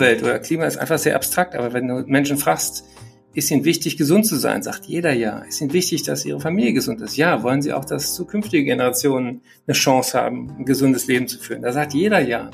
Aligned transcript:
Umwelt 0.00 0.22
oder 0.22 0.38
Klima 0.38 0.64
ist 0.64 0.78
einfach 0.78 0.96
sehr 0.96 1.14
abstrakt, 1.14 1.54
aber 1.54 1.74
wenn 1.74 1.86
du 1.86 2.02
Menschen 2.06 2.38
fragst, 2.38 2.86
ist 3.34 3.50
ihnen 3.50 3.66
wichtig, 3.66 3.98
gesund 3.98 4.24
zu 4.24 4.36
sein, 4.36 4.62
sagt 4.62 4.86
jeder 4.86 5.12
ja. 5.12 5.40
Ist 5.40 5.60
ihnen 5.60 5.74
wichtig, 5.74 6.04
dass 6.04 6.24
ihre 6.24 6.40
Familie 6.40 6.72
gesund 6.72 7.02
ist? 7.02 7.18
Ja. 7.18 7.42
Wollen 7.42 7.60
sie 7.60 7.74
auch, 7.74 7.84
dass 7.84 8.14
zukünftige 8.14 8.64
Generationen 8.64 9.42
eine 9.66 9.74
Chance 9.74 10.18
haben, 10.18 10.56
ein 10.58 10.64
gesundes 10.64 11.06
Leben 11.06 11.28
zu 11.28 11.38
führen? 11.38 11.60
Da 11.60 11.74
sagt 11.74 11.92
jeder 11.92 12.18
ja. 12.18 12.50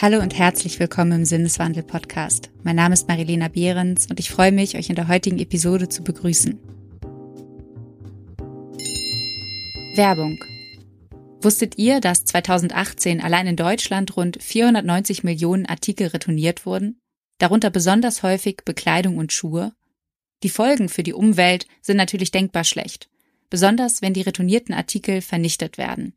Hallo 0.00 0.20
und 0.20 0.38
herzlich 0.38 0.78
willkommen 0.78 1.10
im 1.10 1.24
Sinneswandel 1.24 1.82
Podcast. 1.82 2.50
Mein 2.62 2.76
Name 2.76 2.94
ist 2.94 3.08
Marilena 3.08 3.48
Behrens 3.48 4.06
und 4.08 4.20
ich 4.20 4.30
freue 4.30 4.52
mich, 4.52 4.76
euch 4.78 4.90
in 4.90 4.94
der 4.94 5.08
heutigen 5.08 5.40
Episode 5.40 5.88
zu 5.88 6.04
begrüßen. 6.04 6.77
Werbung. 9.98 10.38
Wusstet 11.42 11.76
ihr, 11.76 12.00
dass 12.00 12.24
2018 12.24 13.20
allein 13.20 13.48
in 13.48 13.56
Deutschland 13.56 14.16
rund 14.16 14.40
490 14.40 15.24
Millionen 15.24 15.66
Artikel 15.66 16.06
retourniert 16.06 16.64
wurden? 16.64 17.00
Darunter 17.38 17.70
besonders 17.70 18.22
häufig 18.22 18.58
Bekleidung 18.64 19.18
und 19.18 19.32
Schuhe? 19.32 19.72
Die 20.44 20.50
Folgen 20.50 20.88
für 20.88 21.02
die 21.02 21.12
Umwelt 21.12 21.66
sind 21.82 21.96
natürlich 21.96 22.30
denkbar 22.30 22.62
schlecht, 22.62 23.10
besonders 23.50 24.00
wenn 24.00 24.14
die 24.14 24.22
retournierten 24.22 24.72
Artikel 24.72 25.20
vernichtet 25.20 25.78
werden. 25.78 26.14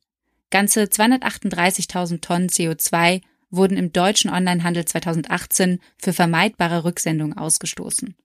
Ganze 0.52 0.84
238.000 0.84 2.22
Tonnen 2.22 2.50
CO2 2.50 3.22
wurden 3.50 3.78
im 3.78 3.92
deutschen 3.92 4.30
Onlinehandel 4.30 4.86
2018 4.86 5.80
für 5.98 6.14
vermeidbare 6.14 6.84
Rücksendungen 6.84 7.36
ausgestoßen. 7.36 8.16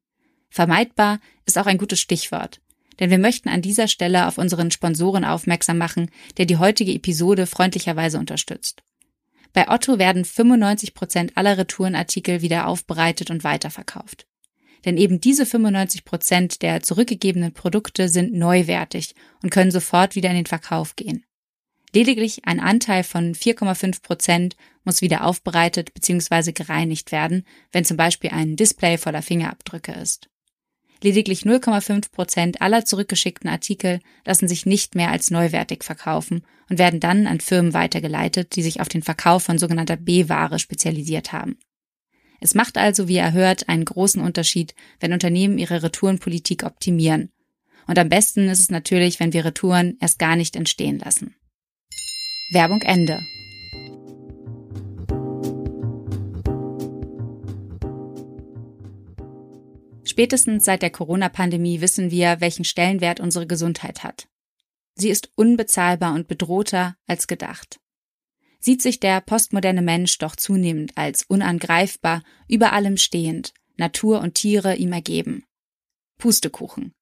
Vermeidbar 0.51 1.19
ist 1.47 1.57
auch 1.57 1.67
ein 1.67 1.79
gutes 1.79 2.01
Stichwort, 2.01 2.61
denn 2.99 3.11
wir 3.11 3.19
möchten 3.19 3.49
an 3.49 3.63
dieser 3.63 3.89
Stelle 3.89 4.27
auf 4.27 4.39
unseren 4.39 4.71
Sponsoren 4.71 5.25
aufmerksam 5.25 5.79
machen, 5.79 6.11
der 6.37 6.47
die 6.47 6.57
heutige 6.57 6.93
Episode 6.93 7.47
freundlicherweise 7.47 8.19
unterstützt. 8.19 8.83
Bei 9.53 9.71
Otto 9.71 9.99
werden 9.99 10.25
95 10.25 10.95
Prozent 10.95 11.37
aller 11.37 11.57
Retourenartikel 11.57 12.43
wieder 12.43 12.67
aufbereitet 12.67 13.31
und 13.31 13.43
weiterverkauft. 13.43 14.27
Denn 14.85 14.99
eben 14.99 15.21
diese 15.21 15.47
95 15.47 16.05
Prozent 16.05 16.63
der 16.63 16.83
zurückgegebenen 16.83 17.53
Produkte 17.53 18.09
sind 18.09 18.35
neuwertig 18.35 19.15
und 19.43 19.51
können 19.51 19.71
sofort 19.71 20.15
wieder 20.15 20.29
in 20.29 20.37
den 20.37 20.47
Verkauf 20.47 20.95
gehen. 20.95 21.25
Lediglich 21.95 22.45
ein 22.45 22.61
Anteil 22.61 23.03
von 23.03 23.35
4,5 23.35 24.03
Prozent 24.03 24.57
muss 24.85 25.01
wieder 25.01 25.25
aufbereitet 25.25 25.95
bzw. 25.95 26.53
gereinigt 26.53 27.11
werden, 27.11 27.47
wenn 27.73 27.87
zum 27.87 27.97
Beispiel 27.97 28.31
ein 28.31 28.57
Display 28.57 28.99
voller 28.99 29.23
Fingerabdrücke 29.23 29.93
ist. 29.93 30.29
Lediglich 31.07 31.43
0,5 31.43 32.11
Prozent 32.11 32.63
aller 32.63 32.85
zurückgeschickten 32.85 33.49
Artikel 33.49 34.01
lassen 34.25 34.49
sich 34.49 34.67
nicht 34.67 34.97
mehr 34.97 35.13
als 35.13 35.31
neuwertig 35.31 35.85
verkaufen 35.85 36.43
und 36.69 36.81
werden 36.81 36.99
dann 36.99 37.29
an 37.29 37.39
Firmen 37.39 37.75
weitergeleitet, 37.75 38.57
die 38.57 38.63
sich 38.65 38.81
auf 38.81 38.89
den 38.89 39.05
Verkauf 39.05 39.45
von 39.45 39.57
sogenannter 39.57 39.97
B-Ware 39.97 40.59
spezialisiert 40.59 41.33
haben. 41.33 41.59
Es 42.41 42.57
macht 42.57 42.77
also, 42.77 43.07
wie 43.07 43.19
ihr 43.19 43.33
hört, 43.33 43.69
einen 43.69 43.85
großen 43.85 44.21
Unterschied, 44.21 44.75
wenn 44.99 45.13
Unternehmen 45.13 45.59
ihre 45.59 45.85
Retourenpolitik 45.85 46.65
optimieren. 46.65 47.31
Und 47.87 48.01
am 48.01 48.09
besten 48.09 48.49
ist 48.49 48.59
es 48.59 48.71
natürlich, 48.73 49.21
wenn 49.21 49.33
wir 49.33 49.45
Retouren 49.45 49.97
erst 50.01 50.19
gar 50.19 50.35
nicht 50.35 50.57
entstehen 50.57 50.99
lassen. 50.99 51.37
Werbung 52.51 52.83
Ende. 52.83 53.21
Spätestens 60.17 60.65
seit 60.65 60.81
der 60.81 60.89
Corona-Pandemie 60.89 61.83
wissen 61.83 62.11
wir, 62.11 62.41
welchen 62.41 62.65
Stellenwert 62.65 63.21
unsere 63.21 63.47
Gesundheit 63.47 64.03
hat. 64.03 64.29
Sie 64.95 65.11
ist 65.11 65.31
unbezahlbar 65.35 66.15
und 66.15 66.27
bedrohter 66.27 66.97
als 67.07 67.27
gedacht. 67.27 67.81
Sieht 68.59 68.81
sich 68.81 68.99
der 68.99 69.21
postmoderne 69.21 69.83
Mensch 69.83 70.17
doch 70.17 70.35
zunehmend 70.35 70.97
als 70.97 71.25
unangreifbar, 71.25 72.23
über 72.49 72.73
allem 72.73 72.97
stehend, 72.97 73.53
Natur 73.77 74.23
und 74.23 74.37
Tiere 74.37 74.77
ihm 74.77 74.95
ergeben. 74.95 75.45
Pustekuchen. 76.17 76.95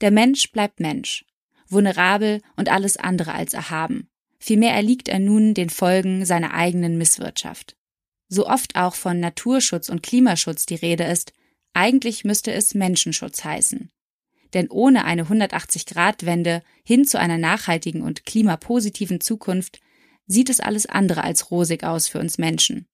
Der 0.00 0.10
Mensch 0.10 0.50
bleibt 0.50 0.80
Mensch, 0.80 1.26
vulnerabel 1.68 2.40
und 2.56 2.70
alles 2.70 2.96
andere 2.96 3.34
als 3.34 3.52
erhaben. 3.52 4.08
Vielmehr 4.38 4.72
erliegt 4.72 5.10
er 5.10 5.18
nun 5.18 5.52
den 5.52 5.68
Folgen 5.68 6.24
seiner 6.24 6.54
eigenen 6.54 6.96
Misswirtschaft. 6.96 7.76
So 8.28 8.48
oft 8.48 8.74
auch 8.74 8.94
von 8.94 9.20
Naturschutz 9.20 9.90
und 9.90 10.02
Klimaschutz 10.02 10.64
die 10.64 10.76
Rede 10.76 11.04
ist, 11.04 11.34
eigentlich 11.74 12.24
müsste 12.24 12.52
es 12.52 12.74
Menschenschutz 12.74 13.44
heißen. 13.44 13.90
Denn 14.54 14.70
ohne 14.70 15.04
eine 15.04 15.24
180-Grad-Wende 15.24 16.62
hin 16.84 17.04
zu 17.04 17.18
einer 17.18 17.38
nachhaltigen 17.38 18.02
und 18.02 18.24
klimapositiven 18.24 19.20
Zukunft 19.20 19.80
sieht 20.26 20.48
es 20.48 20.60
alles 20.60 20.86
andere 20.86 21.24
als 21.24 21.50
rosig 21.50 21.84
aus 21.84 22.08
für 22.08 22.20
uns 22.20 22.38
Menschen. 22.38 22.86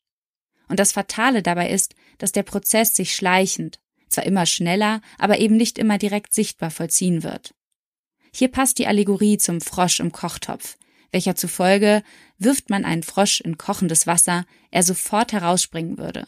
Und 0.68 0.80
das 0.80 0.92
Fatale 0.92 1.42
dabei 1.42 1.70
ist, 1.70 1.94
dass 2.18 2.32
der 2.32 2.42
Prozess 2.42 2.96
sich 2.96 3.14
schleichend, 3.14 3.80
zwar 4.08 4.24
immer 4.24 4.46
schneller, 4.46 5.02
aber 5.18 5.38
eben 5.38 5.56
nicht 5.56 5.78
immer 5.78 5.98
direkt 5.98 6.32
sichtbar 6.32 6.70
vollziehen 6.70 7.22
wird. 7.22 7.54
Hier 8.32 8.48
passt 8.48 8.78
die 8.78 8.86
Allegorie 8.86 9.38
zum 9.38 9.60
Frosch 9.60 10.00
im 10.00 10.12
Kochtopf, 10.12 10.78
welcher 11.12 11.34
zufolge 11.34 12.02
wirft 12.38 12.70
man 12.70 12.84
einen 12.84 13.02
Frosch 13.02 13.40
in 13.40 13.58
kochendes 13.58 14.06
Wasser, 14.06 14.46
er 14.70 14.82
sofort 14.82 15.32
herausspringen 15.32 15.98
würde. 15.98 16.26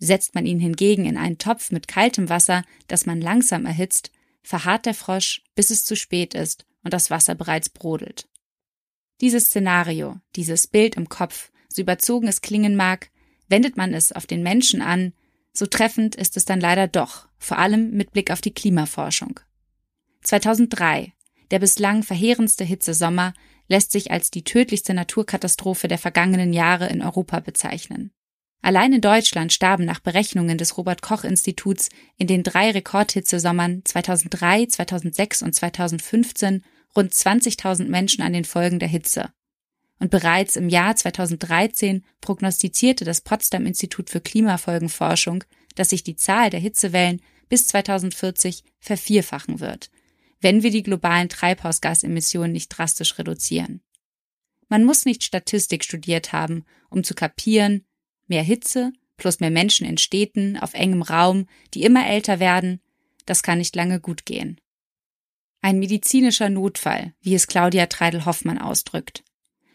Setzt 0.00 0.34
man 0.34 0.46
ihn 0.46 0.58
hingegen 0.58 1.04
in 1.04 1.16
einen 1.16 1.38
Topf 1.38 1.70
mit 1.70 1.86
kaltem 1.86 2.28
Wasser, 2.28 2.64
das 2.88 3.06
man 3.06 3.20
langsam 3.20 3.66
erhitzt, 3.66 4.10
verharrt 4.42 4.86
der 4.86 4.94
Frosch, 4.94 5.42
bis 5.54 5.70
es 5.70 5.84
zu 5.84 5.94
spät 5.94 6.34
ist 6.34 6.64
und 6.82 6.94
das 6.94 7.10
Wasser 7.10 7.34
bereits 7.34 7.68
brodelt. 7.68 8.26
Dieses 9.20 9.46
Szenario, 9.46 10.18
dieses 10.34 10.66
Bild 10.66 10.96
im 10.96 11.10
Kopf, 11.10 11.52
so 11.68 11.82
überzogen 11.82 12.26
es 12.26 12.40
klingen 12.40 12.74
mag, 12.74 13.10
wendet 13.48 13.76
man 13.76 13.92
es 13.92 14.12
auf 14.12 14.26
den 14.26 14.42
Menschen 14.42 14.80
an, 14.80 15.12
so 15.52 15.66
treffend 15.66 16.16
ist 16.16 16.36
es 16.38 16.46
dann 16.46 16.60
leider 16.60 16.88
doch, 16.88 17.28
vor 17.38 17.58
allem 17.58 17.90
mit 17.90 18.12
Blick 18.12 18.30
auf 18.30 18.40
die 18.40 18.54
Klimaforschung. 18.54 19.38
2003, 20.22 21.12
der 21.50 21.58
bislang 21.58 22.02
verheerendste 22.02 22.64
Hitzesommer, 22.64 23.34
lässt 23.68 23.92
sich 23.92 24.10
als 24.10 24.30
die 24.30 24.44
tödlichste 24.44 24.94
Naturkatastrophe 24.94 25.88
der 25.88 25.98
vergangenen 25.98 26.52
Jahre 26.52 26.88
in 26.88 27.02
Europa 27.02 27.40
bezeichnen. 27.40 28.12
Allein 28.62 28.92
in 28.92 29.00
Deutschland 29.00 29.52
starben 29.52 29.84
nach 29.84 30.00
Berechnungen 30.00 30.58
des 30.58 30.76
Robert 30.76 31.00
Koch 31.00 31.24
Instituts 31.24 31.88
in 32.16 32.26
den 32.26 32.42
drei 32.42 32.70
Rekordhitzesommern 32.70 33.82
2003, 33.84 34.66
2006 34.66 35.42
und 35.42 35.54
2015 35.54 36.62
rund 36.94 37.12
20.000 37.12 37.88
Menschen 37.88 38.22
an 38.22 38.32
den 38.32 38.44
Folgen 38.44 38.78
der 38.78 38.88
Hitze. 38.88 39.30
Und 39.98 40.10
bereits 40.10 40.56
im 40.56 40.68
Jahr 40.68 40.96
2013 40.96 42.04
prognostizierte 42.20 43.04
das 43.04 43.20
Potsdam 43.20 43.66
Institut 43.66 44.10
für 44.10 44.20
Klimafolgenforschung, 44.20 45.44
dass 45.74 45.90
sich 45.90 46.04
die 46.04 46.16
Zahl 46.16 46.50
der 46.50 46.60
Hitzewellen 46.60 47.22
bis 47.48 47.66
2040 47.68 48.64
vervierfachen 48.78 49.60
wird, 49.60 49.90
wenn 50.40 50.62
wir 50.62 50.70
die 50.70 50.82
globalen 50.82 51.28
Treibhausgasemissionen 51.28 52.52
nicht 52.52 52.68
drastisch 52.68 53.18
reduzieren. 53.18 53.82
Man 54.68 54.84
muss 54.84 55.04
nicht 55.04 55.24
Statistik 55.24 55.84
studiert 55.84 56.32
haben, 56.32 56.64
um 56.88 57.04
zu 57.04 57.14
kapieren, 57.14 57.84
mehr 58.30 58.42
Hitze 58.42 58.92
plus 59.20 59.38
mehr 59.38 59.50
Menschen 59.50 59.86
in 59.86 59.98
Städten 59.98 60.56
auf 60.56 60.74
engem 60.74 61.02
Raum, 61.02 61.46
die 61.74 61.82
immer 61.84 62.08
älter 62.08 62.40
werden, 62.40 62.80
das 63.26 63.44
kann 63.44 63.58
nicht 63.58 63.76
lange 63.76 64.00
gut 64.00 64.26
gehen. 64.26 64.60
Ein 65.62 65.78
medizinischer 65.78 66.48
Notfall, 66.48 67.12
wie 67.20 67.34
es 67.34 67.46
Claudia 67.46 67.86
Treidel-Hoffmann 67.86 68.58
ausdrückt. 68.58 69.22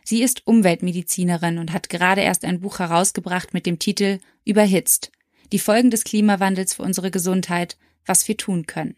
Sie 0.03 0.21
ist 0.21 0.45
Umweltmedizinerin 0.45 1.59
und 1.59 1.71
hat 1.71 1.89
gerade 1.89 2.21
erst 2.21 2.43
ein 2.43 2.59
Buch 2.59 2.79
herausgebracht 2.79 3.53
mit 3.53 3.65
dem 3.65 3.79
Titel 3.79 4.19
Überhitzt. 4.43 5.11
Die 5.51 5.59
Folgen 5.59 5.91
des 5.91 6.03
Klimawandels 6.03 6.73
für 6.73 6.83
unsere 6.83 7.11
Gesundheit, 7.11 7.77
was 8.05 8.27
wir 8.27 8.35
tun 8.35 8.65
können. 8.65 8.97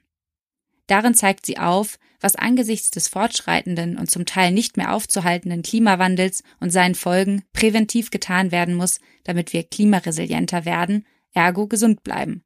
Darin 0.88 1.14
zeigt 1.14 1.46
sie 1.46 1.58
auf, 1.58 2.00
was 2.20 2.36
angesichts 2.36 2.90
des 2.90 3.10
fortschreitenden 3.10 3.98
und 3.98 4.10
zum 4.10 4.26
Teil 4.26 4.52
nicht 4.52 4.78
mehr 4.78 4.94
aufzuhaltenden 4.94 5.62
Klimawandels 5.62 6.44
und 6.60 6.72
seinen 6.72 6.96
Folgen 6.96 7.44
präventiv 7.54 8.10
getan 8.10 8.52
werden 8.52 8.74
muss, 8.74 9.00
damit 9.24 9.54
wir 9.54 9.64
klimaresilienter 9.64 10.66
werden, 10.66 11.06
ergo 11.34 11.68
gesund 11.68 12.04
bleiben. 12.04 12.44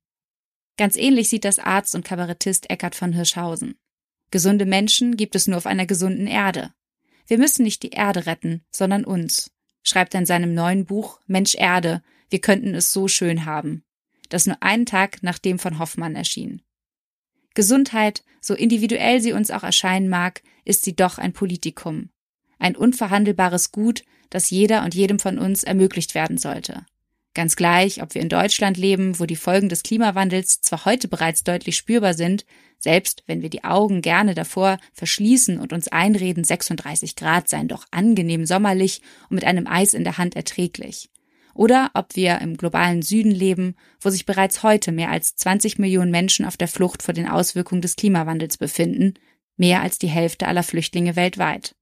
Ganz 0.77 0.97
ähnlich 0.97 1.29
sieht 1.29 1.45
das 1.45 1.59
Arzt 1.59 1.95
und 1.95 2.03
Kabarettist 2.03 2.69
Eckhard 2.69 2.95
von 2.95 3.13
Hirschhausen. 3.13 3.75
Gesunde 4.31 4.65
Menschen 4.65 5.15
gibt 5.15 5.35
es 5.35 5.47
nur 5.47 5.57
auf 5.57 5.65
einer 5.65 5.85
gesunden 5.85 6.27
Erde. 6.27 6.73
Wir 7.27 7.37
müssen 7.37 7.63
nicht 7.63 7.83
die 7.83 7.91
Erde 7.91 8.25
retten, 8.25 8.65
sondern 8.71 9.05
uns, 9.05 9.51
schreibt 9.83 10.13
er 10.15 10.21
in 10.21 10.25
seinem 10.25 10.53
neuen 10.53 10.85
Buch 10.85 11.19
Mensch 11.27 11.55
Erde, 11.55 12.01
wir 12.29 12.39
könnten 12.39 12.73
es 12.73 12.91
so 12.91 13.07
schön 13.07 13.45
haben, 13.45 13.83
das 14.29 14.47
nur 14.47 14.61
einen 14.63 14.85
Tag 14.85 15.21
nach 15.21 15.37
dem 15.37 15.59
von 15.59 15.79
Hoffmann 15.79 16.15
erschien. 16.15 16.61
Gesundheit, 17.53 18.23
so 18.39 18.53
individuell 18.53 19.21
sie 19.21 19.33
uns 19.33 19.51
auch 19.51 19.63
erscheinen 19.63 20.09
mag, 20.09 20.41
ist 20.65 20.83
sie 20.83 20.95
doch 20.95 21.17
ein 21.17 21.33
Politikum. 21.33 22.09
Ein 22.59 22.75
unverhandelbares 22.75 23.71
Gut, 23.71 24.03
das 24.29 24.49
jeder 24.49 24.83
und 24.83 24.95
jedem 24.95 25.19
von 25.19 25.37
uns 25.37 25.63
ermöglicht 25.63 26.15
werden 26.15 26.37
sollte. 26.37 26.85
Ganz 27.33 27.55
gleich, 27.55 28.01
ob 28.01 28.13
wir 28.13 28.21
in 28.21 28.29
Deutschland 28.29 28.77
leben, 28.77 29.19
wo 29.19 29.25
die 29.25 29.37
Folgen 29.37 29.69
des 29.69 29.83
Klimawandels 29.83 30.61
zwar 30.61 30.85
heute 30.85 31.07
bereits 31.07 31.43
deutlich 31.43 31.77
spürbar 31.77 32.13
sind, 32.13 32.45
selbst 32.77 33.23
wenn 33.25 33.41
wir 33.41 33.49
die 33.49 33.63
Augen 33.63 34.01
gerne 34.01 34.33
davor 34.33 34.79
verschließen 34.93 35.59
und 35.59 35.71
uns 35.71 35.87
einreden, 35.87 36.43
36 36.43 37.15
Grad 37.15 37.47
seien 37.47 37.67
doch 37.67 37.85
angenehm 37.91 38.45
sommerlich 38.45 39.01
und 39.29 39.35
mit 39.35 39.45
einem 39.45 39.67
Eis 39.67 39.93
in 39.93 40.03
der 40.03 40.17
Hand 40.17 40.35
erträglich. 40.35 41.10
Oder 41.53 41.91
ob 41.93 42.15
wir 42.15 42.39
im 42.39 42.57
globalen 42.57 43.01
Süden 43.01 43.31
leben, 43.31 43.75
wo 43.99 44.09
sich 44.09 44.25
bereits 44.25 44.63
heute 44.63 44.91
mehr 44.91 45.11
als 45.11 45.35
20 45.35 45.79
Millionen 45.79 46.11
Menschen 46.11 46.45
auf 46.45 46.57
der 46.57 46.67
Flucht 46.67 47.03
vor 47.03 47.13
den 47.13 47.27
Auswirkungen 47.27 47.81
des 47.81 47.95
Klimawandels 47.95 48.57
befinden, 48.57 49.15
mehr 49.57 49.81
als 49.81 49.99
die 49.99 50.07
Hälfte 50.07 50.47
aller 50.47 50.63
Flüchtlinge 50.63 51.15
weltweit 51.15 51.75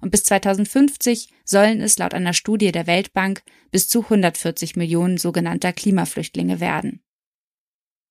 und 0.00 0.10
bis 0.10 0.24
2050 0.24 1.28
sollen 1.44 1.80
es 1.80 1.98
laut 1.98 2.14
einer 2.14 2.32
Studie 2.32 2.72
der 2.72 2.86
Weltbank 2.86 3.42
bis 3.70 3.88
zu 3.88 4.02
140 4.02 4.76
Millionen 4.76 5.18
sogenannter 5.18 5.72
Klimaflüchtlinge 5.72 6.60
werden. 6.60 7.02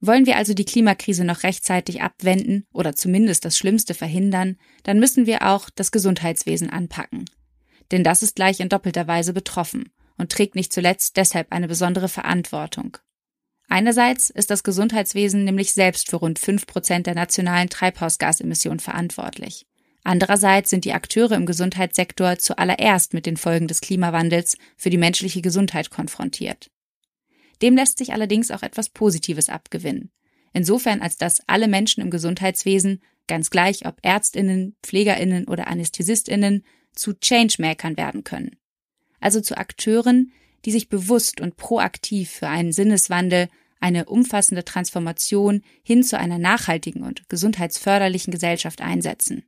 Wollen 0.02 0.26
wir 0.26 0.38
also 0.38 0.54
die 0.54 0.66
Klimakrise 0.66 1.26
noch 1.26 1.44
rechtzeitig 1.44 2.02
abwenden 2.02 2.66
oder 2.72 2.96
zumindest 2.96 3.44
das 3.44 3.58
Schlimmste 3.58 3.94
verhindern, 3.94 4.58
dann 4.84 5.00
müssen 5.00 5.26
wir 5.26 5.46
auch 5.48 5.70
das 5.70 5.92
Gesundheitswesen 5.92 6.70
anpacken. 6.70 7.26
Denn 7.92 8.04
das 8.04 8.24
ist 8.24 8.36
gleich 8.36 8.62
in 8.62 8.70
doppelter 8.70 9.08
Weise 9.08 9.34
betroffen 9.34 9.92
und 10.20 10.32
trägt 10.32 10.56
nicht 10.56 10.72
zuletzt 10.72 11.18
deshalb 11.18 11.52
eine 11.52 11.68
besondere 11.68 12.10
Verantwortung. 12.10 12.98
Einerseits 13.70 14.30
ist 14.30 14.50
das 14.50 14.64
Gesundheitswesen 14.64 15.44
nämlich 15.44 15.74
selbst 15.74 16.10
für 16.10 16.18
rund 16.18 16.40
fünf 16.40 16.68
Prozent 16.68 17.08
der 17.08 17.16
nationalen 17.16 17.70
Treibhausgasemissionen 17.70 18.80
verantwortlich. 18.80 19.68
Andererseits 20.04 20.70
sind 20.70 20.86
die 20.86 20.94
Akteure 20.94 21.34
im 21.34 21.46
Gesundheitssektor 21.46 22.38
zuallererst 22.40 23.14
mit 23.14 23.26
den 23.26 23.38
Folgen 23.38 23.68
des 23.68 23.82
Klimawandels 23.82 24.58
für 24.76 24.90
die 24.90 24.98
menschliche 24.98 25.42
Gesundheit 25.42 25.92
konfrontiert. 25.92 26.72
Dem 27.62 27.76
lässt 27.76 27.98
sich 27.98 28.14
allerdings 28.14 28.52
auch 28.52 28.64
etwas 28.64 28.90
Positives 28.90 29.50
abgewinnen. 29.50 30.12
Insofern 30.54 31.02
als 31.02 31.18
dass 31.18 31.48
alle 31.48 31.68
Menschen 31.68 32.02
im 32.02 32.10
Gesundheitswesen, 32.10 33.04
ganz 33.28 33.50
gleich 33.52 33.86
ob 33.86 33.98
Ärztinnen, 34.02 34.76
Pflegerinnen 34.82 35.48
oder 35.48 35.68
Anästhesistinnen, 35.68 36.66
zu 36.96 37.14
Changemakern 37.14 37.98
werden 37.98 38.24
können. 38.24 38.59
Also 39.20 39.42
zu 39.42 39.58
Akteuren, 39.58 40.32
die 40.66 40.72
sich 40.72 40.90
bewusst 40.90 41.42
und 41.42 41.58
proaktiv 41.58 42.30
für 42.30 42.48
einen 42.48 42.72
Sinneswandel, 42.72 43.50
eine 43.80 44.06
umfassende 44.06 44.66
Transformation 44.66 45.64
hin 45.84 46.04
zu 46.04 46.18
einer 46.18 46.38
nachhaltigen 46.38 47.04
und 47.04 47.30
gesundheitsförderlichen 47.30 48.32
Gesellschaft 48.32 48.82
einsetzen. 48.82 49.44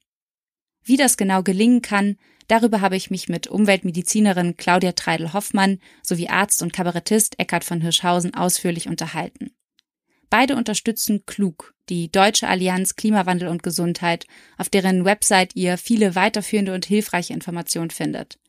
Wie 0.84 0.98
das 0.98 1.18
genau 1.18 1.44
gelingen 1.44 1.82
kann, 1.82 2.18
darüber 2.48 2.82
habe 2.82 2.96
ich 2.96 3.12
mich 3.12 3.30
mit 3.30 3.48
Umweltmedizinerin 3.48 4.58
Claudia 4.58 4.94
Treidel-Hoffmann 4.94 5.80
sowie 6.02 6.30
Arzt 6.30 6.64
und 6.64 6.74
Kabarettist 6.74 7.40
Eckhard 7.40 7.64
von 7.64 7.82
Hirschhausen 7.82 8.34
ausführlich 8.34 8.88
unterhalten. 8.88 9.52
Beide 10.30 10.56
unterstützen 10.56 11.26
Klug, 11.26 11.74
die 11.90 12.10
Deutsche 12.10 12.48
Allianz 12.48 12.96
Klimawandel 12.96 13.50
und 13.50 13.64
Gesundheit, 13.64 14.26
auf 14.58 14.70
deren 14.70 15.04
Website 15.04 15.58
ihr 15.58 15.78
viele 15.78 16.16
weiterführende 16.16 16.74
und 16.74 16.86
hilfreiche 16.86 17.34
Informationen 17.34 17.92
findet. 17.92 18.40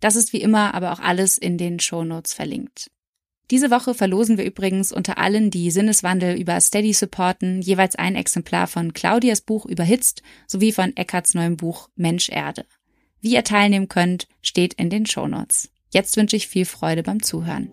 Das 0.00 0.16
ist 0.16 0.32
wie 0.32 0.40
immer 0.40 0.74
aber 0.74 0.92
auch 0.92 1.00
alles 1.00 1.38
in 1.38 1.58
den 1.58 1.78
Shownotes 1.78 2.34
verlinkt. 2.34 2.90
Diese 3.50 3.70
Woche 3.70 3.94
verlosen 3.94 4.38
wir 4.38 4.44
übrigens 4.44 4.92
unter 4.92 5.18
allen, 5.18 5.50
die 5.50 5.70
Sinneswandel 5.70 6.40
über 6.40 6.60
Steady 6.60 6.92
supporten, 6.92 7.60
jeweils 7.60 7.96
ein 7.96 8.14
Exemplar 8.14 8.68
von 8.68 8.92
Claudias 8.92 9.40
Buch 9.40 9.66
Überhitzt 9.66 10.22
sowie 10.46 10.72
von 10.72 10.96
Eckarts 10.96 11.34
neuem 11.34 11.56
Buch 11.56 11.88
Mensch 11.96 12.28
Erde. 12.28 12.64
Wie 13.20 13.34
ihr 13.34 13.44
teilnehmen 13.44 13.88
könnt, 13.88 14.28
steht 14.40 14.74
in 14.74 14.88
den 14.88 15.04
Shownotes. 15.04 15.70
Jetzt 15.92 16.16
wünsche 16.16 16.36
ich 16.36 16.46
viel 16.46 16.64
Freude 16.64 17.02
beim 17.02 17.22
Zuhören. 17.22 17.72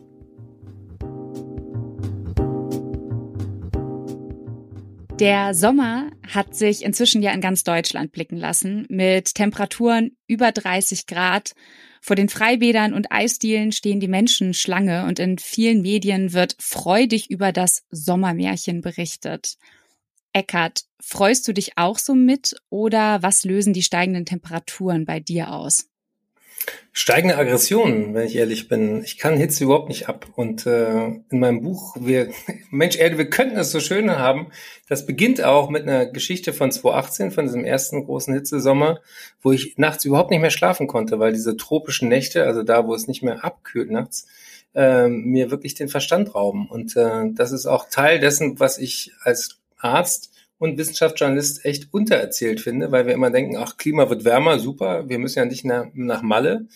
Der 5.19 5.55
Sommer 5.55 6.11
hat 6.27 6.55
sich 6.55 6.83
inzwischen 6.83 7.23
ja 7.23 7.31
in 7.31 7.41
ganz 7.41 7.63
Deutschland 7.63 8.11
blicken 8.11 8.37
lassen, 8.37 8.85
mit 8.87 9.33
Temperaturen 9.33 10.15
über 10.27 10.51
30 10.51 11.07
Grad. 11.07 11.55
Vor 12.01 12.15
den 12.15 12.29
Freibädern 12.29 12.93
und 12.93 13.11
Eisdielen 13.11 13.71
stehen 13.71 13.99
die 13.99 14.07
Menschen 14.07 14.53
Schlange 14.53 15.05
und 15.05 15.17
in 15.17 15.39
vielen 15.39 15.81
Medien 15.81 16.33
wird 16.33 16.55
freudig 16.59 17.31
über 17.31 17.51
das 17.51 17.83
Sommermärchen 17.89 18.81
berichtet. 18.81 19.55
Eckart, 20.33 20.83
freust 20.99 21.47
du 21.47 21.53
dich 21.53 21.79
auch 21.79 21.97
so 21.97 22.13
mit 22.13 22.55
oder 22.69 23.23
was 23.23 23.43
lösen 23.43 23.73
die 23.73 23.81
steigenden 23.81 24.25
Temperaturen 24.25 25.05
bei 25.05 25.19
dir 25.19 25.51
aus? 25.51 25.87
Steigende 26.91 27.37
Aggressionen, 27.37 28.13
wenn 28.13 28.25
ich 28.25 28.35
ehrlich 28.35 28.67
bin. 28.67 29.03
Ich 29.03 29.17
kann 29.17 29.37
Hitze 29.37 29.63
überhaupt 29.63 29.87
nicht 29.87 30.09
ab. 30.09 30.25
Und 30.35 30.65
äh, 30.65 31.05
in 31.29 31.39
meinem 31.39 31.61
Buch, 31.61 31.95
wir, 31.99 32.29
Mensch, 32.71 32.97
Erde, 32.97 33.17
wir 33.17 33.29
könnten 33.29 33.57
es 33.57 33.71
so 33.71 33.79
schön 33.79 34.09
haben. 34.11 34.47
Das 34.89 35.05
beginnt 35.05 35.43
auch 35.43 35.69
mit 35.69 35.83
einer 35.83 36.07
Geschichte 36.07 36.53
von 36.53 36.71
2018, 36.71 37.31
von 37.31 37.45
diesem 37.45 37.65
ersten 37.65 38.05
großen 38.05 38.33
Hitzesommer, 38.33 38.99
wo 39.41 39.51
ich 39.51 39.77
nachts 39.77 40.05
überhaupt 40.05 40.31
nicht 40.31 40.41
mehr 40.41 40.49
schlafen 40.49 40.87
konnte, 40.87 41.19
weil 41.19 41.33
diese 41.33 41.55
tropischen 41.55 42.09
Nächte, 42.09 42.45
also 42.45 42.63
da, 42.63 42.87
wo 42.87 42.95
es 42.95 43.07
nicht 43.07 43.21
mehr 43.21 43.43
abkühlt 43.43 43.91
nachts, 43.91 44.27
äh, 44.73 45.07
mir 45.07 45.51
wirklich 45.51 45.75
den 45.75 45.89
Verstand 45.89 46.33
rauben. 46.33 46.67
Und 46.67 46.95
äh, 46.95 47.31
das 47.33 47.51
ist 47.51 47.67
auch 47.67 47.89
Teil 47.89 48.19
dessen, 48.19 48.59
was 48.59 48.77
ich 48.79 49.11
als 49.21 49.59
Arzt 49.77 50.31
und 50.59 50.77
Wissenschaftsjournalist 50.77 51.65
echt 51.65 51.93
untererzählt 51.93 52.61
finde, 52.61 52.91
weil 52.91 53.05
wir 53.05 53.13
immer 53.13 53.31
denken, 53.31 53.57
ach, 53.57 53.77
Klima 53.77 54.09
wird 54.09 54.25
wärmer, 54.25 54.59
super, 54.59 55.07
wir 55.07 55.19
müssen 55.19 55.39
ja 55.39 55.45
nicht 55.45 55.65
nach, 55.65 55.87
nach 55.93 56.21
Malle. 56.21 56.67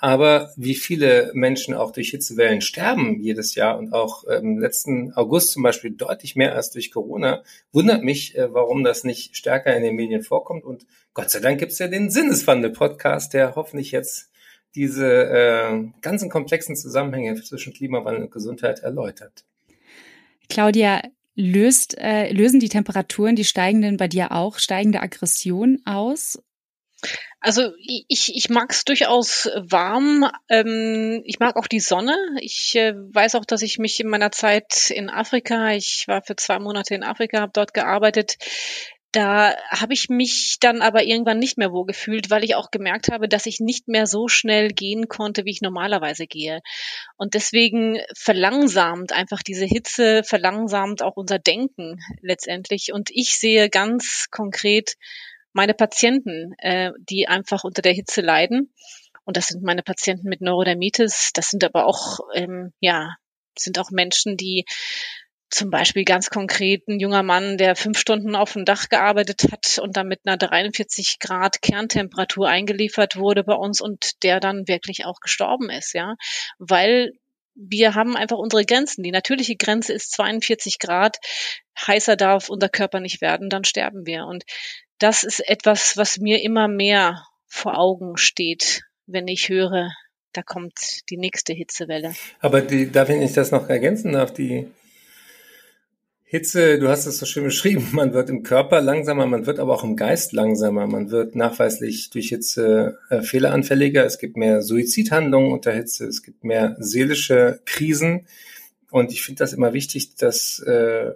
Aber 0.00 0.52
wie 0.56 0.74
viele 0.74 1.30
Menschen 1.32 1.72
auch 1.72 1.90
durch 1.90 2.10
Hitzewellen 2.10 2.60
sterben 2.60 3.20
jedes 3.20 3.54
Jahr 3.54 3.78
und 3.78 3.94
auch 3.94 4.24
im 4.24 4.58
letzten 4.58 5.14
August 5.14 5.52
zum 5.52 5.62
Beispiel 5.62 5.92
deutlich 5.92 6.36
mehr 6.36 6.54
als 6.54 6.70
durch 6.70 6.90
Corona, 6.90 7.42
wundert 7.72 8.02
mich, 8.02 8.36
äh, 8.36 8.52
warum 8.52 8.84
das 8.84 9.04
nicht 9.04 9.34
stärker 9.34 9.74
in 9.74 9.82
den 9.82 9.94
Medien 9.94 10.22
vorkommt. 10.22 10.64
Und 10.64 10.84
Gott 11.14 11.30
sei 11.30 11.40
Dank 11.40 11.58
gibt 11.58 11.72
es 11.72 11.78
ja 11.78 11.88
den 11.88 12.10
Sinneswandel-Podcast, 12.10 13.32
der 13.32 13.54
hoffentlich 13.54 13.92
jetzt 13.92 14.30
diese 14.74 15.06
äh, 15.06 15.84
ganzen 16.02 16.28
komplexen 16.28 16.76
Zusammenhänge 16.76 17.40
zwischen 17.42 17.72
Klimawandel 17.72 18.24
und 18.24 18.30
Gesundheit 18.30 18.80
erläutert. 18.80 19.44
Claudia, 20.50 21.00
Löst, 21.34 21.96
äh, 21.98 22.32
lösen 22.32 22.60
die 22.60 22.68
Temperaturen, 22.68 23.36
die 23.36 23.44
steigenden 23.44 23.96
bei 23.96 24.08
dir 24.08 24.32
auch 24.32 24.58
steigende 24.58 25.00
Aggression 25.00 25.80
aus? 25.84 26.38
Also 27.40 27.72
ich, 27.78 28.34
ich 28.34 28.48
mag 28.48 28.70
es 28.70 28.84
durchaus 28.84 29.50
warm. 29.56 30.30
Ähm, 30.48 31.22
ich 31.26 31.38
mag 31.40 31.56
auch 31.56 31.66
die 31.66 31.80
Sonne. 31.80 32.16
Ich 32.40 32.74
äh, 32.76 32.94
weiß 32.94 33.34
auch, 33.34 33.44
dass 33.44 33.62
ich 33.62 33.78
mich 33.78 34.00
in 34.00 34.08
meiner 34.08 34.30
Zeit 34.30 34.90
in 34.90 35.10
Afrika, 35.10 35.72
ich 35.72 36.04
war 36.06 36.22
für 36.22 36.36
zwei 36.36 36.58
Monate 36.58 36.94
in 36.94 37.02
Afrika, 37.02 37.40
habe 37.40 37.52
dort 37.52 37.74
gearbeitet, 37.74 38.36
da 39.14 39.54
habe 39.70 39.94
ich 39.94 40.08
mich 40.08 40.56
dann 40.60 40.82
aber 40.82 41.04
irgendwann 41.04 41.38
nicht 41.38 41.56
mehr 41.56 41.70
wohl 41.70 41.86
gefühlt, 41.86 42.30
weil 42.30 42.42
ich 42.42 42.56
auch 42.56 42.72
gemerkt 42.72 43.12
habe, 43.12 43.28
dass 43.28 43.46
ich 43.46 43.60
nicht 43.60 43.86
mehr 43.86 44.06
so 44.06 44.26
schnell 44.26 44.70
gehen 44.70 45.08
konnte, 45.08 45.44
wie 45.44 45.52
ich 45.52 45.60
normalerweise 45.60 46.26
gehe. 46.26 46.60
Und 47.16 47.34
deswegen 47.34 48.00
verlangsamt 48.16 49.12
einfach 49.12 49.42
diese 49.42 49.66
Hitze, 49.66 50.24
verlangsamt 50.24 51.02
auch 51.02 51.16
unser 51.16 51.38
Denken 51.38 52.00
letztendlich. 52.22 52.92
Und 52.92 53.10
ich 53.12 53.36
sehe 53.36 53.70
ganz 53.70 54.26
konkret 54.32 54.94
meine 55.52 55.74
Patienten, 55.74 56.54
äh, 56.58 56.90
die 56.98 57.28
einfach 57.28 57.62
unter 57.62 57.82
der 57.82 57.92
Hitze 57.92 58.20
leiden. 58.20 58.72
Und 59.24 59.36
das 59.36 59.46
sind 59.46 59.62
meine 59.62 59.84
Patienten 59.84 60.28
mit 60.28 60.40
Neurodermitis. 60.40 61.30
Das 61.34 61.50
sind 61.50 61.62
aber 61.62 61.86
auch, 61.86 62.18
ähm, 62.34 62.72
ja, 62.80 63.14
sind 63.56 63.78
auch 63.78 63.92
Menschen, 63.92 64.36
die 64.36 64.64
zum 65.54 65.70
Beispiel 65.70 66.04
ganz 66.04 66.30
konkret 66.30 66.86
ein 66.88 66.98
junger 66.98 67.22
Mann, 67.22 67.56
der 67.56 67.76
fünf 67.76 67.98
Stunden 67.98 68.34
auf 68.34 68.52
dem 68.52 68.64
Dach 68.64 68.88
gearbeitet 68.88 69.46
hat 69.50 69.78
und 69.78 69.96
dann 69.96 70.08
mit 70.08 70.20
einer 70.24 70.36
43 70.36 71.18
Grad 71.20 71.62
Kerntemperatur 71.62 72.48
eingeliefert 72.48 73.16
wurde 73.16 73.44
bei 73.44 73.54
uns 73.54 73.80
und 73.80 74.22
der 74.22 74.40
dann 74.40 74.66
wirklich 74.68 75.04
auch 75.04 75.20
gestorben 75.20 75.70
ist, 75.70 75.94
ja, 75.94 76.14
weil 76.58 77.12
wir 77.54 77.94
haben 77.94 78.16
einfach 78.16 78.38
unsere 78.38 78.64
Grenzen. 78.64 79.04
Die 79.04 79.12
natürliche 79.12 79.54
Grenze 79.54 79.92
ist 79.92 80.10
42 80.12 80.80
Grad. 80.80 81.18
Heißer 81.86 82.16
darf 82.16 82.48
unser 82.48 82.68
Körper 82.68 82.98
nicht 82.98 83.20
werden, 83.20 83.48
dann 83.48 83.62
sterben 83.62 84.06
wir. 84.06 84.26
Und 84.26 84.44
das 84.98 85.22
ist 85.22 85.40
etwas, 85.48 85.96
was 85.96 86.18
mir 86.18 86.42
immer 86.42 86.66
mehr 86.66 87.24
vor 87.46 87.78
Augen 87.78 88.16
steht, 88.16 88.82
wenn 89.06 89.28
ich 89.28 89.48
höre, 89.48 89.92
da 90.32 90.42
kommt 90.42 91.08
die 91.10 91.16
nächste 91.16 91.52
Hitzewelle. 91.52 92.14
Aber 92.40 92.60
die, 92.60 92.90
darf 92.90 93.08
ich 93.08 93.18
nicht 93.18 93.36
das 93.36 93.52
noch 93.52 93.68
ergänzen 93.68 94.12
darf, 94.12 94.34
die 94.34 94.68
Hitze, 96.34 96.80
du 96.80 96.88
hast 96.88 97.06
es 97.06 97.18
so 97.18 97.26
schön 97.26 97.44
beschrieben, 97.44 97.90
man 97.92 98.12
wird 98.12 98.28
im 98.28 98.42
Körper 98.42 98.80
langsamer, 98.80 99.24
man 99.24 99.46
wird 99.46 99.60
aber 99.60 99.72
auch 99.72 99.84
im 99.84 99.94
Geist 99.94 100.32
langsamer, 100.32 100.88
man 100.88 101.12
wird 101.12 101.36
nachweislich 101.36 102.10
durch 102.10 102.30
Hitze 102.30 102.98
äh, 103.08 103.22
fehleranfälliger, 103.22 104.04
es 104.04 104.18
gibt 104.18 104.36
mehr 104.36 104.60
Suizidhandlungen 104.60 105.52
unter 105.52 105.70
Hitze, 105.70 106.06
es 106.06 106.24
gibt 106.24 106.42
mehr 106.42 106.74
seelische 106.80 107.60
Krisen 107.66 108.26
und 108.90 109.12
ich 109.12 109.22
finde 109.22 109.44
das 109.44 109.52
immer 109.52 109.74
wichtig, 109.74 110.16
dass 110.16 110.58
äh, 110.58 111.12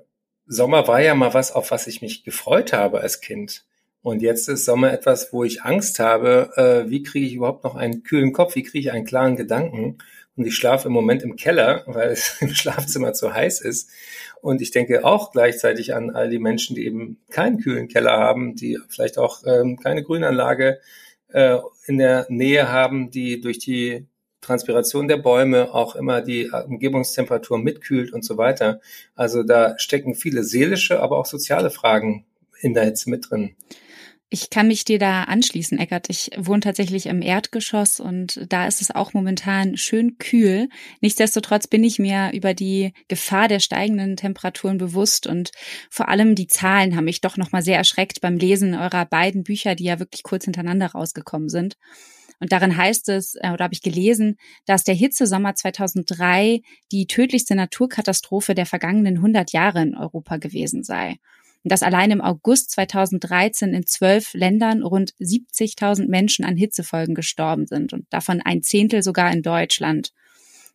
Sommer 0.47 0.87
war 0.87 1.03
ja 1.03 1.17
mal 1.17 1.35
was, 1.35 1.51
auf 1.51 1.73
was 1.73 1.89
ich 1.89 2.01
mich 2.01 2.23
gefreut 2.23 2.73
habe 2.73 3.01
als 3.01 3.21
Kind. 3.21 3.65
Und 4.03 4.23
jetzt 4.23 4.49
ist 4.49 4.67
Sommer 4.67 4.93
etwas, 4.93 5.33
wo 5.33 5.43
ich 5.43 5.63
Angst 5.63 5.99
habe, 5.99 6.53
äh, 6.55 6.91
wie 6.91 7.03
kriege 7.03 7.27
ich 7.27 7.35
überhaupt 7.35 7.65
noch 7.65 7.75
einen 7.75 8.05
kühlen 8.05 8.33
Kopf, 8.33 8.55
wie 8.55 8.63
kriege 8.63 8.79
ich 8.79 8.93
einen 8.93 9.05
klaren 9.05 9.35
Gedanken. 9.35 9.99
Und 10.39 10.47
ich 10.47 10.55
schlafe 10.55 10.87
im 10.87 10.95
Moment 10.95 11.23
im 11.23 11.37
Keller, 11.37 11.83
weil 11.87 12.11
es 12.11 12.37
im 12.41 12.55
Schlafzimmer 12.55 13.13
zu 13.13 13.35
heiß 13.35 13.61
ist. 13.61 13.91
Und 14.41 14.63
ich 14.63 14.71
denke 14.71 15.05
auch 15.05 15.33
gleichzeitig 15.33 15.95
an 15.95 16.11
all 16.11 16.31
die 16.31 16.39
Menschen, 16.39 16.77
die 16.77 16.87
eben 16.87 17.19
keinen 17.29 17.59
kühlen 17.59 17.89
Keller 17.89 18.13
haben, 18.13 18.55
die 18.55 18.79
vielleicht 18.89 19.19
auch 19.19 19.43
ähm, 19.45 19.79
keine 19.79 20.05
Grünanlage 20.05 20.79
äh, 21.33 21.59
in 21.87 21.99
der 21.99 22.27
Nähe 22.29 22.71
haben, 22.71 23.11
die 23.11 23.41
durch 23.41 23.59
die 23.59 24.07
Transpiration 24.41 25.09
der 25.09 25.17
Bäume 25.17 25.75
auch 25.75 25.97
immer 25.97 26.23
die 26.23 26.49
Umgebungstemperatur 26.49 27.59
mitkühlt 27.59 28.13
und 28.13 28.25
so 28.25 28.39
weiter. 28.39 28.81
Also 29.17 29.43
da 29.43 29.77
stecken 29.79 30.15
viele 30.15 30.45
seelische, 30.45 31.01
aber 31.01 31.19
auch 31.19 31.27
soziale 31.27 31.71
Fragen 31.71 32.25
in 32.61 32.75
der 32.75 32.85
Hitze 32.85 33.11
mit 33.11 33.29
drin. 33.29 33.57
Ich 34.31 34.51
kann 34.51 34.69
mich 34.69 34.85
dir 34.85 34.99
da 34.99 35.23
anschließen, 35.25 35.79
Eckert. 35.79 36.11
Ich 36.11 36.31
wohne 36.37 36.61
tatsächlich 36.61 37.07
im 37.07 37.23
Erdgeschoss 37.23 37.99
und 37.99 38.45
da 38.53 38.67
ist 38.67 38.83
es 38.83 38.91
auch 38.91 39.15
momentan 39.15 39.79
schön 39.79 40.19
kühl. 40.19 40.69
Nichtsdestotrotz 41.01 41.67
bin 41.67 41.83
ich 41.83 41.99
mir 41.99 42.33
über 42.35 42.53
die 42.53 42.93
Gefahr 43.09 43.49
der 43.49 43.59
steigenden 43.59 44.17
Temperaturen 44.17 44.77
bewusst 44.77 45.27
und 45.27 45.51
vor 45.89 46.09
allem 46.11 46.35
die 46.35 46.47
Zahlen 46.47 46.95
haben 46.95 47.07
mich 47.07 47.23
doch 47.23 47.39
nochmal 47.39 47.63
sehr 47.63 47.79
erschreckt 47.79 48.21
beim 48.21 48.37
Lesen 48.37 48.75
eurer 48.75 49.07
beiden 49.07 49.45
Bücher, 49.45 49.75
die 49.75 49.85
ja 49.85 49.99
wirklich 49.99 50.23
kurz 50.25 50.45
hintereinander 50.45 50.89
rausgekommen 50.89 51.49
sind. 51.49 51.79
Und 52.39 52.53
darin 52.53 52.77
heißt 52.77 53.09
es, 53.09 53.35
äh, 53.37 53.51
oder 53.53 53.65
habe 53.65 53.75
ich 53.75 53.83
gelesen, 53.83 54.37
dass 54.67 54.85
der 54.85 54.95
Hitzesommer 54.95 55.55
2003 55.55 56.61
die 56.93 57.07
tödlichste 57.07 57.55
Naturkatastrophe 57.55 58.55
der 58.55 58.67
vergangenen 58.67 59.17
100 59.17 59.53
Jahre 59.53 59.81
in 59.81 59.97
Europa 59.97 60.37
gewesen 60.37 60.85
sei 60.85 61.17
und 61.65 61.73
dass 61.73 61.83
allein 61.83 62.11
im 62.11 62.21
August 62.21 62.71
2013 62.73 63.75
in 63.75 63.87
zwölf 63.87 64.33
Ländern 64.35 64.83
rund 64.83 65.15
70.000 65.21 66.09
Menschen 66.09 66.45
an 66.45 66.57
Hitzefolgen 66.57 67.15
gestorben 67.15 67.67
sind 67.67 67.93
und 67.93 68.07
davon 68.11 68.41
ein 68.43 68.63
Zehntel 68.63 69.03
sogar 69.03 69.33
in 69.33 69.43
Deutschland 69.43 70.13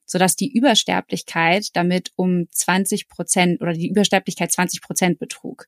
sodass 0.06 0.36
die 0.36 0.52
Übersterblichkeit 0.52 1.70
damit 1.74 2.12
um 2.16 2.48
20 2.52 3.08
Prozent 3.08 3.62
oder 3.62 3.74
die 3.74 3.90
Übersterblichkeit 3.90 4.52
20 4.52 4.82
Prozent 4.82 5.20
betrug. 5.20 5.68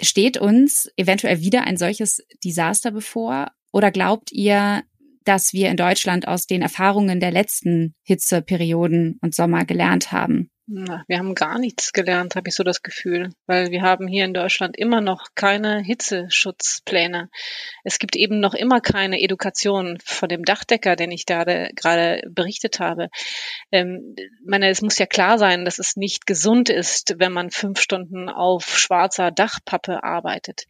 Steht 0.00 0.38
uns 0.38 0.90
eventuell 0.96 1.40
wieder 1.40 1.64
ein 1.64 1.76
solches 1.76 2.22
Desaster 2.42 2.90
bevor? 2.90 3.52
Oder 3.72 3.90
glaubt 3.90 4.32
ihr, 4.32 4.82
dass 5.24 5.52
wir 5.52 5.70
in 5.70 5.76
Deutschland 5.76 6.28
aus 6.28 6.46
den 6.46 6.62
Erfahrungen 6.62 7.20
der 7.20 7.30
letzten 7.30 7.94
Hitzeperioden 8.02 9.18
und 9.22 9.34
Sommer 9.34 9.64
gelernt 9.64 10.12
haben? 10.12 10.50
Na, 10.66 11.04
wir 11.08 11.18
haben 11.18 11.34
gar 11.34 11.58
nichts 11.58 11.92
gelernt, 11.92 12.36
habe 12.36 12.48
ich 12.48 12.54
so 12.54 12.64
das 12.64 12.82
Gefühl, 12.82 13.28
weil 13.44 13.70
wir 13.70 13.82
haben 13.82 14.08
hier 14.08 14.24
in 14.24 14.32
Deutschland 14.32 14.78
immer 14.78 15.02
noch 15.02 15.26
keine 15.34 15.82
Hitzeschutzpläne. 15.82 17.28
Es 17.82 17.98
gibt 17.98 18.16
eben 18.16 18.40
noch 18.40 18.54
immer 18.54 18.80
keine 18.80 19.20
Education 19.20 19.98
von 20.02 20.30
dem 20.30 20.42
Dachdecker, 20.42 20.96
den 20.96 21.10
ich 21.10 21.26
da 21.26 21.44
gerade 21.44 22.22
berichtet 22.30 22.80
habe. 22.80 23.10
Ähm, 23.72 24.16
meine, 24.42 24.70
es 24.70 24.80
muss 24.80 24.96
ja 24.96 25.04
klar 25.04 25.36
sein, 25.36 25.66
dass 25.66 25.78
es 25.78 25.96
nicht 25.96 26.26
gesund 26.26 26.70
ist, 26.70 27.16
wenn 27.18 27.32
man 27.32 27.50
fünf 27.50 27.78
Stunden 27.78 28.30
auf 28.30 28.78
schwarzer 28.78 29.30
Dachpappe 29.30 30.02
arbeitet. 30.02 30.62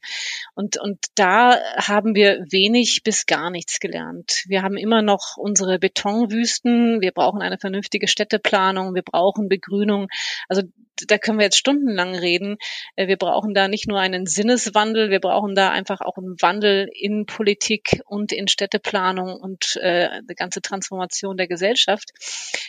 Und, 0.56 0.76
und 0.76 0.98
da 1.14 1.56
haben 1.76 2.16
wir 2.16 2.44
wenig 2.50 3.02
bis 3.04 3.26
gar 3.26 3.48
nichts 3.48 3.78
gelernt. 3.78 4.42
Wir 4.48 4.62
haben 4.62 4.76
immer 4.76 5.02
noch 5.02 5.36
unsere 5.36 5.78
Betonwüsten. 5.78 7.00
Wir 7.00 7.12
brauchen 7.12 7.42
eine 7.42 7.58
vernünftige 7.58 8.08
Städteplanung. 8.08 8.96
Wir 8.96 9.02
brauchen 9.02 9.48
Begrünung 9.48 9.83
Begrünung. 9.84 10.08
Also 10.48 10.62
da 11.06 11.18
können 11.18 11.38
wir 11.38 11.44
jetzt 11.44 11.58
stundenlang 11.58 12.14
reden. 12.14 12.56
Äh, 12.96 13.08
wir 13.08 13.16
brauchen 13.16 13.54
da 13.54 13.68
nicht 13.68 13.88
nur 13.88 14.00
einen 14.00 14.26
Sinneswandel, 14.26 15.10
wir 15.10 15.20
brauchen 15.20 15.54
da 15.54 15.70
einfach 15.70 16.00
auch 16.00 16.16
einen 16.16 16.36
Wandel 16.40 16.88
in 16.92 17.26
Politik 17.26 18.00
und 18.06 18.32
in 18.32 18.48
Städteplanung 18.48 19.40
und 19.40 19.76
äh, 19.80 20.08
eine 20.08 20.34
ganze 20.36 20.62
Transformation 20.62 21.36
der 21.36 21.48
Gesellschaft. 21.48 22.10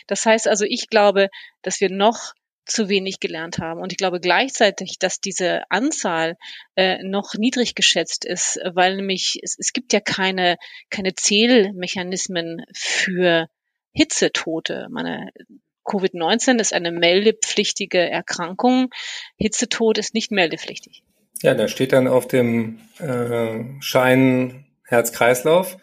Das 0.06 0.26
heißt 0.26 0.48
also, 0.48 0.64
ich 0.64 0.88
glaube, 0.88 1.28
dass 1.62 1.80
wir 1.80 1.90
noch 1.90 2.34
zu 2.64 2.88
wenig 2.88 3.20
gelernt 3.20 3.58
haben. 3.58 3.80
Und 3.80 3.92
ich 3.92 3.96
glaube 3.96 4.18
gleichzeitig, 4.18 4.98
dass 4.98 5.20
diese 5.20 5.62
Anzahl 5.70 6.34
äh, 6.74 7.00
noch 7.04 7.34
niedrig 7.34 7.76
geschätzt 7.76 8.24
ist, 8.24 8.58
weil 8.74 8.96
nämlich 8.96 9.38
es, 9.44 9.56
es 9.56 9.72
gibt 9.72 9.92
ja 9.92 10.00
keine, 10.00 10.56
keine 10.90 11.14
Zählmechanismen 11.14 12.64
für 12.74 13.46
Hitzetote. 13.92 14.88
Meine, 14.90 15.30
Covid-19 15.86 16.60
ist 16.60 16.72
eine 16.72 16.92
meldepflichtige 16.92 17.98
Erkrankung. 17.98 18.90
Hitzetod 19.36 19.98
ist 19.98 20.14
nicht 20.14 20.30
meldepflichtig. 20.30 21.02
Ja, 21.42 21.54
da 21.54 21.68
steht 21.68 21.92
dann 21.92 22.08
auf 22.08 22.26
dem 22.26 22.80
äh, 22.98 23.80
Schein 23.80 24.66
Herz-Kreislauf 24.84 25.76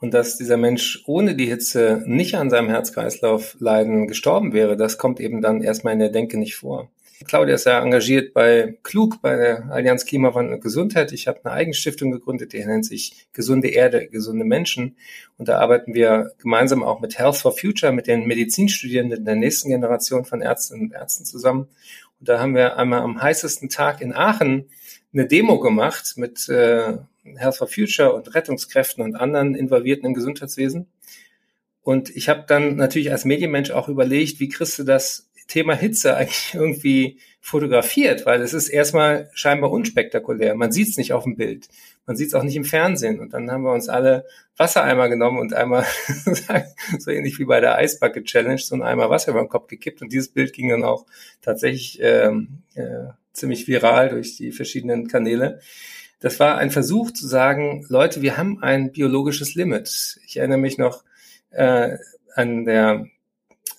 und 0.00 0.14
dass 0.14 0.36
dieser 0.36 0.56
Mensch 0.56 1.02
ohne 1.06 1.34
die 1.34 1.46
Hitze 1.46 2.02
nicht 2.06 2.34
an 2.34 2.50
seinem 2.50 2.68
Herz-Kreislauf-Leiden 2.68 4.08
gestorben 4.08 4.52
wäre, 4.52 4.76
das 4.76 4.98
kommt 4.98 5.20
eben 5.20 5.40
dann 5.40 5.62
erstmal 5.62 5.92
in 5.92 6.00
der 6.00 6.10
Denke 6.10 6.38
nicht 6.38 6.56
vor. 6.56 6.90
Claudia 7.24 7.54
ist 7.54 7.64
ja 7.64 7.82
engagiert 7.82 8.34
bei 8.34 8.78
Klug, 8.82 9.22
bei 9.22 9.36
der 9.36 9.70
Allianz 9.70 10.04
Klimawandel 10.04 10.54
und 10.54 10.60
Gesundheit. 10.60 11.12
Ich 11.12 11.26
habe 11.26 11.40
eine 11.44 11.54
Eigenstiftung 11.54 12.10
gegründet, 12.10 12.52
die 12.52 12.64
nennt 12.64 12.84
sich 12.84 13.26
Gesunde 13.32 13.68
Erde, 13.68 14.08
gesunde 14.08 14.44
Menschen. 14.44 14.96
Und 15.38 15.48
da 15.48 15.58
arbeiten 15.58 15.94
wir 15.94 16.32
gemeinsam 16.38 16.82
auch 16.82 17.00
mit 17.00 17.18
Health 17.18 17.36
for 17.36 17.56
Future, 17.56 17.92
mit 17.92 18.06
den 18.06 18.26
Medizinstudierenden 18.26 19.24
der 19.24 19.36
nächsten 19.36 19.70
Generation 19.70 20.26
von 20.26 20.42
Ärztinnen 20.42 20.86
und 20.86 20.92
Ärzten 20.92 21.24
zusammen. 21.24 21.68
Und 22.20 22.28
da 22.28 22.38
haben 22.38 22.54
wir 22.54 22.76
einmal 22.76 23.00
am 23.00 23.20
heißesten 23.20 23.70
Tag 23.70 24.02
in 24.02 24.14
Aachen 24.14 24.68
eine 25.12 25.26
Demo 25.26 25.58
gemacht 25.58 26.14
mit 26.16 26.48
äh, 26.50 26.98
Health 27.24 27.56
for 27.56 27.66
Future 27.66 28.12
und 28.12 28.34
Rettungskräften 28.34 29.02
und 29.02 29.16
anderen 29.16 29.54
Involvierten 29.54 30.06
im 30.06 30.14
Gesundheitswesen. 30.14 30.86
Und 31.80 32.14
ich 32.14 32.28
habe 32.28 32.44
dann 32.46 32.76
natürlich 32.76 33.12
als 33.12 33.24
Medienmensch 33.24 33.70
auch 33.70 33.88
überlegt, 33.88 34.40
wie 34.40 34.48
kriegst 34.48 34.78
du 34.78 34.84
das 34.84 35.25
Thema 35.46 35.74
Hitze 35.74 36.16
eigentlich 36.16 36.54
irgendwie 36.54 37.18
fotografiert, 37.40 38.26
weil 38.26 38.42
es 38.42 38.52
ist 38.52 38.68
erstmal 38.68 39.30
scheinbar 39.32 39.70
unspektakulär. 39.70 40.54
Man 40.56 40.72
sieht 40.72 40.88
es 40.88 40.96
nicht 40.96 41.12
auf 41.12 41.24
dem 41.24 41.36
Bild. 41.36 41.68
Man 42.04 42.16
sieht 42.16 42.28
es 42.28 42.34
auch 42.34 42.42
nicht 42.42 42.56
im 42.56 42.64
Fernsehen. 42.64 43.20
Und 43.20 43.32
dann 43.32 43.50
haben 43.50 43.62
wir 43.62 43.72
uns 43.72 43.88
alle 43.88 44.26
Wassereimer 44.56 45.08
genommen 45.08 45.38
und 45.38 45.54
einmal, 45.54 45.86
so 46.98 47.10
ähnlich 47.10 47.38
wie 47.38 47.44
bei 47.44 47.60
der 47.60 47.76
Eisbucket 47.76 48.24
Challenge, 48.24 48.58
so 48.58 48.74
ein 48.74 48.82
Eimer 48.82 49.10
Wasser 49.10 49.30
über 49.30 49.40
den 49.40 49.48
Kopf 49.48 49.68
gekippt. 49.68 50.02
Und 50.02 50.12
dieses 50.12 50.28
Bild 50.28 50.52
ging 50.52 50.68
dann 50.70 50.84
auch 50.84 51.06
tatsächlich 51.40 51.98
ähm, 52.00 52.62
äh, 52.74 53.10
ziemlich 53.32 53.68
viral 53.68 54.08
durch 54.08 54.36
die 54.36 54.50
verschiedenen 54.50 55.06
Kanäle. 55.06 55.60
Das 56.20 56.40
war 56.40 56.56
ein 56.56 56.70
Versuch 56.70 57.12
zu 57.12 57.26
sagen, 57.26 57.84
Leute, 57.88 58.22
wir 58.22 58.36
haben 58.36 58.62
ein 58.62 58.90
biologisches 58.90 59.54
Limit. 59.54 60.18
Ich 60.26 60.38
erinnere 60.38 60.58
mich 60.58 60.78
noch 60.78 61.04
äh, 61.50 61.98
an 62.34 62.64
der 62.64 63.06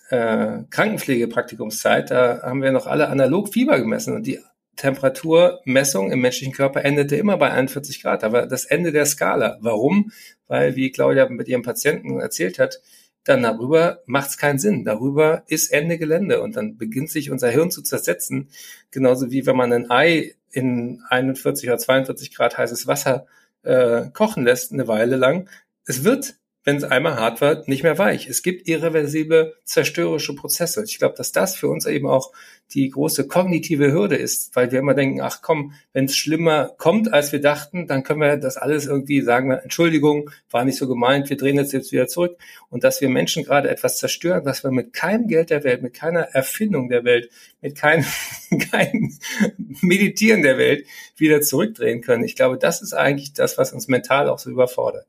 äh, 0.10 0.64
Krankenpflegepraktikumszeit, 0.70 2.12
da 2.12 2.42
haben 2.44 2.62
wir 2.62 2.72
noch 2.72 2.88
alle 2.88 3.10
analog 3.10 3.54
Fieber 3.54 3.80
gemessen 3.80 4.16
und 4.16 4.26
die 4.26 4.40
Temperaturmessung 4.78 6.12
im 6.12 6.22
menschlichen 6.22 6.54
Körper 6.54 6.86
endete 6.86 7.16
immer 7.16 7.38
bei 7.38 7.52
41 7.52 8.02
Grad, 8.02 8.24
aber 8.24 8.46
das 8.46 8.66
Ende 8.66 8.92
der 8.92 9.06
Skala. 9.06 9.58
Warum? 9.60 10.12
Weil, 10.48 10.76
wie 10.76 10.92
Claudia 10.92 11.28
mit 11.30 11.48
ihrem 11.48 11.64
Patienten 11.64 12.20
erzählt 12.20 12.60
hat, 12.60 12.80
dann 13.24 13.44
darüber 13.44 14.04
macht 14.06 14.30
es 14.30 14.38
keinen 14.38 14.60
Sinn. 14.60 14.86
Darüber 14.86 15.44
ist 15.48 15.74
Ende 15.74 15.98
Gelände 15.98 16.42
und 16.42 16.56
dann 16.56 16.78
beginnt 16.78 17.10
sich 17.10 17.32
unser 17.32 17.50
Hirn 17.50 17.72
zu 17.72 17.82
zersetzen, 17.82 18.50
genauso 18.92 19.32
wie 19.32 19.46
wenn 19.46 19.58
man 19.58 19.74
ein 19.74 19.92
Ei 19.92 20.36
in 20.52 21.02
41 21.10 21.68
oder 21.68 21.78
42 21.78 22.34
Grad 22.34 22.58
heißes 22.58 22.88
Wasser 22.88 23.26
äh, 23.64 24.10
kochen 24.12 24.46
lässt, 24.46 24.72
eine 24.72 24.88
Weile 24.88 25.18
lang. 25.18 25.50
Es 25.86 26.04
wird 26.04 26.36
wenn 26.68 26.76
es 26.76 26.84
einmal 26.84 27.16
hart 27.16 27.40
wird, 27.40 27.70
nicht 27.70 27.84
mehr 27.84 27.98
weich. 27.98 28.28
Es 28.28 28.44
gibt 28.44 28.68
irreversible 28.68 29.56
zerstörerische 29.64 30.36
Prozesse. 30.36 30.84
Ich 30.84 30.98
glaube, 30.98 31.16
dass 31.16 31.32
das 31.32 31.56
für 31.56 31.70
uns 31.70 31.86
eben 31.86 32.10
auch 32.10 32.34
die 32.74 32.90
große 32.90 33.26
kognitive 33.26 33.94
Hürde 33.94 34.18
ist, 34.18 34.54
weil 34.54 34.70
wir 34.74 34.80
immer 34.80 34.94
denken, 34.94 35.22
ach 35.22 35.42
komm, 35.42 35.72
wenn 35.94 36.04
es 36.04 36.18
schlimmer 36.18 36.76
kommt, 36.78 37.14
als 37.14 37.32
wir 37.32 37.40
dachten, 37.40 37.88
dann 37.88 38.04
können 38.04 38.20
wir 38.20 38.36
das 38.36 38.58
alles 38.58 38.86
irgendwie 38.86 39.22
sagen, 39.22 39.52
Entschuldigung, 39.52 40.30
war 40.52 40.66
nicht 40.66 40.78
so 40.78 40.90
gemeint, 40.90 41.30
wir 41.30 41.38
drehen 41.38 41.56
jetzt 41.56 41.72
jetzt 41.72 41.94
wieder 41.94 42.08
zurück. 42.08 42.38
Und 42.70 42.84
dass 42.84 43.00
wir 43.00 43.08
Menschen 43.08 43.46
gerade 43.46 43.70
etwas 43.70 43.96
zerstören, 43.96 44.44
was 44.44 44.66
wir 44.66 44.72
mit 44.72 44.92
keinem 44.92 45.30
Geld 45.30 45.52
der 45.52 45.64
Welt, 45.64 45.82
mit 45.82 45.94
keiner 45.94 46.24
Erfindung 46.34 46.90
der 46.90 47.06
Welt, 47.06 47.30
mit 47.62 47.78
keinem, 47.78 48.04
keinem 48.72 49.18
Meditieren 49.80 50.42
der 50.42 50.58
Welt 50.58 50.86
wieder 51.16 51.40
zurückdrehen 51.40 52.02
können. 52.02 52.26
Ich 52.26 52.36
glaube, 52.36 52.58
das 52.58 52.82
ist 52.82 52.92
eigentlich 52.92 53.32
das, 53.32 53.58
was 53.58 53.72
uns 53.72 53.88
mental 53.88 54.28
auch 54.28 54.40
so 54.40 54.50
überfordert. 54.50 55.08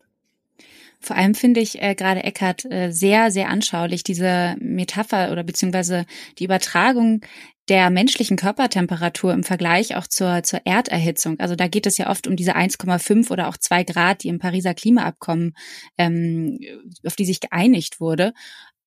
Vor 1.01 1.17
allem 1.17 1.35
finde 1.35 1.61
ich 1.61 1.81
äh, 1.81 1.95
gerade 1.95 2.25
Eckart 2.25 2.65
äh, 2.65 2.91
sehr, 2.91 3.31
sehr 3.31 3.49
anschaulich 3.49 4.03
diese 4.03 4.57
Metapher 4.61 5.31
oder 5.31 5.45
beziehungsweise 5.45 6.07
die 6.39 6.45
Übertragung 6.45 7.21
der 7.69 7.91
menschlichen 7.91 8.37
Körpertemperatur 8.37 9.33
im 9.33 9.45
Vergleich 9.45 9.95
auch 9.95 10.07
zur, 10.07 10.43
zur 10.43 10.61
Erderhitzung. 10.65 11.39
Also 11.39 11.55
da 11.55 11.69
geht 11.69 11.87
es 11.87 11.99
ja 11.99 12.09
oft 12.11 12.27
um 12.27 12.35
diese 12.35 12.57
1,5 12.57 13.31
oder 13.31 13.49
auch 13.49 13.59
2 13.59 13.85
Grad, 13.85 14.23
die 14.23 14.29
im 14.29 14.39
Pariser 14.39 14.75
Klimaabkommen, 14.75 15.55
ähm, 15.99 16.59
auf 17.07 17.15
die 17.15 17.27
sich 17.27 17.41
geeinigt 17.41 18.01
wurde. 18.01 18.33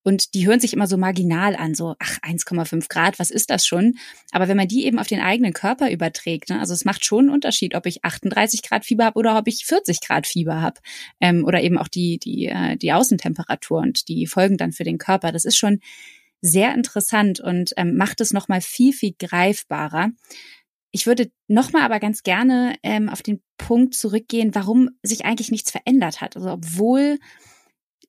Und 0.04 0.34
die 0.34 0.48
hören 0.48 0.60
sich 0.60 0.74
immer 0.74 0.88
so 0.88 0.98
marginal 0.98 1.56
an, 1.56 1.76
so, 1.76 1.96
ach, 2.00 2.18
1,5 2.20 2.90
Grad, 2.90 3.20
was 3.20 3.30
ist 3.30 3.50
das 3.50 3.66
schon? 3.66 3.98
Aber 4.32 4.48
wenn 4.48 4.58
man 4.58 4.68
die 4.68 4.86
eben 4.86 4.98
auf 4.98 5.08
den 5.08 5.22
eigenen 5.22 5.54
Körper 5.54 5.92
überträgt, 5.92 6.50
ne, 6.50 6.60
also 6.60 6.74
es 6.74 6.86
macht 6.86 7.06
schon 7.06 7.26
einen 7.26 7.34
Unterschied, 7.34 7.76
ob 7.76 7.86
ich 7.86 8.04
38 8.04 8.64
Grad 8.64 8.86
Fieber 8.86 9.06
habe 9.06 9.20
oder 9.20 9.38
ob 9.38 9.48
ich 9.48 9.66
40 9.66 10.02
Grad 10.02 10.26
Fieber 10.26 10.62
habe. 10.62 10.80
Ähm, 11.20 11.46
oder 11.46 11.62
eben 11.62 11.78
auch 11.78 11.88
die, 11.88 12.18
die, 12.18 12.48
äh, 12.48 12.78
die 12.78 12.94
Außentemperatur 12.94 13.80
und 13.80 14.08
die 14.08 14.26
Folgen 14.26 14.58
dann 14.58 14.72
für 14.72 14.84
den 14.84 14.98
Körper. 14.98 15.32
Das 15.32 15.46
ist 15.46 15.58
schon 15.58 15.80
sehr 16.42 16.74
interessant 16.74 17.40
und 17.40 17.72
ähm, 17.78 17.96
macht 17.96 18.20
es 18.22 18.34
nochmal 18.34 18.62
viel, 18.62 18.94
viel 18.94 19.14
greifbarer. 19.20 20.10
Ich 20.92 21.06
würde 21.06 21.32
nochmal 21.48 21.84
aber 21.84 22.00
ganz 22.00 22.24
gerne 22.24 22.76
ähm, 22.84 23.08
auf 23.08 23.22
den 23.22 23.42
Punkt 23.58 23.94
zurückgehen, 23.94 24.54
warum 24.56 24.90
sich 25.04 25.24
eigentlich 25.24 25.52
nichts 25.52 25.72
verändert 25.72 26.20
hat. 26.20 26.36
Also 26.36 26.52
obwohl 26.52 27.20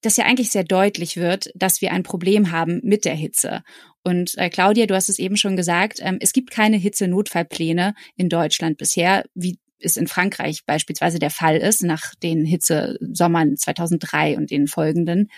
das 0.02 0.16
ja 0.16 0.24
eigentlich 0.24 0.50
sehr 0.50 0.64
deutlich 0.64 1.16
wird, 1.16 1.50
dass 1.54 1.80
wir 1.80 1.92
ein 1.92 2.02
Problem 2.02 2.50
haben 2.50 2.80
mit 2.82 3.04
der 3.04 3.14
Hitze. 3.14 3.62
Und 4.02 4.36
äh, 4.36 4.50
Claudia, 4.50 4.86
du 4.86 4.94
hast 4.94 5.08
es 5.08 5.18
eben 5.18 5.36
schon 5.36 5.56
gesagt, 5.56 6.00
ähm, 6.02 6.18
es 6.20 6.32
gibt 6.32 6.50
keine 6.50 6.76
Hitze-Notfallpläne 6.76 7.94
in 8.16 8.28
Deutschland 8.28 8.76
bisher, 8.76 9.24
wie 9.34 9.58
es 9.78 9.96
in 9.96 10.08
Frankreich 10.08 10.64
beispielsweise 10.66 11.18
der 11.18 11.30
Fall 11.30 11.56
ist, 11.56 11.82
nach 11.82 12.14
den 12.16 12.44
Hitzesommern 12.44 13.56
2003 13.56 14.36
und 14.36 14.50
den 14.50 14.66
folgenden. 14.66 15.28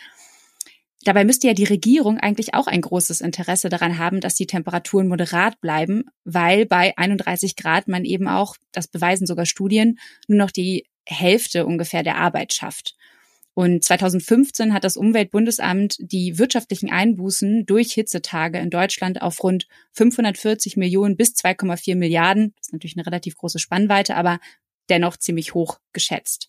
Dabei 1.04 1.24
müsste 1.24 1.46
ja 1.46 1.54
die 1.54 1.64
Regierung 1.64 2.18
eigentlich 2.18 2.54
auch 2.54 2.66
ein 2.66 2.80
großes 2.80 3.20
Interesse 3.20 3.68
daran 3.68 3.98
haben, 3.98 4.20
dass 4.20 4.34
die 4.34 4.46
Temperaturen 4.46 5.08
moderat 5.08 5.60
bleiben, 5.60 6.04
weil 6.24 6.64
bei 6.64 6.96
31 6.96 7.56
Grad 7.56 7.88
man 7.88 8.06
eben 8.06 8.26
auch, 8.26 8.56
das 8.72 8.88
beweisen 8.88 9.26
sogar 9.26 9.44
Studien, 9.44 9.98
nur 10.28 10.38
noch 10.38 10.50
die 10.50 10.86
Hälfte 11.04 11.66
ungefähr 11.66 12.02
der 12.02 12.16
Arbeit 12.16 12.54
schafft. 12.54 12.96
Und 13.54 13.84
2015 13.84 14.74
hat 14.74 14.82
das 14.82 14.96
Umweltbundesamt 14.96 15.96
die 16.00 16.38
wirtschaftlichen 16.38 16.90
Einbußen 16.90 17.66
durch 17.66 17.92
Hitzetage 17.92 18.58
in 18.58 18.68
Deutschland 18.68 19.22
auf 19.22 19.42
rund 19.44 19.68
540 19.92 20.76
Millionen 20.76 21.16
bis 21.16 21.34
2,4 21.34 21.94
Milliarden, 21.94 22.52
das 22.56 22.68
ist 22.68 22.72
natürlich 22.72 22.96
eine 22.96 23.06
relativ 23.06 23.36
große 23.36 23.60
Spannweite, 23.60 24.16
aber 24.16 24.40
dennoch 24.88 25.16
ziemlich 25.16 25.54
hoch 25.54 25.78
geschätzt. 25.92 26.48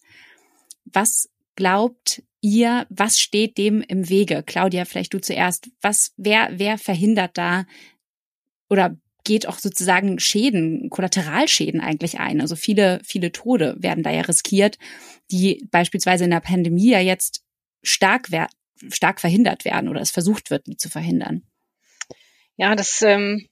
Was 0.85 1.29
glaubt 1.55 2.23
ihr, 2.41 2.85
was 2.89 3.19
steht 3.19 3.57
dem 3.57 3.81
im 3.81 4.09
Wege? 4.09 4.43
Claudia, 4.43 4.85
vielleicht 4.85 5.13
du 5.13 5.19
zuerst. 5.19 5.69
Was, 5.81 6.11
wer, 6.17 6.49
wer 6.53 6.77
verhindert 6.77 7.37
da 7.37 7.65
oder 8.67 8.97
geht 9.25 9.47
auch 9.47 9.59
sozusagen 9.59 10.19
Schäden, 10.19 10.89
Kollateralschäden 10.89 11.81
eigentlich 11.81 12.19
ein. 12.19 12.39
Also 12.39 12.55
viele, 12.55 13.01
viele 13.03 13.33
Tode 13.33 13.75
werden 13.79 14.03
da 14.03 14.11
ja 14.11 14.21
riskiert, 14.21 14.77
die 15.31 15.67
beispielsweise 15.71 16.23
in 16.23 16.31
der 16.31 16.39
Pandemie 16.39 16.91
ja 16.91 16.99
jetzt 16.99 17.43
stark, 17.83 18.29
stark 18.89 19.19
verhindert 19.19 19.65
werden 19.65 19.89
oder 19.89 19.99
es 19.99 20.11
versucht 20.11 20.51
wird, 20.51 20.67
die 20.67 20.77
zu 20.77 20.89
verhindern. 20.89 21.43
Ja, 22.55 22.75
das 22.75 23.01
ähm, 23.01 23.49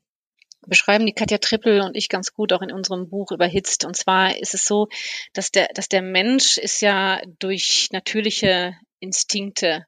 beschreiben 0.65 1.06
die 1.06 1.13
Katja 1.13 1.39
Trippel 1.39 1.82
und 1.82 1.98
ich 1.98 2.08
ganz 2.08 2.34
gut 2.34 2.53
auch 2.53 2.62
in 2.62 2.72
unserem 2.72 3.10
Buch 3.10 3.32
überhitzt. 3.32 3.84
Und 3.84 3.98
zwar 3.98 4.38
ist 4.38 4.53
es 4.53 4.65
so, 4.65 4.88
dass 5.34 5.51
der, 5.51 5.68
dass 5.74 5.89
der 5.89 6.01
Mensch 6.01 6.58
ist 6.58 6.82
ja 6.82 7.22
durch 7.39 7.89
natürliche 7.92 8.75
Instinkte 9.00 9.86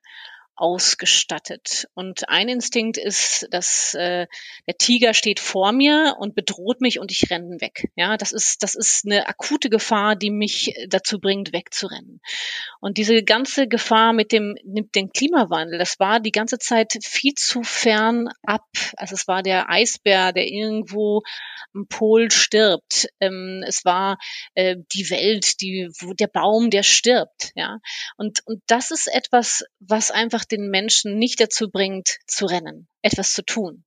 ausgestattet. 0.56 1.88
Und 1.94 2.30
ein 2.30 2.48
Instinkt 2.48 2.98
ist, 2.98 3.48
dass 3.52 3.94
äh, 3.94 4.28
der 4.68 4.78
Tiger 4.78 5.14
steht 5.14 5.40
vor 5.40 5.72
mir 5.72 6.16
und 6.20 6.36
bedroht 6.36 6.82
mich 6.82 7.00
und 7.00 7.12
ich 7.12 7.30
renne 7.30 7.60
weg. 7.60 7.90
Ja, 7.96 8.18
das 8.18 8.32
ist 8.32 8.64
das 8.64 8.76
ist 8.76 9.06
eine 9.06 9.28
akute 9.28 9.70
Gefahr, 9.70 10.16
die 10.16 10.32
mich 10.32 10.74
dazu 10.88 11.20
bringt, 11.20 11.52
wegzurennen. 11.52 12.22
Und 12.80 12.98
diese 12.98 13.24
ganze 13.24 13.68
Gefahr 13.68 14.14
mit 14.14 14.32
dem 14.32 14.56
mit 14.64 14.96
dem 14.96 15.12
Klimawandel, 15.12 15.78
das 15.78 16.00
war 16.00 16.20
die 16.20 16.32
ganze 16.32 16.58
Zeit 16.58 16.98
viel 17.02 17.34
zu 17.34 17.64
fern 17.64 18.30
ab. 18.44 18.66
Also 18.96 19.16
es 19.16 19.28
war 19.28 19.44
der 19.44 19.70
Eisbär, 19.70 20.32
der 20.32 20.48
irgendwo 20.48 21.22
am 21.74 21.88
Pol 21.88 22.32
stirbt. 22.32 23.08
Ähm, 23.20 23.64
es 23.68 23.84
war 23.84 24.18
äh, 24.54 24.78
die 24.94 25.10
Welt, 25.10 25.60
die 25.60 25.90
wo 26.00 26.14
der 26.14 26.28
Baum, 26.28 26.70
der 26.70 26.84
stirbt. 26.84 27.52
Ja, 27.56 27.80
und 28.16 28.40
und 28.46 28.62
das 28.68 28.92
ist 28.92 29.08
etwas, 29.14 29.66
was 29.80 30.12
einfach 30.12 30.45
den 30.48 30.70
Menschen 30.70 31.18
nicht 31.18 31.40
dazu 31.40 31.70
bringt, 31.70 32.18
zu 32.28 32.46
rennen, 32.46 32.88
etwas 33.02 33.32
zu 33.34 33.44
tun. 33.44 33.84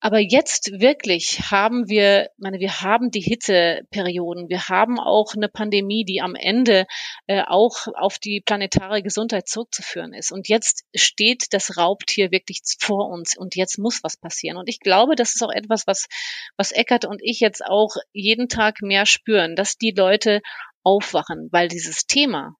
Aber 0.00 0.20
jetzt 0.20 0.70
wirklich 0.80 1.50
haben 1.50 1.88
wir, 1.88 2.30
meine, 2.36 2.60
wir 2.60 2.82
haben 2.82 3.10
die 3.10 3.20
Hitzeperioden, 3.20 4.48
wir 4.48 4.68
haben 4.68 5.00
auch 5.00 5.34
eine 5.34 5.48
Pandemie, 5.48 6.04
die 6.04 6.20
am 6.20 6.36
Ende 6.36 6.86
äh, 7.26 7.42
auch 7.44 7.88
auf 7.96 8.20
die 8.20 8.40
planetare 8.40 9.02
Gesundheit 9.02 9.48
zurückzuführen 9.48 10.14
ist. 10.14 10.30
Und 10.30 10.48
jetzt 10.48 10.84
steht 10.94 11.52
das 11.52 11.76
Raubtier 11.76 12.30
wirklich 12.30 12.60
vor 12.78 13.08
uns 13.08 13.36
und 13.36 13.56
jetzt 13.56 13.76
muss 13.78 14.04
was 14.04 14.16
passieren. 14.16 14.56
Und 14.56 14.68
ich 14.68 14.78
glaube, 14.78 15.16
das 15.16 15.34
ist 15.34 15.42
auch 15.42 15.52
etwas, 15.52 15.88
was, 15.88 16.06
was 16.56 16.70
Eckert 16.70 17.04
und 17.04 17.20
ich 17.20 17.40
jetzt 17.40 17.64
auch 17.64 17.96
jeden 18.12 18.48
Tag 18.48 18.82
mehr 18.82 19.04
spüren, 19.04 19.56
dass 19.56 19.78
die 19.78 19.94
Leute 19.96 20.42
aufwachen, 20.84 21.48
weil 21.50 21.66
dieses 21.66 22.06
Thema 22.06 22.54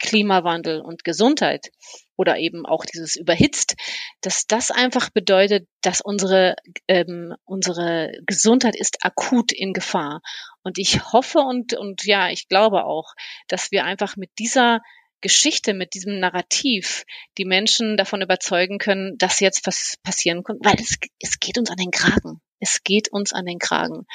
Klimawandel 0.00 0.82
und 0.82 1.02
Gesundheit 1.02 1.70
oder 2.16 2.38
eben 2.38 2.66
auch 2.66 2.84
dieses 2.84 3.16
überhitzt, 3.16 3.74
dass 4.20 4.46
das 4.46 4.70
einfach 4.70 5.10
bedeutet, 5.10 5.66
dass 5.82 6.00
unsere 6.00 6.56
ähm, 6.88 7.34
unsere 7.44 8.12
Gesundheit 8.26 8.76
ist 8.76 9.04
akut 9.04 9.52
in 9.52 9.72
Gefahr. 9.72 10.20
Und 10.62 10.78
ich 10.78 11.12
hoffe 11.12 11.40
und 11.40 11.74
und 11.74 12.04
ja, 12.04 12.30
ich 12.30 12.48
glaube 12.48 12.84
auch, 12.84 13.14
dass 13.48 13.70
wir 13.70 13.84
einfach 13.84 14.16
mit 14.16 14.30
dieser 14.38 14.80
Geschichte, 15.24 15.72
mit 15.72 15.94
diesem 15.94 16.20
Narrativ 16.20 17.04
die 17.38 17.46
Menschen 17.46 17.96
davon 17.96 18.20
überzeugen 18.20 18.76
können, 18.76 19.16
dass 19.16 19.40
jetzt 19.40 19.66
was 19.66 19.96
passieren 20.02 20.44
kann, 20.44 20.58
weil 20.62 20.74
es, 20.78 20.98
es 21.18 21.40
geht 21.40 21.56
uns 21.56 21.70
an 21.70 21.78
den 21.78 21.90
Kragen. 21.90 22.42
Es 22.60 22.82
geht 22.84 23.10
uns 23.10 23.32
an 23.32 23.46
den 23.46 23.58
Kragen. 23.58 24.06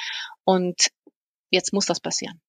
Und 0.44 0.90
jetzt 1.50 1.72
muss 1.72 1.86
das 1.86 1.98
passieren. 1.98 2.40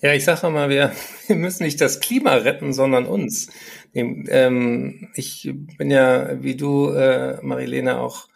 Ja, 0.00 0.14
ich 0.14 0.24
sage 0.24 0.50
mal, 0.50 0.68
wir, 0.68 0.92
wir 1.26 1.36
müssen 1.36 1.64
nicht 1.64 1.80
das 1.80 2.00
Klima 2.00 2.34
retten, 2.34 2.72
sondern 2.72 3.06
uns. 3.06 3.48
Ähm, 3.94 5.08
ich 5.14 5.52
bin 5.78 5.90
ja, 5.90 6.42
wie 6.42 6.56
du, 6.56 6.90
äh, 6.90 7.38
Marilene, 7.42 7.98
auch 7.98 8.28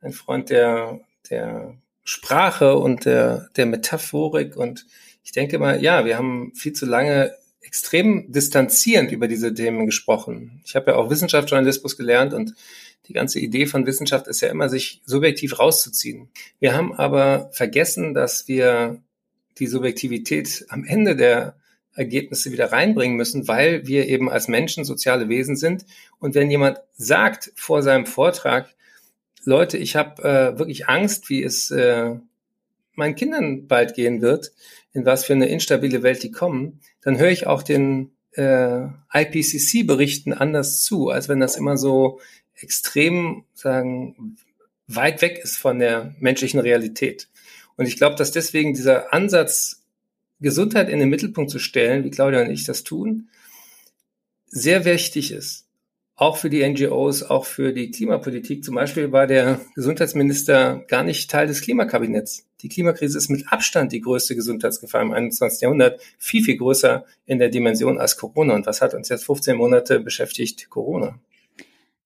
ein 0.00 0.12
Freund 0.12 0.50
der, 0.50 1.00
der 1.30 1.74
Sprache 2.04 2.76
und 2.76 3.04
der, 3.04 3.48
der 3.56 3.66
Metaphorik. 3.66 4.56
Und 4.56 4.86
ich 5.24 5.32
denke 5.32 5.58
mal, 5.58 5.82
ja, 5.82 6.04
wir 6.04 6.16
haben 6.16 6.52
viel 6.54 6.72
zu 6.72 6.86
lange 6.86 7.34
extrem 7.60 8.32
distanzierend 8.32 9.12
über 9.12 9.28
diese 9.28 9.52
Themen 9.52 9.84
gesprochen. 9.84 10.62
Ich 10.64 10.74
habe 10.74 10.92
ja 10.92 10.96
auch 10.96 11.10
Wissenschaftsjournalismus 11.10 11.98
gelernt 11.98 12.32
und 12.32 12.54
die 13.08 13.12
ganze 13.12 13.40
Idee 13.40 13.66
von 13.66 13.86
Wissenschaft 13.86 14.26
ist 14.26 14.40
ja 14.40 14.48
immer, 14.48 14.68
sich 14.68 15.02
subjektiv 15.04 15.58
rauszuziehen. 15.58 16.28
Wir 16.60 16.74
haben 16.74 16.94
aber 16.94 17.50
vergessen, 17.52 18.14
dass 18.14 18.48
wir 18.48 19.02
die 19.58 19.66
Subjektivität 19.66 20.66
am 20.68 20.84
Ende 20.84 21.16
der 21.16 21.56
Ergebnisse 21.94 22.52
wieder 22.52 22.70
reinbringen 22.70 23.16
müssen, 23.16 23.48
weil 23.48 23.86
wir 23.86 24.06
eben 24.06 24.30
als 24.30 24.48
Menschen 24.48 24.84
soziale 24.84 25.28
Wesen 25.28 25.56
sind. 25.56 25.84
Und 26.20 26.34
wenn 26.34 26.50
jemand 26.50 26.80
sagt 26.96 27.52
vor 27.56 27.82
seinem 27.82 28.06
Vortrag, 28.06 28.74
Leute, 29.44 29.78
ich 29.78 29.96
habe 29.96 30.22
äh, 30.22 30.58
wirklich 30.58 30.88
Angst, 30.88 31.28
wie 31.28 31.42
es 31.42 31.70
äh, 31.70 32.14
meinen 32.94 33.14
Kindern 33.16 33.66
bald 33.66 33.94
gehen 33.94 34.20
wird, 34.20 34.52
in 34.92 35.06
was 35.06 35.24
für 35.24 35.32
eine 35.32 35.48
instabile 35.48 36.02
Welt 36.02 36.22
die 36.22 36.30
kommen, 36.30 36.80
dann 37.02 37.18
höre 37.18 37.30
ich 37.30 37.46
auch 37.46 37.62
den 37.62 38.12
äh, 38.32 38.86
IPCC-Berichten 39.12 40.32
anders 40.32 40.82
zu, 40.82 41.08
als 41.08 41.28
wenn 41.28 41.40
das 41.40 41.56
immer 41.56 41.76
so 41.76 42.20
extrem 42.54 43.44
sagen 43.54 44.36
weit 44.86 45.22
weg 45.22 45.38
ist 45.42 45.56
von 45.56 45.78
der 45.78 46.14
menschlichen 46.18 46.60
Realität. 46.60 47.28
Und 47.78 47.86
ich 47.86 47.96
glaube, 47.96 48.16
dass 48.16 48.32
deswegen 48.32 48.74
dieser 48.74 49.14
Ansatz, 49.14 49.84
Gesundheit 50.40 50.88
in 50.88 50.98
den 50.98 51.08
Mittelpunkt 51.08 51.50
zu 51.50 51.58
stellen, 51.58 52.04
wie 52.04 52.10
Claudia 52.10 52.42
und 52.42 52.50
ich 52.50 52.64
das 52.64 52.84
tun, 52.84 53.28
sehr 54.46 54.84
wichtig 54.84 55.32
ist. 55.32 55.64
Auch 56.16 56.36
für 56.36 56.50
die 56.50 56.68
NGOs, 56.68 57.22
auch 57.22 57.44
für 57.44 57.72
die 57.72 57.92
Klimapolitik. 57.92 58.64
Zum 58.64 58.74
Beispiel 58.74 59.12
war 59.12 59.28
der 59.28 59.60
Gesundheitsminister 59.76 60.84
gar 60.88 61.04
nicht 61.04 61.30
Teil 61.30 61.46
des 61.46 61.60
Klimakabinetts. 61.60 62.46
Die 62.62 62.68
Klimakrise 62.68 63.16
ist 63.16 63.28
mit 63.28 63.46
Abstand 63.52 63.92
die 63.92 64.00
größte 64.00 64.34
Gesundheitsgefahr 64.34 65.02
im 65.02 65.12
21. 65.12 65.60
Jahrhundert, 65.60 66.00
viel, 66.18 66.42
viel 66.42 66.56
größer 66.56 67.04
in 67.26 67.38
der 67.38 67.48
Dimension 67.48 67.98
als 67.98 68.16
Corona. 68.16 68.54
Und 68.54 68.66
was 68.66 68.80
hat 68.80 68.94
uns 68.94 69.08
jetzt 69.08 69.24
15 69.24 69.56
Monate 69.56 70.00
beschäftigt? 70.00 70.68
Corona. 70.68 71.20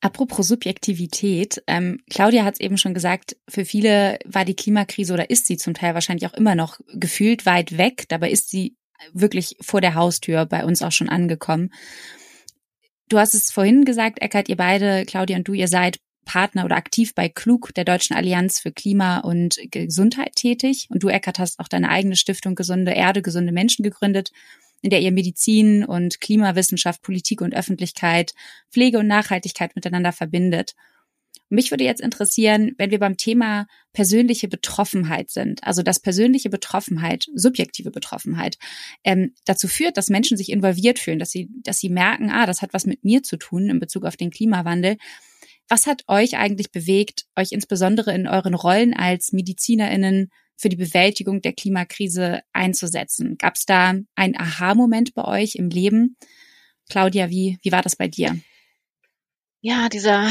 Apropos 0.02 0.48
Subjektivität, 0.48 1.62
ähm, 1.68 2.00
Claudia 2.10 2.44
hat 2.44 2.54
es 2.54 2.60
eben 2.60 2.76
schon 2.76 2.92
gesagt, 2.92 3.36
für 3.48 3.64
viele 3.64 4.18
war 4.24 4.44
die 4.44 4.56
Klimakrise 4.56 5.14
oder 5.14 5.30
ist 5.30 5.46
sie 5.46 5.56
zum 5.56 5.74
Teil 5.74 5.94
wahrscheinlich 5.94 6.28
auch 6.28 6.34
immer 6.34 6.56
noch 6.56 6.80
gefühlt 6.92 7.46
weit 7.46 7.78
weg. 7.78 8.06
Dabei 8.08 8.32
ist 8.32 8.50
sie 8.50 8.74
wirklich 9.12 9.56
vor 9.60 9.80
der 9.80 9.94
Haustür 9.94 10.44
bei 10.44 10.64
uns 10.64 10.82
auch 10.82 10.90
schon 10.90 11.08
angekommen. 11.08 11.72
Du 13.08 13.18
hast 13.18 13.34
es 13.34 13.52
vorhin 13.52 13.84
gesagt, 13.84 14.20
Eckert, 14.20 14.48
ihr 14.48 14.56
beide, 14.56 15.04
Claudia 15.06 15.36
und 15.36 15.46
du, 15.46 15.52
ihr 15.52 15.68
seid 15.68 16.00
Partner 16.24 16.64
oder 16.64 16.76
aktiv 16.76 17.14
bei 17.14 17.28
Klug, 17.28 17.72
der 17.74 17.84
Deutschen 17.84 18.16
Allianz 18.16 18.58
für 18.58 18.72
Klima 18.72 19.18
und 19.18 19.56
Gesundheit 19.70 20.34
tätig. 20.34 20.88
Und 20.90 21.04
du, 21.04 21.10
Eckert, 21.10 21.38
hast 21.38 21.60
auch 21.60 21.68
deine 21.68 21.90
eigene 21.90 22.16
Stiftung 22.16 22.56
Gesunde 22.56 22.90
Erde, 22.90 23.22
gesunde 23.22 23.52
Menschen 23.52 23.84
gegründet 23.84 24.32
in 24.82 24.90
der 24.90 25.00
ihr 25.00 25.12
Medizin 25.12 25.84
und 25.84 26.20
Klimawissenschaft, 26.20 27.02
Politik 27.02 27.40
und 27.40 27.54
Öffentlichkeit, 27.54 28.32
Pflege 28.70 28.98
und 28.98 29.06
Nachhaltigkeit 29.06 29.74
miteinander 29.74 30.12
verbindet. 30.12 30.74
Mich 31.48 31.70
würde 31.70 31.84
jetzt 31.84 32.00
interessieren, 32.00 32.72
wenn 32.78 32.90
wir 32.90 32.98
beim 32.98 33.18
Thema 33.18 33.66
persönliche 33.92 34.48
Betroffenheit 34.48 35.30
sind, 35.30 35.62
also 35.64 35.82
dass 35.82 36.00
persönliche 36.00 36.48
Betroffenheit, 36.48 37.26
subjektive 37.34 37.90
Betroffenheit, 37.90 38.56
ähm, 39.04 39.34
dazu 39.44 39.68
führt, 39.68 39.98
dass 39.98 40.08
Menschen 40.08 40.38
sich 40.38 40.50
involviert 40.50 40.98
fühlen, 40.98 41.18
dass 41.18 41.30
sie, 41.30 41.50
dass 41.62 41.78
sie 41.78 41.90
merken, 41.90 42.30
ah, 42.30 42.46
das 42.46 42.62
hat 42.62 42.72
was 42.72 42.86
mit 42.86 43.04
mir 43.04 43.22
zu 43.22 43.36
tun 43.36 43.68
in 43.68 43.80
Bezug 43.80 44.06
auf 44.06 44.16
den 44.16 44.30
Klimawandel. 44.30 44.96
Was 45.68 45.86
hat 45.86 46.04
euch 46.08 46.38
eigentlich 46.38 46.72
bewegt, 46.72 47.26
euch 47.36 47.52
insbesondere 47.52 48.14
in 48.14 48.26
euren 48.26 48.54
Rollen 48.54 48.94
als 48.94 49.32
MedizinerInnen 49.32 50.30
für 50.56 50.68
die 50.68 50.76
Bewältigung 50.76 51.40
der 51.42 51.52
Klimakrise 51.52 52.42
einzusetzen? 52.52 53.36
Gab 53.38 53.54
es 53.56 53.64
da 53.64 53.94
einen 54.14 54.36
Aha-Moment 54.36 55.14
bei 55.14 55.24
euch 55.24 55.56
im 55.56 55.68
Leben? 55.68 56.16
Claudia, 56.88 57.30
wie, 57.30 57.58
wie 57.62 57.72
war 57.72 57.82
das 57.82 57.96
bei 57.96 58.08
dir? 58.08 58.38
Ja, 59.60 59.88
dieser, 59.88 60.28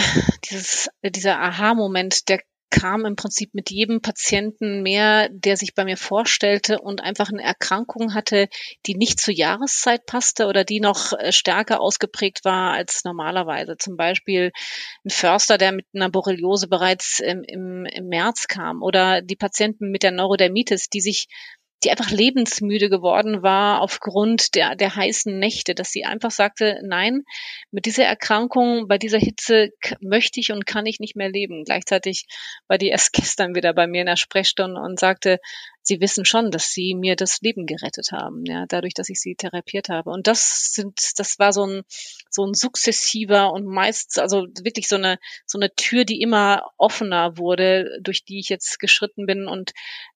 dieses, 0.52 0.90
dieser 1.04 1.40
Aha-Moment, 1.40 2.30
der 2.30 2.42
kam 2.72 3.06
im 3.06 3.16
Prinzip 3.16 3.54
mit 3.54 3.70
jedem 3.70 4.02
Patienten 4.02 4.82
mehr, 4.82 5.30
der 5.30 5.58
sich 5.58 5.76
bei 5.76 5.86
mir 5.86 5.98
vorstellte 5.98 6.80
und 6.80 7.02
einfach 7.02 7.30
eine 7.30 7.44
Erkrankung 7.44 8.16
hatte, 8.16 8.48
die 8.88 8.96
nicht 8.96 9.20
zur 9.20 9.34
Jahreszeit 9.34 10.06
passte 10.06 10.48
oder 10.48 10.64
die 10.64 10.80
noch 10.80 11.14
äh, 11.14 11.32
stärker 11.32 11.80
ausgeprägt 11.80 12.44
war 12.44 12.72
als 12.72 13.04
normalerweise. 13.04 13.76
Zum 13.78 13.98
Beispiel 13.98 14.52
ein 15.06 15.10
Förster, 15.10 15.58
der 15.58 15.74
mit 15.74 15.86
einer 15.94 16.10
Borreliose 16.10 16.68
bereits 16.68 17.20
im, 17.20 17.44
im, 17.44 17.86
im 17.86 18.08
März 18.08 18.48
kam 18.48 18.82
oder 18.82 19.22
die 19.22 19.36
Patienten 19.36 19.92
mit 19.92 20.02
der 20.02 20.12
Neurodermitis, 20.12 20.90
die 20.90 21.02
sich 21.02 21.28
die 21.84 21.90
einfach 21.90 22.12
lebensmüde 22.12 22.90
geworden 22.90 23.42
war 23.42 23.82
aufgrund 23.82 24.54
der, 24.54 24.76
der 24.76 24.96
heißen 24.96 25.38
Nächte, 25.40 25.74
dass 25.74 25.92
sie 25.92 26.06
einfach 26.06 26.30
sagte, 26.30 26.80
nein, 26.84 27.24
mit 27.72 27.86
dieser 27.86 28.06
Erkrankung, 28.06 28.88
bei 28.88 29.00
dieser 29.00 29.18
Hitze 29.18 29.70
möchte 30.00 30.40
ich 30.40 30.52
und 30.52 30.68
kann 30.68 30.86
ich 30.86 31.00
nicht 31.00 31.16
mehr 31.16 31.30
leben. 31.30 31.64
Gleichzeitig 31.64 32.28
war 32.68 32.78
die 32.78 32.90
erst 32.90 33.14
gestern 33.14 33.56
wieder 33.56 33.74
bei 33.74 33.88
mir 33.88 34.02
in 34.02 34.08
der 34.08 34.16
Sprechstunde 34.16 34.80
und 34.80 35.00
sagte, 35.00 35.40
sie 35.82 36.00
wissen 36.00 36.26
schon, 36.26 36.52
dass 36.52 36.72
sie 36.72 36.94
mir 36.94 37.16
das 37.16 37.42
Leben 37.42 37.66
gerettet 37.66 38.12
haben, 38.12 38.46
ja, 38.46 38.66
dadurch, 38.68 38.94
dass 38.94 39.10
ich 39.10 39.20
sie 39.20 39.36
therapiert 39.36 39.90
habe. 39.90 40.12
Und 40.12 40.28
das 40.28 40.74
sind, 40.74 41.00
das 41.18 41.40
war 41.40 41.52
so 41.54 41.66
ein, 41.66 41.82
so 42.30 42.46
ein 42.46 42.54
sukzessiver 42.54 43.52
und 43.52 43.66
meist, 43.66 44.20
also 44.20 44.46
wirklich 44.64 44.88
so 44.88 44.98
eine, 44.98 45.18
so 45.46 45.58
eine 45.58 45.74
Tür, 45.74 46.06
die 46.06 46.22
immer 46.22 46.70
offener 46.78 47.38
wurde, 47.38 47.98
durch 48.02 48.24
die 48.24 48.40
ich 48.40 48.50
jetzt 48.50 48.80
geschritten 48.80 49.26
bin 49.26 49.48
und 49.48 49.72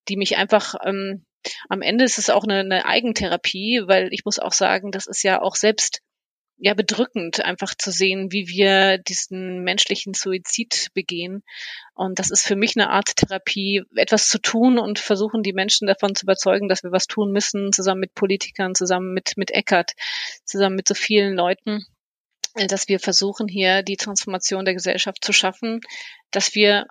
die 0.08 0.16
mich 0.16 0.36
einfach, 0.36 0.76
ähm, 0.84 1.24
am 1.68 1.82
Ende 1.82 2.04
ist 2.04 2.18
es 2.18 2.30
auch 2.30 2.44
eine, 2.44 2.60
eine 2.60 2.86
Eigentherapie, 2.86 3.82
weil 3.86 4.12
ich 4.12 4.24
muss 4.24 4.38
auch 4.38 4.52
sagen, 4.52 4.90
das 4.90 5.06
ist 5.06 5.22
ja 5.22 5.40
auch 5.40 5.56
selbst 5.56 6.00
ja 6.58 6.74
bedrückend, 6.74 7.44
einfach 7.44 7.74
zu 7.74 7.90
sehen, 7.90 8.32
wie 8.32 8.48
wir 8.48 8.98
diesen 8.98 9.62
menschlichen 9.62 10.14
Suizid 10.14 10.88
begehen. 10.94 11.42
Und 11.94 12.18
das 12.18 12.30
ist 12.30 12.46
für 12.46 12.56
mich 12.56 12.76
eine 12.76 12.90
Art 12.90 13.16
Therapie, 13.16 13.82
etwas 13.94 14.28
zu 14.28 14.38
tun 14.38 14.78
und 14.78 14.98
versuchen, 14.98 15.42
die 15.42 15.52
Menschen 15.52 15.86
davon 15.86 16.14
zu 16.14 16.24
überzeugen, 16.24 16.68
dass 16.68 16.82
wir 16.82 16.92
was 16.92 17.06
tun 17.06 17.30
müssen, 17.30 17.72
zusammen 17.72 18.00
mit 18.00 18.14
Politikern, 18.14 18.74
zusammen 18.74 19.12
mit, 19.12 19.36
mit 19.36 19.50
Eckert, 19.50 19.92
zusammen 20.44 20.76
mit 20.76 20.88
so 20.88 20.94
vielen 20.94 21.34
Leuten, 21.34 21.84
dass 22.68 22.88
wir 22.88 23.00
versuchen, 23.00 23.48
hier 23.48 23.82
die 23.82 23.98
Transformation 23.98 24.64
der 24.64 24.74
Gesellschaft 24.74 25.22
zu 25.22 25.34
schaffen, 25.34 25.80
dass 26.30 26.54
wir 26.54 26.86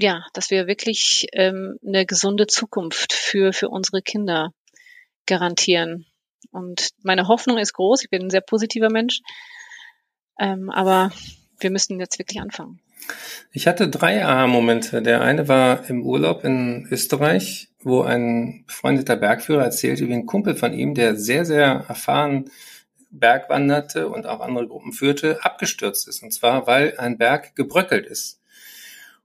ja, 0.00 0.24
dass 0.32 0.50
wir 0.50 0.66
wirklich 0.66 1.26
ähm, 1.32 1.78
eine 1.86 2.06
gesunde 2.06 2.46
Zukunft 2.46 3.12
für, 3.12 3.52
für 3.52 3.68
unsere 3.68 4.02
Kinder 4.02 4.52
garantieren. 5.26 6.06
Und 6.50 6.90
meine 7.02 7.28
Hoffnung 7.28 7.58
ist 7.58 7.74
groß. 7.74 8.02
Ich 8.02 8.10
bin 8.10 8.22
ein 8.22 8.30
sehr 8.30 8.40
positiver 8.40 8.90
Mensch. 8.90 9.20
Ähm, 10.38 10.70
aber 10.70 11.12
wir 11.58 11.70
müssen 11.70 12.00
jetzt 12.00 12.18
wirklich 12.18 12.40
anfangen. 12.40 12.80
Ich 13.52 13.66
hatte 13.66 13.88
drei 13.88 14.24
Aha-Momente. 14.24 15.02
Der 15.02 15.22
eine 15.22 15.48
war 15.48 15.88
im 15.88 16.02
Urlaub 16.02 16.44
in 16.44 16.86
Österreich, 16.90 17.68
wo 17.82 18.02
ein 18.02 18.64
befreundeter 18.66 19.16
Bergführer 19.16 19.64
erzählte, 19.64 20.08
wie 20.08 20.14
ein 20.14 20.26
Kumpel 20.26 20.54
von 20.54 20.72
ihm, 20.72 20.94
der 20.94 21.16
sehr, 21.16 21.44
sehr 21.44 21.84
erfahren 21.88 22.50
Bergwanderte 23.10 24.08
und 24.08 24.26
auch 24.26 24.40
andere 24.40 24.68
Gruppen 24.68 24.92
führte, 24.92 25.44
abgestürzt 25.44 26.06
ist. 26.08 26.22
Und 26.22 26.32
zwar, 26.32 26.66
weil 26.66 26.96
ein 26.98 27.18
Berg 27.18 27.56
gebröckelt 27.56 28.06
ist. 28.06 28.39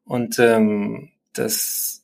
Und 0.05 0.39
ähm, 0.39 1.09
das 1.33 2.03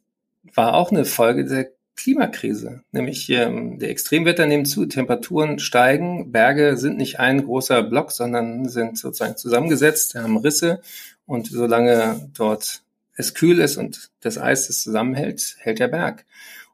war 0.56 0.74
auch 0.74 0.92
eine 0.92 1.06
Folge 1.06 1.46
der 1.46 1.72
Klimakrise, 1.96 2.82
nämlich 2.92 3.30
ähm, 3.30 3.78
der 3.78 3.90
Extremwetter 3.90 4.48
nehmen 4.48 4.66
zu, 4.66 4.88
Temperaturen 4.88 5.60
steigen, 5.60 6.32
Berge 6.32 6.78
sind 6.78 6.98
nicht 6.98 7.20
ein 7.20 7.44
großer 7.46 7.84
Block, 7.84 8.12
sondern 8.12 8.68
sind 8.68 8.98
sozusagen 8.98 9.38
zusammengesetzt, 9.38 10.16
haben 10.16 10.38
Risse 10.38 10.82
und 11.28 11.48
solange 11.48 12.30
dort 12.34 12.82
es 13.16 13.36
kühl 13.36 13.60
ist 13.60 13.78
und 13.78 14.10
das 14.22 14.40
Eis 14.40 14.70
es 14.70 14.82
zusammenhält, 14.82 15.58
hält 15.60 15.80
der 15.80 15.90
Berg. 15.90 16.26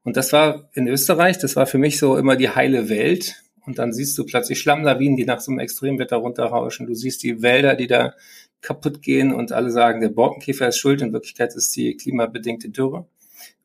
Und 0.03 0.15
das 0.15 0.31
war 0.31 0.69
in 0.73 0.87
Österreich, 0.87 1.37
das 1.37 1.57
war 1.57 1.65
für 1.65 1.77
mich 1.77 1.97
so 1.97 2.15
immer 2.15 2.37
die 2.37 2.49
heile 2.49 2.87
Welt. 2.87 3.43
Und 3.65 3.79
dann 3.79 3.91
siehst 3.91 4.17
du 4.17 4.25
plötzlich 4.25 4.61
Schlammlawinen, 4.61 5.17
die 5.17 5.25
nach 5.25 5.41
so 5.41 5.51
einem 5.51 5.59
Extremwetter 5.59 6.15
runterrauschen. 6.15 6.87
Du 6.87 6.93
siehst 6.93 7.21
die 7.23 7.41
Wälder, 7.41 7.75
die 7.75 7.87
da 7.87 8.13
kaputt 8.61 9.01
gehen 9.01 9.33
und 9.33 9.51
alle 9.51 9.71
sagen, 9.71 10.01
der 10.01 10.09
Borkenkäfer 10.09 10.67
ist 10.67 10.77
schuld. 10.77 11.01
In 11.01 11.13
Wirklichkeit 11.13 11.55
ist 11.55 11.75
die 11.75 11.95
klimabedingte 11.95 12.69
Dürre 12.69 13.07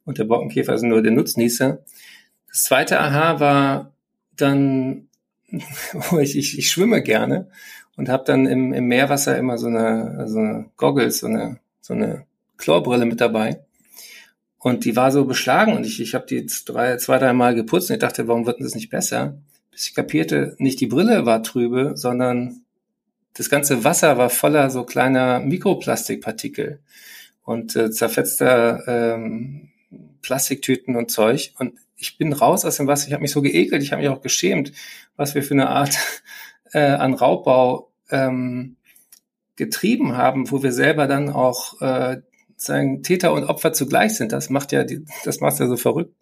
und 0.04 0.18
der 0.18 0.24
Borkenkäfer 0.24 0.74
ist 0.74 0.82
nur 0.82 1.02
der 1.02 1.12
Nutznießer. 1.12 1.78
Das 2.48 2.64
zweite 2.64 3.00
Aha 3.00 3.40
war 3.40 3.92
dann, 4.36 5.08
ich, 6.20 6.36
ich, 6.36 6.58
ich 6.58 6.70
schwimme 6.70 7.02
gerne 7.02 7.48
und 7.96 8.08
habe 8.08 8.24
dann 8.26 8.46
im, 8.46 8.72
im 8.72 8.86
Meerwasser 8.86 9.36
immer 9.38 9.58
so 9.58 9.68
eine, 9.68 10.28
so 10.28 10.38
eine 10.38 10.70
Goggles, 10.76 11.18
so 11.18 11.26
eine, 11.26 11.58
so 11.80 11.94
eine 11.94 12.26
Chlorbrille 12.56 13.06
mit 13.06 13.20
dabei. 13.20 13.64
Und 14.58 14.84
die 14.84 14.94
war 14.94 15.10
so 15.10 15.24
beschlagen 15.24 15.72
und 15.72 15.84
ich, 15.86 16.00
ich 16.00 16.14
habe 16.14 16.26
die 16.26 16.46
drei, 16.64 16.96
zwei, 16.96 17.18
drei 17.18 17.32
Mal 17.32 17.54
geputzt 17.54 17.90
und 17.90 17.94
ich 17.94 18.00
dachte, 18.00 18.28
warum 18.28 18.46
wird 18.46 18.58
denn 18.58 18.64
das 18.64 18.76
nicht 18.76 18.90
besser? 18.90 19.38
Bis 19.72 19.88
ich 19.88 19.94
kapierte, 19.94 20.54
nicht 20.58 20.80
die 20.80 20.86
Brille 20.86 21.26
war 21.26 21.42
trübe, 21.42 21.92
sondern 21.96 22.62
das 23.34 23.48
ganze 23.48 23.84
Wasser 23.84 24.18
war 24.18 24.30
voller 24.30 24.70
so 24.70 24.84
kleiner 24.84 25.40
Mikroplastikpartikel 25.40 26.80
und 27.44 27.74
äh, 27.76 27.90
zerfetzter 27.90 28.86
ähm, 28.86 29.70
Plastiktüten 30.20 30.96
und 30.96 31.10
Zeug. 31.10 31.52
Und 31.58 31.78
ich 31.96 32.18
bin 32.18 32.32
raus 32.32 32.64
aus 32.64 32.76
dem 32.76 32.86
Wasser. 32.86 33.08
Ich 33.08 33.12
habe 33.12 33.22
mich 33.22 33.32
so 33.32 33.42
geekelt, 33.42 33.82
ich 33.82 33.92
habe 33.92 34.02
mich 34.02 34.10
auch 34.10 34.22
geschämt, 34.22 34.72
was 35.16 35.34
wir 35.34 35.42
für 35.42 35.54
eine 35.54 35.68
Art 35.68 35.96
äh, 36.72 36.80
an 36.80 37.14
Raubbau 37.14 37.90
ähm, 38.10 38.76
getrieben 39.56 40.16
haben, 40.16 40.50
wo 40.50 40.62
wir 40.62 40.72
selber 40.72 41.06
dann 41.06 41.30
auch 41.30 41.80
äh, 41.80 42.20
sagen, 42.56 43.02
Täter 43.02 43.32
und 43.32 43.44
Opfer 43.44 43.72
zugleich 43.72 44.14
sind. 44.14 44.32
Das 44.32 44.50
macht 44.50 44.72
ja, 44.72 44.84
die, 44.84 45.04
das 45.24 45.40
macht 45.40 45.58
ja 45.58 45.66
so 45.66 45.76
verrückt. 45.76 46.14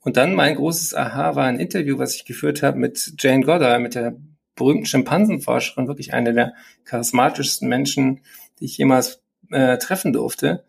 Und 0.00 0.16
dann 0.16 0.34
mein 0.34 0.54
großes 0.56 0.94
Aha 0.94 1.34
war 1.34 1.46
ein 1.46 1.58
Interview, 1.58 1.98
was 1.98 2.14
ich 2.14 2.24
geführt 2.24 2.62
habe 2.62 2.78
mit 2.78 3.14
Jane 3.18 3.44
Goddard, 3.44 3.80
mit 3.80 3.94
der 3.94 4.16
berühmten 4.58 4.86
Schimpansenforscherin, 4.86 5.88
wirklich 5.88 6.12
eine 6.12 6.34
der 6.34 6.54
charismatischsten 6.84 7.68
Menschen, 7.68 8.20
die 8.60 8.66
ich 8.66 8.76
jemals 8.76 9.22
äh, 9.50 9.78
treffen 9.78 10.12
durfte. 10.12 10.64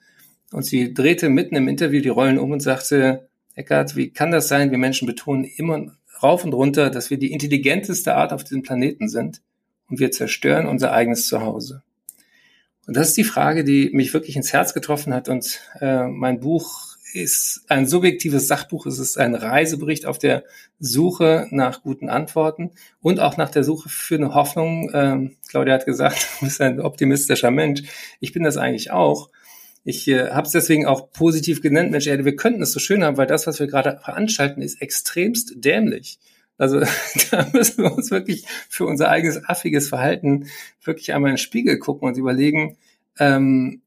Und 0.51 0.63
sie 0.63 0.93
drehte 0.93 1.29
mitten 1.29 1.55
im 1.55 1.67
Interview 1.67 2.01
die 2.01 2.09
Rollen 2.09 2.39
um 2.39 2.51
und 2.51 2.61
sagte, 2.61 3.27
Eckart, 3.55 3.95
wie 3.95 4.11
kann 4.11 4.31
das 4.31 4.47
sein? 4.47 4.71
Wir 4.71 4.77
Menschen 4.77 5.05
betonen 5.05 5.43
immer 5.43 5.91
rauf 6.23 6.43
und 6.43 6.53
runter, 6.53 6.89
dass 6.89 7.09
wir 7.09 7.17
die 7.17 7.31
intelligenteste 7.31 8.15
Art 8.15 8.33
auf 8.33 8.43
diesem 8.43 8.63
Planeten 8.63 9.09
sind 9.09 9.41
und 9.89 9.99
wir 9.99 10.11
zerstören 10.11 10.67
unser 10.67 10.93
eigenes 10.93 11.27
Zuhause. 11.27 11.83
Und 12.87 12.95
das 12.95 13.09
ist 13.09 13.17
die 13.17 13.23
Frage, 13.23 13.63
die 13.63 13.91
mich 13.93 14.13
wirklich 14.13 14.35
ins 14.35 14.51
Herz 14.51 14.73
getroffen 14.73 15.13
hat 15.13 15.29
und 15.29 15.61
äh, 15.79 16.07
mein 16.07 16.39
Buch 16.39 16.88
ist 17.13 17.65
ein 17.67 17.87
subjektives 17.87 18.47
Sachbuch, 18.47 18.85
es 18.85 18.99
ist 18.99 19.17
ein 19.17 19.35
Reisebericht 19.35 20.05
auf 20.05 20.17
der 20.17 20.43
Suche 20.79 21.47
nach 21.51 21.81
guten 21.81 22.09
Antworten 22.09 22.71
und 23.01 23.19
auch 23.19 23.37
nach 23.37 23.49
der 23.49 23.63
Suche 23.63 23.89
für 23.89 24.15
eine 24.15 24.33
Hoffnung. 24.33 24.91
Ähm, 24.93 25.35
Claudia 25.47 25.75
hat 25.75 25.85
gesagt, 25.85 26.27
du 26.39 26.45
bist 26.45 26.61
ein 26.61 26.79
optimistischer 26.79 27.51
Mensch. 27.51 27.83
Ich 28.19 28.33
bin 28.33 28.43
das 28.43 28.57
eigentlich 28.57 28.91
auch. 28.91 29.29
Ich 29.83 30.07
äh, 30.07 30.29
habe 30.29 30.45
es 30.45 30.51
deswegen 30.51 30.85
auch 30.85 31.11
positiv 31.11 31.61
genannt, 31.61 31.91
Mensch, 31.91 32.05
wir 32.05 32.35
könnten 32.35 32.61
es 32.61 32.71
so 32.71 32.79
schön 32.79 33.03
haben, 33.03 33.17
weil 33.17 33.27
das, 33.27 33.47
was 33.47 33.59
wir 33.59 33.67
gerade 33.67 33.99
veranstalten, 34.03 34.61
ist 34.61 34.81
extremst 34.81 35.53
dämlich. 35.55 36.19
Also 36.57 36.81
da 37.31 37.47
müssen 37.53 37.83
wir 37.83 37.93
uns 37.93 38.11
wirklich 38.11 38.45
für 38.67 38.85
unser 38.85 39.09
eigenes 39.09 39.43
affiges 39.45 39.89
Verhalten 39.89 40.47
wirklich 40.83 41.13
einmal 41.13 41.31
in 41.31 41.35
den 41.35 41.41
Spiegel 41.41 41.79
gucken 41.79 42.07
und 42.07 42.17
überlegen, 42.17 42.77
ähm, 43.17 43.81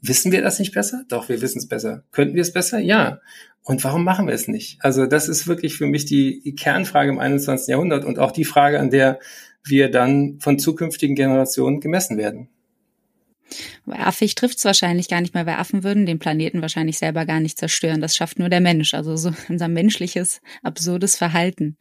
wissen 0.00 0.32
wir 0.32 0.42
das 0.42 0.58
nicht 0.58 0.72
besser? 0.72 1.04
Doch, 1.08 1.28
wir 1.28 1.40
wissen 1.40 1.58
es 1.58 1.68
besser. 1.68 2.04
Könnten 2.12 2.34
wir 2.34 2.42
es 2.42 2.52
besser? 2.52 2.78
Ja. 2.78 3.20
Und 3.62 3.82
warum 3.82 4.04
machen 4.04 4.28
wir 4.28 4.34
es 4.34 4.46
nicht? 4.46 4.78
Also 4.80 5.06
das 5.06 5.28
ist 5.28 5.48
wirklich 5.48 5.76
für 5.76 5.86
mich 5.86 6.04
die, 6.04 6.54
Kernfrage 6.54 7.10
im 7.10 7.18
21. 7.18 7.68
Jahrhundert 7.68 8.04
und 8.04 8.18
auch 8.18 8.30
die 8.30 8.44
Frage, 8.44 8.78
an 8.78 8.90
der 8.90 9.18
wir 9.64 9.90
dann 9.90 10.38
von 10.38 10.58
zukünftigen 10.58 11.16
Generationen 11.16 11.80
gemessen 11.80 12.16
werden. 12.16 12.48
Bei 13.84 13.98
Affig 13.98 14.34
trifft 14.34 14.58
es 14.58 14.64
wahrscheinlich 14.64 15.08
gar 15.08 15.20
nicht 15.20 15.34
mehr, 15.34 15.46
weil 15.46 15.56
Affen 15.56 15.84
würden 15.84 16.06
den 16.06 16.18
Planeten 16.18 16.62
wahrscheinlich 16.62 16.98
selber 16.98 17.26
gar 17.26 17.40
nicht 17.40 17.58
zerstören. 17.58 18.00
Das 18.00 18.16
schafft 18.16 18.38
nur 18.38 18.48
der 18.48 18.60
Mensch, 18.60 18.94
also 18.94 19.16
so 19.16 19.32
unser 19.48 19.68
menschliches, 19.68 20.40
absurdes 20.62 21.16
Verhalten. 21.16 21.76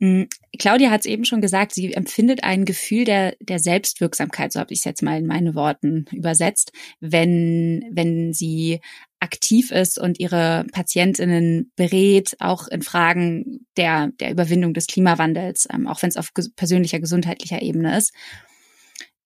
Mm, 0.00 0.24
Claudia 0.58 0.90
hat 0.90 1.00
es 1.00 1.06
eben 1.06 1.24
schon 1.24 1.40
gesagt, 1.40 1.74
sie 1.74 1.92
empfindet 1.92 2.44
ein 2.44 2.64
Gefühl 2.64 3.04
der, 3.04 3.34
der 3.40 3.58
Selbstwirksamkeit, 3.58 4.52
so 4.52 4.60
habe 4.60 4.72
ich 4.72 4.80
es 4.80 4.84
jetzt 4.84 5.02
mal 5.02 5.18
in 5.18 5.26
meine 5.26 5.54
Worten 5.54 6.06
übersetzt, 6.12 6.72
wenn, 7.00 7.84
wenn 7.92 8.32
sie 8.32 8.80
aktiv 9.20 9.72
ist 9.72 9.98
und 9.98 10.20
ihre 10.20 10.64
Patientinnen 10.72 11.72
berät, 11.74 12.36
auch 12.38 12.68
in 12.68 12.82
Fragen 12.82 13.66
der, 13.76 14.10
der 14.20 14.30
Überwindung 14.30 14.74
des 14.74 14.86
Klimawandels, 14.86 15.66
ähm, 15.72 15.88
auch 15.88 16.02
wenn 16.02 16.10
es 16.10 16.16
auf 16.16 16.32
ges 16.34 16.52
persönlicher, 16.54 17.00
gesundheitlicher 17.00 17.60
Ebene 17.60 17.96
ist. 17.98 18.12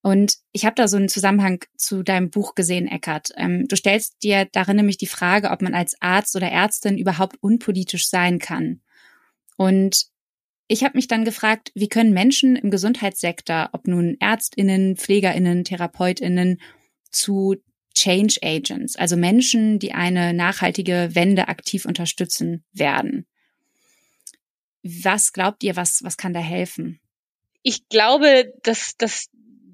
Und 0.00 0.38
ich 0.50 0.64
habe 0.64 0.74
da 0.74 0.88
so 0.88 0.96
einen 0.96 1.08
Zusammenhang 1.08 1.62
zu 1.76 2.02
deinem 2.02 2.30
Buch 2.30 2.54
gesehen, 2.54 2.88
Eckart. 2.88 3.28
Ähm, 3.36 3.68
du 3.68 3.76
stellst 3.76 4.22
dir 4.22 4.48
darin 4.50 4.76
nämlich 4.76 4.96
die 4.96 5.06
Frage, 5.06 5.50
ob 5.50 5.62
man 5.62 5.74
als 5.74 5.94
Arzt 6.00 6.34
oder 6.34 6.48
Ärztin 6.48 6.98
überhaupt 6.98 7.36
unpolitisch 7.40 8.08
sein 8.08 8.38
kann. 8.38 8.80
Und 9.56 10.06
ich 10.72 10.84
habe 10.84 10.96
mich 10.96 11.06
dann 11.06 11.26
gefragt, 11.26 11.70
wie 11.74 11.88
können 11.88 12.14
Menschen 12.14 12.56
im 12.56 12.70
Gesundheitssektor, 12.70 13.68
ob 13.72 13.86
nun 13.86 14.16
Ärztinnen, 14.20 14.96
Pflegerinnen, 14.96 15.64
Therapeutinnen, 15.64 16.62
zu 17.10 17.56
Change 17.94 18.38
Agents, 18.42 18.96
also 18.96 19.18
Menschen, 19.18 19.78
die 19.78 19.92
eine 19.92 20.32
nachhaltige 20.32 21.10
Wende 21.12 21.48
aktiv 21.48 21.84
unterstützen 21.84 22.64
werden. 22.72 23.26
Was 24.82 25.34
glaubt 25.34 25.62
ihr, 25.62 25.76
was, 25.76 26.02
was 26.04 26.16
kann 26.16 26.32
da 26.32 26.40
helfen? 26.40 27.00
Ich 27.62 27.86
glaube, 27.90 28.54
dass, 28.62 28.96
dass 28.96 29.28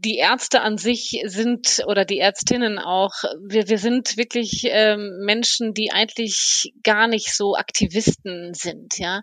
die 0.04 0.18
Ärzte 0.18 0.60
an 0.60 0.78
sich 0.78 1.20
sind 1.24 1.82
oder 1.86 2.04
die 2.04 2.18
Ärztinnen 2.18 2.78
auch, 2.78 3.12
wir, 3.42 3.68
wir 3.68 3.78
sind 3.78 4.16
wirklich 4.16 4.62
ähm, 4.66 5.24
Menschen, 5.24 5.74
die 5.74 5.90
eigentlich 5.90 6.72
gar 6.84 7.08
nicht 7.08 7.34
so 7.34 7.56
Aktivisten 7.56 8.54
sind. 8.54 8.98
Ja, 8.98 9.22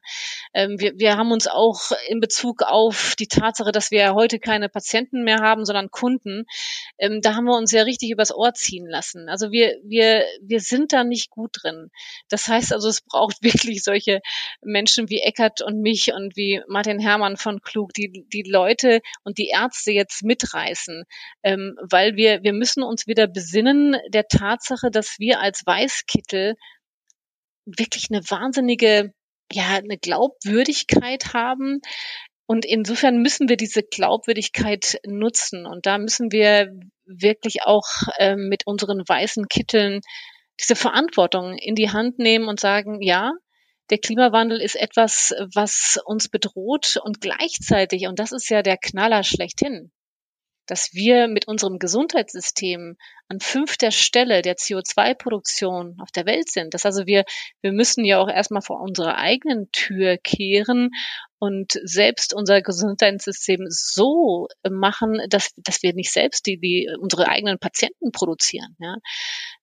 ähm, 0.54 0.78
wir, 0.78 0.94
wir 0.98 1.16
haben 1.16 1.32
uns 1.32 1.48
auch 1.48 1.92
in 2.10 2.20
Bezug 2.20 2.62
auf 2.62 3.16
die 3.18 3.28
Tatsache, 3.28 3.72
dass 3.72 3.90
wir 3.90 4.16
heute 4.16 4.38
keine 4.38 4.68
Patienten 4.68 5.24
mehr 5.24 5.38
haben, 5.38 5.64
sondern 5.64 5.92
Kunden, 5.92 6.46
ähm, 6.98 7.22
da 7.22 7.36
haben 7.36 7.46
wir 7.46 7.58
uns 7.58 7.72
ja 7.72 7.84
richtig 7.84 8.12
übers 8.12 8.36
Ohr 8.36 8.54
ziehen 8.54 8.86
lassen. 8.86 9.30
Also 9.30 9.52
wir 9.52 9.78
wir 9.84 10.26
wir 10.42 10.60
sind 10.60 10.92
da 10.92 11.06
nicht 11.06 11.30
gut 11.30 11.52
drin. 11.54 11.90
Das 12.28 12.50
heißt 12.50 12.74
also, 12.74 12.90
es 12.90 13.00
braucht 13.00 13.38
wirklich 13.44 13.82
solche 13.82 14.20
Menschen 14.62 15.10
wie 15.10 15.22
Eckert 15.22 15.62
und 15.62 15.80
mich 15.80 16.12
und 16.12 16.36
wie 16.36 16.62
Martin 16.68 17.00
Hermann 17.00 17.38
von 17.38 17.62
Klug, 17.62 17.94
die 17.94 18.26
die 18.28 18.44
Leute 18.44 19.00
und 19.24 19.38
die 19.38 19.48
Ärzte 19.48 19.94
jetzt 19.94 20.24
mitreißen 20.24 20.65
reißen, 20.66 21.04
ähm, 21.44 21.76
weil 21.90 22.16
wir, 22.16 22.44
wir 22.44 22.54
müssen 22.54 22.84
uns 22.84 23.08
wieder 23.08 23.28
besinnen 23.28 23.98
der 24.10 24.28
Tatsache, 24.28 24.90
dass 24.92 25.20
wir 25.20 25.40
als 25.40 25.66
Weißkittel 25.66 26.56
wirklich 27.66 28.08
eine 28.10 28.22
wahnsinnige, 28.30 29.14
ja, 29.52 29.76
eine 29.76 29.98
Glaubwürdigkeit 29.98 31.34
haben. 31.34 31.82
Und 32.48 32.66
insofern 32.66 33.22
müssen 33.22 33.50
wir 33.50 33.58
diese 33.58 33.82
Glaubwürdigkeit 33.82 35.00
nutzen. 35.06 35.66
Und 35.66 35.86
da 35.88 35.98
müssen 35.98 36.32
wir 36.32 36.70
wirklich 37.06 37.64
auch 37.64 37.88
ähm, 38.20 38.50
mit 38.50 38.68
unseren 38.68 39.02
weißen 39.08 39.48
Kitteln 39.48 40.02
diese 40.60 40.76
Verantwortung 40.76 41.58
in 41.58 41.76
die 41.76 41.90
Hand 41.90 42.20
nehmen 42.20 42.48
und 42.48 42.60
sagen, 42.60 43.02
ja, 43.02 43.34
der 43.90 43.98
Klimawandel 44.00 44.62
ist 44.62 44.76
etwas, 44.76 45.34
was 45.54 46.00
uns 46.06 46.30
bedroht 46.30 46.98
und 47.04 47.22
gleichzeitig, 47.22 48.08
und 48.08 48.20
das 48.20 48.32
ist 48.32 48.50
ja 48.50 48.64
der 48.64 48.78
Knaller 48.78 49.24
schlechthin, 49.24 49.92
dass 50.68 50.94
wir 50.94 51.28
mit 51.28 51.48
unserem 51.48 51.80
Gesundheitssystem 51.80 52.98
an 53.28 53.40
fünfter 53.40 53.92
Stelle 53.92 54.42
der 54.42 54.56
CO2-Produktion 54.56 55.98
auf 56.00 56.12
der 56.12 56.26
Welt 56.26 56.50
sind. 56.50 56.74
Das 56.74 56.86
also 56.86 57.06
wir, 57.06 57.26
wir 57.62 57.72
müssen 57.72 58.06
ja 58.06 58.20
auch 58.20 58.30
erstmal 58.30 58.62
vor 58.62 58.82
unserer 58.82 59.18
eigenen 59.18 59.72
Tür 59.72 60.18
kehren 60.18 60.92
und 61.46 61.80
selbst 61.84 62.34
unser 62.34 62.62
Gesundheitssystem 62.62 63.66
so 63.70 64.48
machen, 64.70 65.22
dass, 65.30 65.52
dass 65.58 65.84
wir 65.84 65.94
nicht 65.94 66.12
selbst 66.12 66.46
die, 66.46 66.60
die 66.60 66.90
unsere 67.00 67.28
eigenen 67.28 67.60
Patienten 67.60 68.12
produzieren. 68.12 68.76
Ja. 68.80 68.98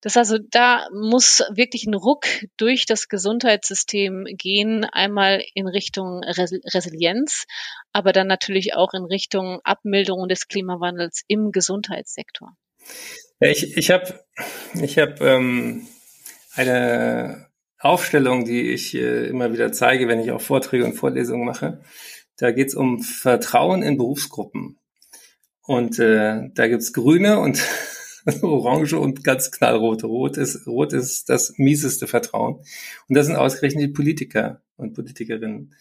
Das 0.01 0.17
also, 0.17 0.39
da 0.51 0.87
muss 0.93 1.43
wirklich 1.51 1.87
ein 1.87 1.95
Ruck 1.95 2.27
durch 2.57 2.87
das 2.87 3.09
Gesundheitssystem 3.09 4.27
gehen, 4.39 4.85
einmal 4.85 5.43
in 5.55 5.67
Richtung 5.67 6.23
Resilienz, 6.25 7.45
aber 7.93 8.13
dann 8.13 8.29
natürlich 8.29 8.75
auch 8.75 8.95
in 8.95 9.05
Richtung 9.05 9.61
Abmilderung 9.65 10.29
des 10.29 10.49
Klimawandels 10.49 11.23
im 11.27 11.51
Gesundheitssektor. 11.51 12.57
Ja, 13.41 13.49
ich 13.49 13.77
ich 13.77 13.91
habe 13.91 14.25
ich 14.81 14.99
hab, 14.99 15.21
ähm, 15.21 15.87
eine 16.55 17.47
Aufstellung, 17.83 18.45
die 18.45 18.71
ich 18.71 18.95
äh, 18.95 19.27
immer 19.27 19.53
wieder 19.53 19.73
zeige, 19.73 20.07
wenn 20.07 20.21
ich 20.21 20.31
auch 20.31 20.41
Vorträge 20.41 20.85
und 20.85 20.95
Vorlesungen 20.95 21.45
mache. 21.45 21.81
Da 22.37 22.53
geht 22.53 22.69
es 22.69 22.75
um 22.75 23.03
Vertrauen 23.03 23.83
in 23.83 23.99
Berufsgruppen. 23.99 24.79
Und 25.65 25.99
äh, 25.99 26.49
da 26.55 26.69
gibt's 26.69 26.93
Grüne 26.93 27.41
und 27.41 27.61
Orange 28.43 28.95
und 28.95 29.25
ganz 29.25 29.51
knallrote. 29.51 30.07
Rot 30.07 30.37
ist, 30.37 30.67
Rot 30.67 30.93
ist 30.93 31.29
das 31.29 31.55
mieseste 31.57 32.07
Vertrauen. 32.07 32.57
Und 33.09 33.17
das 33.17 33.27
sind 33.27 33.37
ausgerechnet 33.37 33.83
die 33.83 33.93
Politiker 33.93 34.63
und 34.77 34.95
Politikerinnen. 34.95 35.75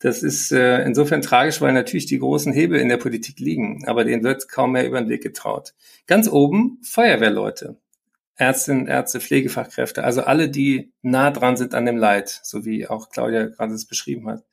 Das 0.00 0.22
ist 0.22 0.52
äh, 0.52 0.82
insofern 0.82 1.22
tragisch, 1.22 1.60
weil 1.60 1.72
natürlich 1.72 2.06
die 2.06 2.18
großen 2.18 2.52
Hebel 2.52 2.80
in 2.80 2.88
der 2.88 2.98
Politik 2.98 3.38
liegen, 3.38 3.84
aber 3.86 4.04
denen 4.04 4.24
wird 4.24 4.48
kaum 4.48 4.72
mehr 4.72 4.86
über 4.86 5.00
den 5.00 5.08
Weg 5.08 5.22
getraut. 5.22 5.74
Ganz 6.06 6.28
oben 6.28 6.78
Feuerwehrleute. 6.82 7.78
Ärztinnen, 8.36 8.86
Ärzte, 8.86 9.20
Pflegefachkräfte, 9.20 10.04
also 10.04 10.22
alle, 10.22 10.48
die 10.48 10.92
nah 11.02 11.30
dran 11.30 11.56
sind 11.56 11.74
an 11.74 11.86
dem 11.86 11.96
Leid, 11.96 12.40
so 12.42 12.64
wie 12.64 12.86
auch 12.86 13.08
Claudia 13.08 13.46
gerade 13.46 13.74
es 13.74 13.86
beschrieben 13.86 14.28
hat. 14.28 14.44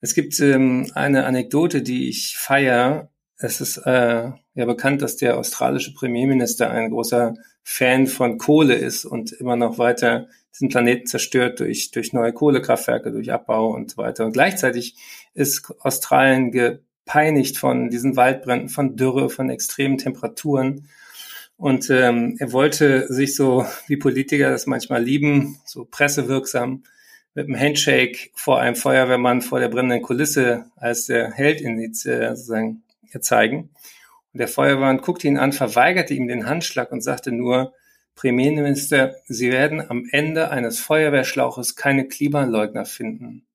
Es 0.00 0.14
gibt 0.14 0.38
ähm, 0.40 0.90
eine 0.94 1.26
Anekdote, 1.26 1.82
die 1.82 2.08
ich 2.08 2.36
feiere. 2.36 3.10
Es 3.38 3.60
ist 3.60 3.78
äh, 3.78 4.30
ja 4.54 4.64
bekannt, 4.64 5.02
dass 5.02 5.16
der 5.16 5.38
australische 5.38 5.94
Premierminister 5.94 6.70
ein 6.70 6.90
großer 6.90 7.34
Fan 7.62 8.06
von 8.06 8.38
Kohle 8.38 8.74
ist 8.74 9.04
und 9.04 9.32
immer 9.32 9.56
noch 9.56 9.78
weiter 9.78 10.28
diesen 10.56 10.68
Planeten 10.68 11.06
zerstört 11.06 11.60
durch, 11.60 11.90
durch 11.90 12.12
neue 12.12 12.32
Kohlekraftwerke, 12.32 13.10
durch 13.10 13.32
Abbau 13.32 13.74
und 13.74 13.90
so 13.90 13.98
weiter. 13.98 14.24
Und 14.24 14.32
gleichzeitig 14.32 14.96
ist 15.34 15.70
Australien 15.80 16.50
gepeinigt 16.50 17.58
von 17.58 17.90
diesen 17.90 18.16
Waldbränden, 18.16 18.68
von 18.68 18.96
Dürre, 18.96 19.28
von 19.28 19.50
extremen 19.50 19.98
Temperaturen. 19.98 20.88
Und 21.56 21.88
ähm, 21.88 22.36
er 22.38 22.52
wollte 22.52 23.10
sich 23.12 23.34
so, 23.34 23.64
wie 23.86 23.96
Politiker 23.96 24.50
das 24.50 24.66
manchmal 24.66 25.02
lieben, 25.02 25.58
so 25.64 25.86
pressewirksam 25.86 26.82
mit 27.34 27.46
einem 27.46 27.58
Handshake 27.58 28.30
vor 28.34 28.60
einem 28.60 28.76
Feuerwehrmann 28.76 29.42
vor 29.42 29.60
der 29.60 29.68
brennenden 29.68 30.02
Kulisse 30.02 30.66
als 30.76 31.06
der 31.06 31.32
Held 31.32 31.60
in 31.60 31.78
die, 31.78 32.08
äh, 32.08 32.34
sozusagen 32.34 32.82
zeigen. 33.20 33.70
Und 34.32 34.40
der 34.40 34.48
Feuerwehrmann 34.48 34.98
guckte 34.98 35.28
ihn 35.28 35.38
an, 35.38 35.52
verweigerte 35.52 36.12
ihm 36.12 36.28
den 36.28 36.46
Handschlag 36.46 36.92
und 36.92 37.00
sagte 37.00 37.32
nur, 37.32 37.72
Premierminister, 38.14 39.14
Sie 39.26 39.50
werden 39.50 39.80
am 39.88 40.06
Ende 40.10 40.50
eines 40.50 40.80
Feuerwehrschlauches 40.80 41.76
keine 41.76 42.08
Klimaleugner 42.08 42.84
finden. 42.86 43.46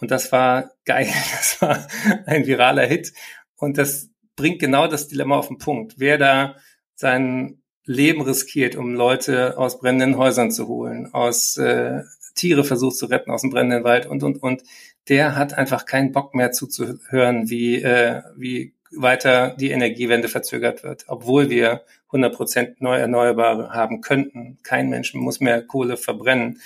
Und 0.00 0.10
das 0.10 0.32
war 0.32 0.72
geil. 0.84 1.08
Das 1.30 1.62
war 1.62 1.86
ein 2.26 2.46
viraler 2.46 2.86
Hit. 2.86 3.12
Und 3.56 3.78
das 3.78 4.10
bringt 4.36 4.58
genau 4.58 4.86
das 4.86 5.08
Dilemma 5.08 5.36
auf 5.36 5.48
den 5.48 5.58
Punkt. 5.58 5.94
Wer 5.98 6.16
da 6.16 6.56
sein 7.00 7.62
Leben 7.86 8.20
riskiert, 8.20 8.76
um 8.76 8.94
Leute 8.94 9.56
aus 9.56 9.80
brennenden 9.80 10.18
Häusern 10.18 10.50
zu 10.50 10.68
holen, 10.68 11.08
aus 11.12 11.56
äh, 11.56 12.02
Tiere 12.34 12.62
versucht 12.62 12.96
zu 12.96 13.06
retten 13.06 13.30
aus 13.30 13.40
dem 13.40 13.50
brennenden 13.50 13.84
Wald 13.84 14.06
und 14.06 14.22
und 14.22 14.42
und, 14.42 14.62
der 15.08 15.34
hat 15.34 15.54
einfach 15.54 15.86
keinen 15.86 16.12
Bock 16.12 16.34
mehr 16.34 16.52
zuzuhören, 16.52 17.48
wie 17.48 17.82
äh, 17.82 18.20
wie 18.36 18.74
weiter 18.92 19.56
die 19.58 19.70
Energiewende 19.70 20.28
verzögert 20.28 20.82
wird, 20.82 21.04
obwohl 21.08 21.48
wir 21.48 21.84
100 22.08 22.34
Prozent 22.34 22.80
neu 22.82 22.96
Erneuerbare 22.96 23.70
haben 23.70 24.02
könnten. 24.02 24.58
Kein 24.62 24.90
Mensch 24.90 25.14
muss 25.14 25.40
mehr 25.40 25.62
Kohle 25.62 25.96
verbrennen. 25.96 26.60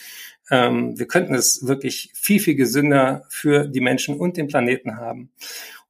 Ähm, 0.51 0.99
wir 0.99 1.07
könnten 1.07 1.35
es 1.35 1.67
wirklich 1.67 2.11
viel, 2.15 2.41
viel 2.41 2.57
gesünder 2.57 3.25
für 3.29 3.69
die 3.69 3.81
Menschen 3.81 4.19
und 4.19 4.37
den 4.37 4.49
Planeten 4.49 4.97
haben. 4.97 5.31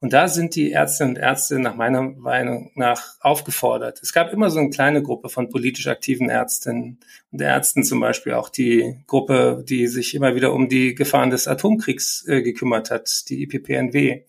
Und 0.04 0.12
da 0.12 0.28
sind 0.28 0.54
die 0.54 0.70
Ärztinnen 0.70 1.14
und 1.14 1.22
Ärzte 1.22 1.58
nach 1.58 1.76
meiner 1.76 2.02
Meinung 2.02 2.70
nach 2.74 3.14
aufgefordert. 3.20 4.00
Es 4.02 4.12
gab 4.12 4.34
immer 4.34 4.50
so 4.50 4.58
eine 4.58 4.68
kleine 4.68 5.02
Gruppe 5.02 5.30
von 5.30 5.48
politisch 5.48 5.86
aktiven 5.86 6.28
Ärztinnen 6.28 7.00
und 7.32 7.40
Ärzten, 7.40 7.84
zum 7.84 8.00
Beispiel 8.00 8.34
auch 8.34 8.50
die 8.50 8.98
Gruppe, 9.06 9.64
die 9.66 9.86
sich 9.86 10.14
immer 10.14 10.34
wieder 10.34 10.52
um 10.52 10.68
die 10.68 10.94
Gefahren 10.94 11.30
des 11.30 11.48
Atomkriegs 11.48 12.28
äh, 12.28 12.42
gekümmert 12.42 12.90
hat, 12.90 13.30
die 13.30 13.44
IPPNW. 13.44 14.24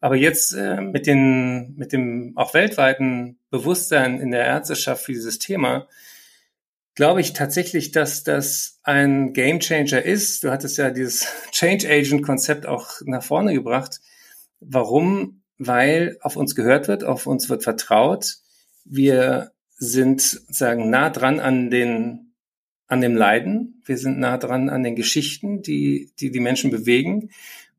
Aber 0.00 0.16
jetzt 0.16 0.52
äh, 0.52 0.82
mit, 0.82 1.06
den, 1.06 1.74
mit 1.78 1.94
dem 1.94 2.34
auch 2.36 2.52
weltweiten 2.52 3.38
Bewusstsein 3.48 4.20
in 4.20 4.32
der 4.32 4.44
Ärzteschaft 4.44 5.02
für 5.02 5.12
dieses 5.12 5.38
Thema, 5.38 5.88
glaube 6.94 7.22
ich 7.22 7.32
tatsächlich, 7.32 7.90
dass 7.90 8.22
das 8.22 8.80
ein 8.82 9.32
Gamechanger 9.32 10.02
ist. 10.02 10.44
Du 10.44 10.50
hattest 10.50 10.76
ja 10.76 10.90
dieses 10.90 11.26
Change 11.52 11.88
Agent 11.88 12.22
Konzept 12.22 12.66
auch 12.66 13.00
nach 13.06 13.22
vorne 13.22 13.54
gebracht 13.54 14.02
Warum? 14.60 15.42
Weil 15.58 16.18
auf 16.20 16.36
uns 16.36 16.54
gehört 16.54 16.88
wird, 16.88 17.04
auf 17.04 17.26
uns 17.26 17.48
wird 17.48 17.62
vertraut. 17.62 18.36
Wir 18.84 19.52
sind 19.76 20.20
sagen 20.20 20.90
nah 20.90 21.10
dran 21.10 21.40
an 21.40 21.70
den 21.70 22.34
an 22.88 23.00
dem 23.00 23.16
Leiden. 23.16 23.82
Wir 23.84 23.98
sind 23.98 24.18
nah 24.18 24.38
dran 24.38 24.68
an 24.68 24.82
den 24.82 24.96
Geschichten, 24.96 25.62
die 25.62 26.12
die 26.20 26.30
die 26.30 26.40
Menschen 26.40 26.70
bewegen, 26.70 27.30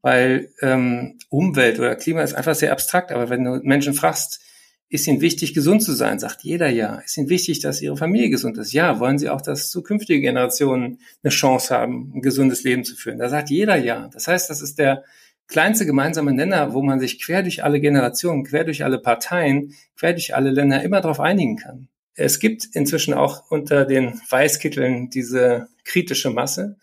weil 0.02 0.52
ähm, 0.62 1.18
Umwelt 1.30 1.80
oder 1.80 1.96
Klima 1.96 2.22
ist 2.22 2.34
einfach 2.34 2.56
sehr 2.56 2.72
abstrakt. 2.72 3.12
Aber 3.12 3.30
wenn 3.30 3.44
du 3.44 3.60
Menschen 3.64 3.94
fragst, 3.94 4.42
ist 4.90 5.08
ihnen 5.08 5.22
wichtig, 5.22 5.54
gesund 5.54 5.84
zu 5.84 5.92
sein, 5.92 6.18
sagt 6.18 6.44
jeder 6.44 6.70
ja. 6.70 6.96
Ist 7.00 7.18
ihnen 7.18 7.30
wichtig, 7.30 7.60
dass 7.60 7.82
ihre 7.82 7.98
Familie 7.98 8.30
gesund 8.30 8.58
ist? 8.58 8.72
Ja. 8.72 9.00
Wollen 9.00 9.18
sie 9.18 9.30
auch, 9.30 9.42
dass 9.42 9.70
zukünftige 9.70 10.22
Generationen 10.22 11.00
eine 11.24 11.32
Chance 11.32 11.76
haben, 11.76 12.14
ein 12.16 12.22
gesundes 12.22 12.64
Leben 12.64 12.86
zu 12.86 12.96
führen? 12.96 13.20
Da 13.20 13.28
sagt 13.30 13.50
jeder 13.50 13.76
ja. 13.76 14.10
Das 14.14 14.28
heißt, 14.28 14.50
das 14.50 14.62
ist 14.62 14.80
der 14.80 15.04
kleinste 15.48 15.86
gemeinsame 15.86 16.34
Nenner, 16.34 16.74
wo 16.74 16.82
man 16.82 17.00
sich 17.00 17.22
quer 17.22 17.42
durch 17.42 17.64
alle 17.64 17.80
Generationen, 17.80 18.44
quer 18.44 18.64
durch 18.64 18.84
alle 18.84 19.00
Parteien, 19.00 19.74
quer 19.98 20.14
durch 20.14 20.36
alle 20.36 20.52
Länder 20.52 20.84
immer 20.84 21.02
darauf 21.02 21.20
einigen 21.20 21.58
kann. 21.58 21.88
Es 22.16 22.40
gibt 22.40 22.66
inzwischen 22.74 23.14
auch 23.14 23.50
unter 23.50 23.86
den 23.86 24.20
Weißkitteln 24.30 25.10
diese 25.10 25.68
kritische 25.84 26.32
Masse. 26.32 26.78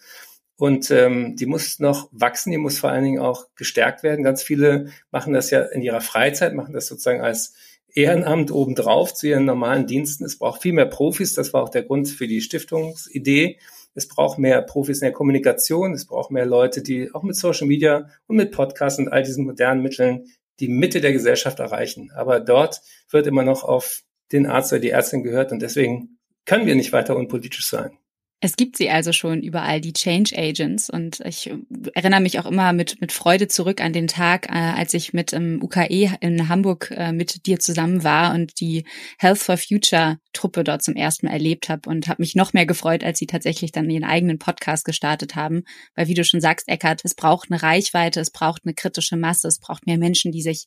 Und 0.56 0.90
ähm, 0.92 1.34
die 1.34 1.46
muss 1.46 1.80
noch 1.80 2.08
wachsen, 2.12 2.52
die 2.52 2.58
muss 2.58 2.78
vor 2.78 2.90
allen 2.90 3.02
Dingen 3.02 3.18
auch 3.18 3.48
gestärkt 3.56 4.04
werden. 4.04 4.24
Ganz 4.24 4.42
viele 4.42 4.90
machen 5.10 5.32
das 5.32 5.50
ja 5.50 5.62
in 5.62 5.82
ihrer 5.82 6.00
Freizeit, 6.00 6.54
machen 6.54 6.72
das 6.72 6.86
sozusagen 6.86 7.20
als 7.20 7.54
Ehrenamt 7.92 8.52
obendrauf 8.52 9.14
zu 9.14 9.26
ihren 9.26 9.44
normalen 9.44 9.86
Diensten. 9.86 10.24
Es 10.24 10.38
braucht 10.38 10.62
viel 10.62 10.72
mehr 10.72 10.86
Profis. 10.86 11.34
Das 11.34 11.52
war 11.52 11.62
auch 11.62 11.68
der 11.68 11.82
Grund 11.82 12.08
für 12.08 12.28
die 12.28 12.40
Stiftungsidee. 12.40 13.58
Es 13.94 14.08
braucht 14.08 14.38
mehr 14.38 14.60
Profis 14.62 15.00
in 15.00 15.06
der 15.06 15.12
Kommunikation. 15.12 15.92
Es 15.92 16.06
braucht 16.06 16.30
mehr 16.30 16.46
Leute, 16.46 16.82
die 16.82 17.14
auch 17.14 17.22
mit 17.22 17.36
Social 17.36 17.66
Media 17.66 18.08
und 18.26 18.36
mit 18.36 18.52
Podcasts 18.52 18.98
und 18.98 19.08
all 19.08 19.22
diesen 19.22 19.44
modernen 19.44 19.82
Mitteln 19.82 20.26
die 20.60 20.68
Mitte 20.68 21.00
der 21.00 21.12
Gesellschaft 21.12 21.58
erreichen. 21.60 22.10
Aber 22.14 22.40
dort 22.40 22.80
wird 23.10 23.26
immer 23.26 23.42
noch 23.42 23.64
auf 23.64 24.02
den 24.32 24.46
Arzt 24.46 24.72
oder 24.72 24.80
die 24.80 24.90
Ärztin 24.90 25.22
gehört 25.22 25.52
und 25.52 25.60
deswegen 25.60 26.18
können 26.44 26.66
wir 26.66 26.74
nicht 26.74 26.92
weiter 26.92 27.16
unpolitisch 27.16 27.66
sein. 27.66 27.96
Es 28.44 28.56
gibt 28.56 28.76
sie 28.76 28.90
also 28.90 29.14
schon 29.14 29.42
überall, 29.42 29.80
die 29.80 29.94
Change 29.94 30.36
Agents. 30.36 30.90
Und 30.90 31.20
ich 31.20 31.50
erinnere 31.94 32.20
mich 32.20 32.38
auch 32.38 32.44
immer 32.44 32.74
mit, 32.74 33.00
mit 33.00 33.10
Freude 33.10 33.48
zurück 33.48 33.80
an 33.80 33.94
den 33.94 34.06
Tag, 34.06 34.50
äh, 34.50 34.52
als 34.52 34.92
ich 34.92 35.14
mit 35.14 35.32
dem 35.32 35.62
UKE 35.62 36.18
in 36.20 36.46
Hamburg 36.50 36.90
äh, 36.94 37.12
mit 37.12 37.46
dir 37.46 37.58
zusammen 37.58 38.04
war 38.04 38.34
und 38.34 38.60
die 38.60 38.84
Health 39.18 39.38
for 39.38 39.56
Future 39.56 40.18
Truppe 40.34 40.62
dort 40.62 40.82
zum 40.82 40.94
ersten 40.94 41.24
Mal 41.24 41.32
erlebt 41.32 41.70
habe 41.70 41.88
und 41.88 42.06
habe 42.06 42.20
mich 42.20 42.34
noch 42.34 42.52
mehr 42.52 42.66
gefreut, 42.66 43.02
als 43.02 43.18
sie 43.18 43.26
tatsächlich 43.26 43.72
dann 43.72 43.88
ihren 43.88 44.04
eigenen 44.04 44.38
Podcast 44.38 44.84
gestartet 44.84 45.36
haben. 45.36 45.62
Weil 45.94 46.08
wie 46.08 46.14
du 46.14 46.22
schon 46.22 46.42
sagst, 46.42 46.68
Eckart, 46.68 47.00
es 47.02 47.14
braucht 47.14 47.50
eine 47.50 47.62
Reichweite, 47.62 48.20
es 48.20 48.30
braucht 48.30 48.66
eine 48.66 48.74
kritische 48.74 49.16
Masse, 49.16 49.48
es 49.48 49.58
braucht 49.58 49.86
mehr 49.86 49.96
Menschen, 49.96 50.32
die 50.32 50.42
sich 50.42 50.66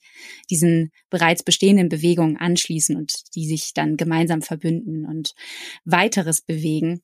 diesen 0.49 0.89
bereits 1.11 1.43
bestehenden 1.43 1.89
Bewegungen 1.89 2.37
anschließen 2.37 2.95
und 2.95 3.35
die 3.35 3.45
sich 3.45 3.73
dann 3.75 3.97
gemeinsam 3.97 4.41
verbünden 4.41 5.05
und 5.05 5.35
weiteres 5.85 6.41
bewegen. 6.41 7.03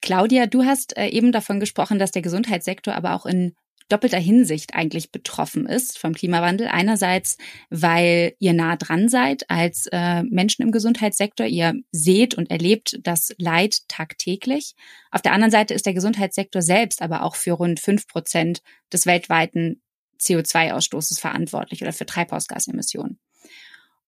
Claudia, 0.00 0.46
du 0.46 0.64
hast 0.64 0.96
äh, 0.96 1.08
eben 1.08 1.32
davon 1.32 1.60
gesprochen, 1.60 1.98
dass 1.98 2.10
der 2.10 2.22
Gesundheitssektor 2.22 2.94
aber 2.94 3.14
auch 3.14 3.26
in 3.26 3.54
doppelter 3.88 4.18
Hinsicht 4.18 4.74
eigentlich 4.74 5.10
betroffen 5.10 5.66
ist 5.66 5.98
vom 5.98 6.14
Klimawandel. 6.14 6.68
Einerseits, 6.68 7.38
weil 7.70 8.34
ihr 8.38 8.52
nah 8.52 8.76
dran 8.76 9.08
seid 9.08 9.48
als 9.50 9.88
äh, 9.90 10.22
Menschen 10.24 10.62
im 10.62 10.72
Gesundheitssektor. 10.72 11.46
Ihr 11.46 11.74
seht 11.90 12.34
und 12.34 12.50
erlebt 12.50 12.98
das 13.02 13.34
Leid 13.38 13.88
tagtäglich. 13.88 14.74
Auf 15.10 15.22
der 15.22 15.32
anderen 15.32 15.50
Seite 15.50 15.74
ist 15.74 15.86
der 15.86 15.94
Gesundheitssektor 15.94 16.62
selbst 16.62 17.02
aber 17.02 17.22
auch 17.22 17.34
für 17.34 17.52
rund 17.52 17.80
fünf 17.80 18.06
Prozent 18.06 18.62
des 18.92 19.06
weltweiten 19.06 19.82
CO2-Ausstoßes 20.20 21.20
verantwortlich 21.20 21.82
oder 21.82 21.92
für 21.92 22.06
Treibhausgasemissionen. 22.06 23.18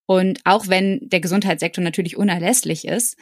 Und 0.06 0.40
auch 0.44 0.66
wenn 0.66 1.08
der 1.08 1.20
Gesundheitssektor 1.20 1.84
natürlich 1.84 2.16
unerlässlich 2.16 2.84
ist, 2.84 3.16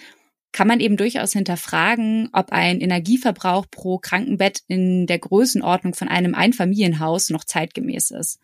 kann 0.53 0.67
man 0.67 0.81
eben 0.81 0.97
durchaus 0.97 1.33
hinterfragen, 1.33 2.31
ob 2.33 2.53
ein 2.53 2.81
Energieverbrauch 2.81 3.67
pro 3.71 3.99
Krankenbett 3.99 4.63
in 4.67 5.07
der 5.07 5.19
Größenordnung 5.19 5.95
von 5.95 6.09
einem 6.09 6.35
Einfamilienhaus 6.35 7.31
noch 7.31 7.45
zeitgemäß 7.45 8.11
ist. 8.11 8.41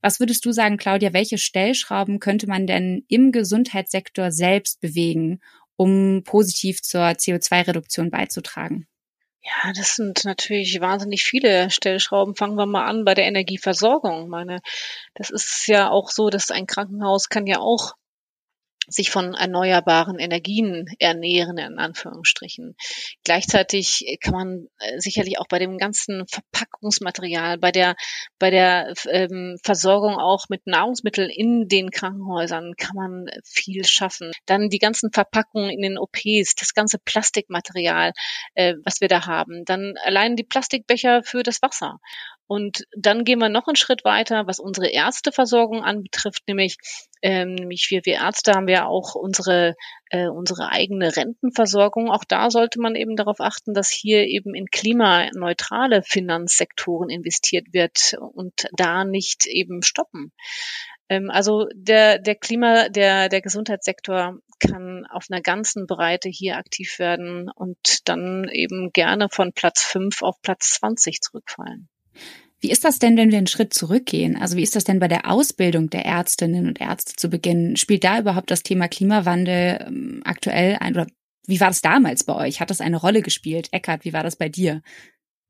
Was 0.00 0.20
würdest 0.20 0.44
du 0.44 0.52
sagen, 0.52 0.76
Claudia, 0.76 1.12
welche 1.12 1.38
Stellschrauben 1.38 2.20
könnte 2.20 2.46
man 2.46 2.66
denn 2.66 3.04
im 3.08 3.32
Gesundheitssektor 3.32 4.30
selbst 4.30 4.80
bewegen, 4.80 5.40
um 5.76 6.22
positiv 6.24 6.82
zur 6.82 7.02
CO2-Reduktion 7.02 8.10
beizutragen? 8.10 8.86
Ja, 9.42 9.72
das 9.72 9.94
sind 9.94 10.24
natürlich 10.24 10.80
wahnsinnig 10.80 11.22
viele 11.22 11.70
Stellschrauben. 11.70 12.34
Fangen 12.34 12.56
wir 12.56 12.66
mal 12.66 12.84
an 12.84 13.04
bei 13.04 13.14
der 13.14 13.26
Energieversorgung. 13.26 14.24
Ich 14.24 14.28
meine, 14.28 14.60
das 15.14 15.30
ist 15.30 15.66
ja 15.68 15.90
auch 15.90 16.10
so, 16.10 16.30
dass 16.30 16.50
ein 16.50 16.66
Krankenhaus 16.66 17.28
kann 17.28 17.46
ja 17.46 17.58
auch 17.58 17.94
sich 18.88 19.10
von 19.10 19.34
erneuerbaren 19.34 20.18
Energien 20.18 20.86
ernähren, 20.98 21.58
in 21.58 21.78
Anführungsstrichen. 21.78 22.76
Gleichzeitig 23.24 24.18
kann 24.20 24.34
man 24.34 24.68
äh, 24.78 24.98
sicherlich 24.98 25.38
auch 25.38 25.48
bei 25.48 25.58
dem 25.58 25.78
ganzen 25.78 26.24
Verpackungsmaterial, 26.26 27.58
bei 27.58 27.72
der, 27.72 27.96
bei 28.38 28.50
der 28.50 28.94
ähm, 29.10 29.58
Versorgung 29.62 30.16
auch 30.16 30.48
mit 30.48 30.66
Nahrungsmitteln 30.66 31.30
in 31.30 31.68
den 31.68 31.90
Krankenhäusern 31.90 32.74
kann 32.76 32.96
man 32.96 33.26
viel 33.44 33.84
schaffen. 33.84 34.32
Dann 34.46 34.68
die 34.68 34.78
ganzen 34.78 35.12
Verpackungen 35.12 35.70
in 35.70 35.82
den 35.82 35.98
OPs, 35.98 36.54
das 36.54 36.74
ganze 36.74 36.98
Plastikmaterial, 36.98 38.12
äh, 38.54 38.74
was 38.84 39.00
wir 39.00 39.08
da 39.08 39.26
haben. 39.26 39.64
Dann 39.64 39.94
allein 40.04 40.36
die 40.36 40.44
Plastikbecher 40.44 41.22
für 41.22 41.42
das 41.42 41.62
Wasser. 41.62 41.98
Und 42.48 42.84
dann 42.96 43.24
gehen 43.24 43.40
wir 43.40 43.48
noch 43.48 43.66
einen 43.66 43.76
Schritt 43.76 44.04
weiter, 44.04 44.46
was 44.46 44.60
unsere 44.60 44.88
Ärzteversorgung 44.88 45.82
anbetrifft, 45.82 46.46
nämlich, 46.46 46.76
ähm, 47.20 47.54
nämlich 47.54 47.88
wir, 47.90 48.02
wir 48.04 48.14
Ärzte 48.14 48.52
haben 48.52 48.68
ja 48.68 48.86
auch 48.86 49.16
unsere, 49.16 49.74
äh, 50.10 50.28
unsere 50.28 50.68
eigene 50.70 51.16
Rentenversorgung. 51.16 52.08
Auch 52.10 52.24
da 52.24 52.50
sollte 52.50 52.80
man 52.80 52.94
eben 52.94 53.16
darauf 53.16 53.40
achten, 53.40 53.74
dass 53.74 53.90
hier 53.90 54.26
eben 54.26 54.54
in 54.54 54.66
klimaneutrale 54.66 56.02
Finanzsektoren 56.02 57.10
investiert 57.10 57.72
wird 57.72 58.14
und 58.32 58.68
da 58.76 59.04
nicht 59.04 59.46
eben 59.46 59.82
stoppen. 59.82 60.32
Ähm, 61.08 61.30
also 61.30 61.66
der, 61.74 62.20
der 62.20 62.36
Klima, 62.36 62.88
der, 62.88 63.28
der 63.28 63.40
Gesundheitssektor 63.40 64.38
kann 64.60 65.04
auf 65.10 65.26
einer 65.30 65.42
ganzen 65.42 65.86
Breite 65.86 66.28
hier 66.28 66.56
aktiv 66.56 66.98
werden 66.98 67.50
und 67.50 68.08
dann 68.08 68.48
eben 68.48 68.92
gerne 68.92 69.28
von 69.30 69.52
Platz 69.52 69.82
fünf 69.82 70.22
auf 70.22 70.40
Platz 70.42 70.74
20 70.74 71.20
zurückfallen. 71.20 71.88
Wie 72.60 72.70
ist 72.70 72.84
das 72.84 72.98
denn, 72.98 73.16
wenn 73.16 73.30
wir 73.30 73.38
einen 73.38 73.46
Schritt 73.46 73.74
zurückgehen? 73.74 74.36
Also 74.36 74.56
wie 74.56 74.62
ist 74.62 74.74
das 74.74 74.84
denn 74.84 74.98
bei 74.98 75.08
der 75.08 75.30
Ausbildung 75.30 75.90
der 75.90 76.06
Ärztinnen 76.06 76.66
und 76.66 76.80
Ärzte 76.80 77.14
zu 77.16 77.28
Beginn? 77.28 77.76
Spielt 77.76 78.04
da 78.04 78.18
überhaupt 78.18 78.50
das 78.50 78.62
Thema 78.62 78.88
Klimawandel 78.88 79.84
ähm, 79.86 80.22
aktuell 80.24 80.78
ein? 80.80 80.94
Oder 80.94 81.06
wie 81.46 81.60
war 81.60 81.68
das 81.68 81.82
damals 81.82 82.24
bei 82.24 82.34
euch? 82.34 82.60
Hat 82.60 82.70
das 82.70 82.80
eine 82.80 82.96
Rolle 82.96 83.22
gespielt? 83.22 83.68
Eckart, 83.72 84.04
wie 84.04 84.12
war 84.12 84.22
das 84.22 84.36
bei 84.36 84.48
dir? 84.48 84.82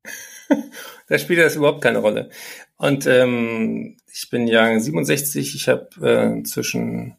da 1.09 1.19
spielt 1.19 1.39
das 1.39 1.57
überhaupt 1.57 1.81
keine 1.81 1.99
Rolle. 1.99 2.31
Und 2.77 3.07
ähm, 3.07 3.97
ich 4.13 4.29
bin 4.29 4.49
Jahrgang 4.49 4.81
67. 4.81 5.55
Ich 5.55 5.69
habe 5.69 5.89
äh, 6.03 6.43
zwischen 6.43 7.17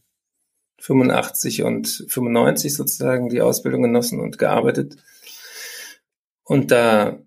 85 0.79 1.63
und 1.63 2.05
95 2.09 2.75
sozusagen 2.75 3.29
die 3.29 3.41
Ausbildung 3.41 3.83
genossen 3.83 4.19
und 4.19 4.37
gearbeitet. 4.37 4.97
Und 6.43 6.71
da 6.71 7.19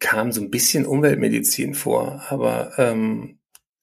kam 0.00 0.32
so 0.32 0.40
ein 0.40 0.50
bisschen 0.50 0.86
Umweltmedizin 0.86 1.74
vor, 1.74 2.24
aber 2.28 2.72
ähm, 2.78 3.38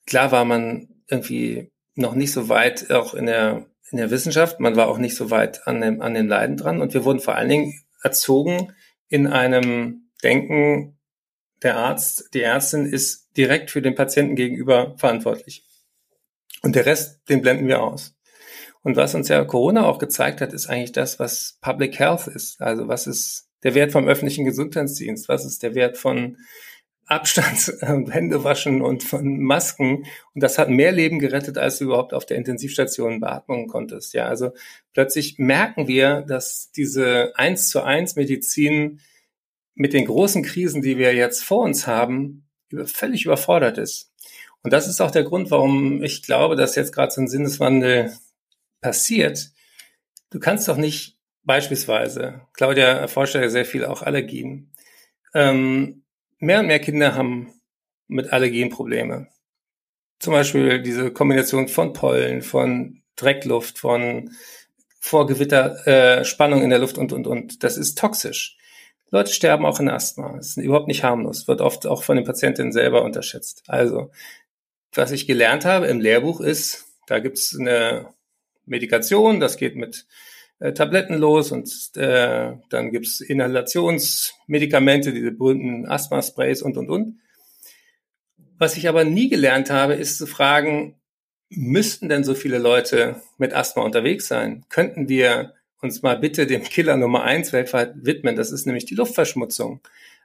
klar 0.05 0.31
war 0.31 0.45
man 0.45 0.87
irgendwie 1.09 1.71
noch 1.95 2.15
nicht 2.15 2.31
so 2.31 2.49
weit 2.49 2.91
auch 2.91 3.13
in 3.13 3.25
der 3.25 3.67
in 3.91 3.97
der 3.97 4.11
Wissenschaft. 4.11 4.59
Man 4.59 4.75
war 4.75 4.87
auch 4.87 4.97
nicht 4.97 5.15
so 5.15 5.29
weit 5.29 5.67
an 5.67 5.81
dem 5.81 6.01
an 6.01 6.13
den 6.13 6.27
Leiden 6.27 6.57
dran 6.57 6.81
und 6.81 6.93
wir 6.93 7.05
wurden 7.05 7.19
vor 7.19 7.35
allen 7.35 7.49
Dingen 7.49 7.73
erzogen 8.01 8.73
in 9.07 9.27
einem 9.27 10.09
Denken, 10.23 10.97
der 11.61 11.77
Arzt, 11.77 12.29
die 12.33 12.41
Ärztin 12.41 12.85
ist 12.85 13.29
direkt 13.37 13.71
für 13.71 13.81
den 13.81 13.95
Patienten 13.95 14.35
gegenüber 14.35 14.95
verantwortlich 14.97 15.63
und 16.61 16.75
der 16.75 16.85
Rest 16.85 17.21
den 17.29 17.41
blenden 17.41 17.67
wir 17.67 17.81
aus. 17.81 18.15
Und 18.81 18.95
was 18.97 19.15
uns 19.15 19.29
ja 19.29 19.43
Corona 19.43 19.85
auch 19.85 19.97
gezeigt 19.97 20.41
hat, 20.41 20.53
ist 20.53 20.67
eigentlich 20.67 20.91
das, 20.91 21.17
was 21.17 21.57
Public 21.61 21.97
Health 21.97 22.27
ist. 22.27 22.61
Also 22.61 22.87
was 22.87 23.07
ist 23.07 23.44
der 23.63 23.75
Wert 23.75 23.91
vom 23.91 24.07
öffentlichen 24.07 24.45
Gesundheitsdienst? 24.45 25.29
Was 25.29 25.45
ist 25.45 25.63
der 25.63 25.75
Wert 25.75 25.97
von 25.97 26.37
Abstand 27.05 27.69
und 27.81 28.13
Händewaschen 28.13 28.81
und 28.81 29.03
von 29.03 29.39
Masken? 29.39 30.05
Und 30.33 30.43
das 30.43 30.57
hat 30.57 30.69
mehr 30.69 30.91
Leben 30.91 31.19
gerettet, 31.19 31.57
als 31.57 31.79
du 31.79 31.85
überhaupt 31.85 32.13
auf 32.13 32.25
der 32.25 32.37
Intensivstation 32.37 33.19
beatmen 33.19 33.67
konntest. 33.67 34.13
Ja, 34.13 34.25
also 34.25 34.51
plötzlich 34.93 35.37
merken 35.37 35.87
wir, 35.87 36.21
dass 36.21 36.71
diese 36.71 37.33
eins 37.35 37.69
zu 37.69 37.83
eins 37.83 38.15
Medizin 38.15 38.99
mit 39.75 39.93
den 39.93 40.05
großen 40.05 40.43
Krisen, 40.43 40.81
die 40.81 40.97
wir 40.97 41.13
jetzt 41.13 41.43
vor 41.43 41.63
uns 41.63 41.85
haben, 41.85 42.47
völlig 42.85 43.25
überfordert 43.25 43.77
ist. 43.77 44.11
Und 44.63 44.73
das 44.73 44.87
ist 44.87 44.99
auch 44.99 45.11
der 45.11 45.23
Grund, 45.23 45.51
warum 45.51 46.01
ich 46.01 46.23
glaube, 46.23 46.55
dass 46.55 46.75
jetzt 46.75 46.91
gerade 46.91 47.11
so 47.11 47.21
ein 47.21 47.27
Sinneswandel 47.27 48.11
passiert. 48.81 49.51
Du 50.31 50.39
kannst 50.39 50.67
doch 50.67 50.77
nicht 50.77 51.14
Beispielsweise, 51.45 52.41
Claudia 52.53 52.87
erforscht 52.87 53.35
ja 53.35 53.47
sehr 53.49 53.65
viel 53.65 53.85
auch 53.85 54.01
Allergien. 54.01 54.71
Ähm, 55.33 56.03
mehr 56.39 56.59
und 56.59 56.67
mehr 56.67 56.79
Kinder 56.79 57.15
haben 57.15 57.53
mit 58.07 58.33
Allergien 58.33 58.69
Probleme. 58.69 59.27
Zum 60.19 60.33
Beispiel 60.33 60.81
diese 60.81 61.11
Kombination 61.11 61.67
von 61.67 61.93
Pollen, 61.93 62.41
von 62.41 63.01
Dreckluft, 63.15 63.77
von 63.77 64.31
Vorgewitter, 64.99 65.85
äh, 65.87 66.25
Spannung 66.25 66.63
in 66.63 66.71
der 66.71 66.79
Luft 66.79 66.97
und, 66.97 67.13
und, 67.13 67.27
und. 67.27 67.63
Das 67.63 67.77
ist 67.77 67.97
toxisch. 67.97 68.57
Leute 69.11 69.31
sterben 69.31 69.65
auch 69.65 69.79
in 69.79 69.87
Asthma. 69.87 70.33
Das 70.35 70.47
ist 70.47 70.57
überhaupt 70.57 70.87
nicht 70.87 71.03
harmlos, 71.03 71.47
wird 71.47 71.61
oft 71.61 71.85
auch 71.85 72.03
von 72.03 72.15
den 72.15 72.25
Patientinnen 72.25 72.71
selber 72.71 73.03
unterschätzt. 73.03 73.63
Also, 73.67 74.11
was 74.93 75.11
ich 75.11 75.27
gelernt 75.27 75.63
habe 75.63 75.85
im 75.87 75.99
Lehrbuch 75.99 76.41
ist, 76.41 76.85
da 77.05 77.19
gibt 77.19 77.37
es 77.37 77.55
eine 77.57 78.09
Medikation, 78.65 79.39
das 79.39 79.57
geht 79.57 79.75
mit 79.75 80.07
äh, 80.59 80.73
Tabletten 80.73 81.15
los 81.15 81.51
und 81.51 81.69
äh, 81.95 82.53
dann 82.69 82.91
gibt's 82.91 83.21
Inhalationsmedikamente, 83.21 85.13
diese 85.13 85.31
berühmten 85.31 85.85
Asthma-Sprays 85.85 86.61
und, 86.61 86.77
und, 86.77 86.89
und. 86.89 87.19
Was 88.57 88.77
ich 88.77 88.87
aber 88.87 89.03
nie 89.03 89.29
gelernt 89.29 89.69
habe, 89.69 89.95
ist 89.95 90.17
zu 90.17 90.27
fragen, 90.27 90.95
müssten 91.49 92.09
denn 92.09 92.23
so 92.23 92.35
viele 92.35 92.57
Leute 92.57 93.21
mit 93.37 93.53
Asthma 93.53 93.83
unterwegs 93.83 94.27
sein? 94.27 94.65
Könnten 94.69 95.09
wir 95.09 95.53
uns 95.81 96.01
mal 96.01 96.17
bitte 96.17 96.47
dem 96.47 96.63
Killer 96.63 96.97
Nummer 96.97 97.23
eins 97.23 97.51
weltweit 97.51 97.93
widmen? 98.05 98.35
Das 98.35 98.51
ist 98.51 98.65
nämlich 98.65 98.85
die 98.85 98.95
Luftverschmutzung. 98.95 99.81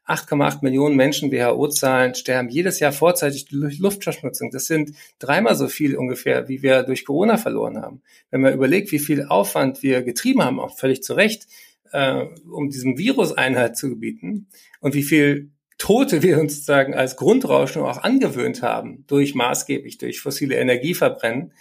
8,8 0.07 0.59
Millionen 0.63 0.97
Menschen, 0.97 1.31
WHO-Zahlen, 1.31 2.15
sterben 2.15 2.49
jedes 2.49 2.81
Jahr 2.81 2.93
vorzeitig 2.93 3.47
durch 3.47 3.79
Luftverschmutzung. 3.79 4.51
Das 4.51 4.67
sind 4.67 4.93
dreimal 5.19 5.55
so 5.55 5.69
viel 5.69 5.97
ungefähr, 5.97 6.49
wie 6.49 6.63
wir 6.63 6.83
durch 6.83 7.05
Corona 7.05 7.37
verloren 7.37 7.81
haben. 7.81 8.03
Wenn 8.31 8.41
man 8.41 8.55
überlegt, 8.55 8.91
wie 8.93 8.99
viel 8.99 9.27
Aufwand 9.27 9.83
wir 9.83 10.03
getrieben 10.03 10.43
haben, 10.43 10.59
auch 10.59 10.77
völlig 10.77 11.03
zu 11.03 11.15
Recht, 11.15 11.47
äh, 11.93 12.25
um 12.51 12.71
diesem 12.71 12.99
Virus 12.99 13.33
Einhalt 13.33 13.77
zu 13.77 13.89
gebieten 13.89 14.49
und 14.81 14.95
wie 14.95 15.03
viel 15.03 15.51
Tote 15.79 16.23
wir 16.23 16.39
uns 16.39 16.57
sozusagen 16.57 16.95
als 16.95 17.17
Grundrauschen 17.17 17.83
auch 17.83 17.99
angewöhnt 17.99 18.63
haben, 18.63 19.05
durch 19.07 19.35
maßgeblich, 19.35 19.97
durch 19.97 20.21
fossile 20.21 20.57
Energie 20.57 20.93
verbrennen, 20.93 21.53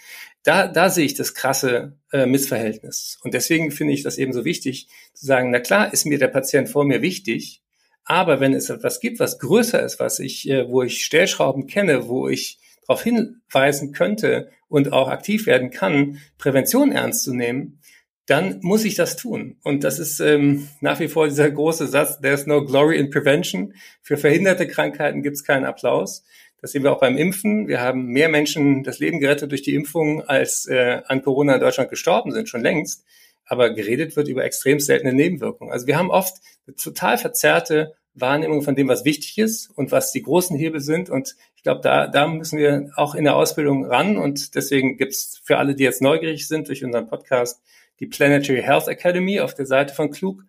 da, 0.42 0.68
da 0.68 0.90
sehe 0.90 1.06
ich 1.06 1.14
das 1.14 1.34
krasse 1.34 1.96
äh, 2.12 2.26
Missverhältnis. 2.26 3.18
Und 3.22 3.34
deswegen 3.34 3.70
finde 3.70 3.94
ich 3.94 4.02
das 4.02 4.18
eben 4.18 4.32
so 4.32 4.44
wichtig, 4.44 4.88
zu 5.14 5.26
sagen, 5.26 5.50
na 5.50 5.60
klar 5.60 5.92
ist 5.92 6.06
mir 6.06 6.18
der 6.18 6.28
Patient 6.28 6.68
vor 6.68 6.84
mir 6.84 7.02
wichtig, 7.02 7.62
aber 8.04 8.40
wenn 8.40 8.54
es 8.54 8.70
etwas 8.70 9.00
gibt, 9.00 9.20
was 9.20 9.38
größer 9.38 9.82
ist, 9.82 10.00
was 10.00 10.18
ich, 10.18 10.48
äh, 10.48 10.68
wo 10.68 10.82
ich 10.82 11.04
Stellschrauben 11.04 11.66
kenne, 11.66 12.08
wo 12.08 12.28
ich 12.28 12.58
darauf 12.86 13.02
hinweisen 13.02 13.92
könnte 13.92 14.50
und 14.68 14.92
auch 14.92 15.08
aktiv 15.08 15.46
werden 15.46 15.70
kann, 15.70 16.18
Prävention 16.38 16.92
ernst 16.92 17.24
zu 17.24 17.34
nehmen, 17.34 17.80
dann 18.26 18.60
muss 18.62 18.84
ich 18.84 18.94
das 18.94 19.16
tun. 19.16 19.56
Und 19.64 19.82
das 19.82 19.98
ist 19.98 20.20
ähm, 20.20 20.68
nach 20.80 21.00
wie 21.00 21.08
vor 21.08 21.26
dieser 21.26 21.50
große 21.50 21.88
Satz, 21.88 22.20
there's 22.20 22.46
no 22.46 22.64
glory 22.64 22.96
in 22.96 23.10
prevention. 23.10 23.74
Für 24.02 24.16
verhinderte 24.16 24.68
Krankheiten 24.68 25.22
gibt 25.22 25.36
es 25.36 25.44
keinen 25.44 25.64
Applaus. 25.64 26.24
Das 26.60 26.72
sehen 26.72 26.84
wir 26.84 26.92
auch 26.92 27.00
beim 27.00 27.16
Impfen. 27.16 27.66
Wir 27.66 27.80
haben 27.80 28.06
mehr 28.06 28.28
Menschen 28.28 28.84
das 28.84 28.98
Leben 28.98 29.18
gerettet 29.18 29.50
durch 29.50 29.62
die 29.62 29.74
Impfung, 29.74 30.22
als 30.22 30.66
äh, 30.66 31.00
an 31.06 31.22
Corona 31.22 31.54
in 31.54 31.60
Deutschland 31.60 31.90
gestorben 31.90 32.30
sind, 32.32 32.48
schon 32.48 32.60
längst. 32.60 33.04
Aber 33.50 33.70
geredet 33.70 34.14
wird 34.14 34.28
über 34.28 34.44
extrem 34.44 34.78
seltene 34.78 35.12
Nebenwirkungen. 35.12 35.72
Also 35.72 35.88
wir 35.88 35.98
haben 35.98 36.12
oft 36.12 36.36
eine 36.66 36.76
total 36.76 37.18
verzerrte 37.18 37.94
Wahrnehmung 38.14 38.62
von 38.62 38.76
dem, 38.76 38.86
was 38.86 39.04
wichtig 39.04 39.38
ist 39.38 39.70
und 39.76 39.90
was 39.90 40.12
die 40.12 40.22
großen 40.22 40.56
Hebel 40.56 40.80
sind. 40.80 41.10
Und 41.10 41.34
ich 41.56 41.64
glaube, 41.64 41.80
da, 41.82 42.06
da 42.06 42.28
müssen 42.28 42.58
wir 42.58 42.92
auch 42.94 43.16
in 43.16 43.24
der 43.24 43.34
Ausbildung 43.34 43.86
ran. 43.86 44.16
Und 44.18 44.54
deswegen 44.54 44.96
gibt's 44.98 45.40
für 45.42 45.58
alle, 45.58 45.74
die 45.74 45.82
jetzt 45.82 46.00
neugierig 46.00 46.46
sind 46.46 46.68
durch 46.68 46.84
unseren 46.84 47.08
Podcast, 47.08 47.60
die 47.98 48.06
Planetary 48.06 48.62
Health 48.62 48.86
Academy 48.86 49.40
auf 49.40 49.54
der 49.54 49.66
Seite 49.66 49.94
von 49.94 50.12
Klug. 50.12 50.44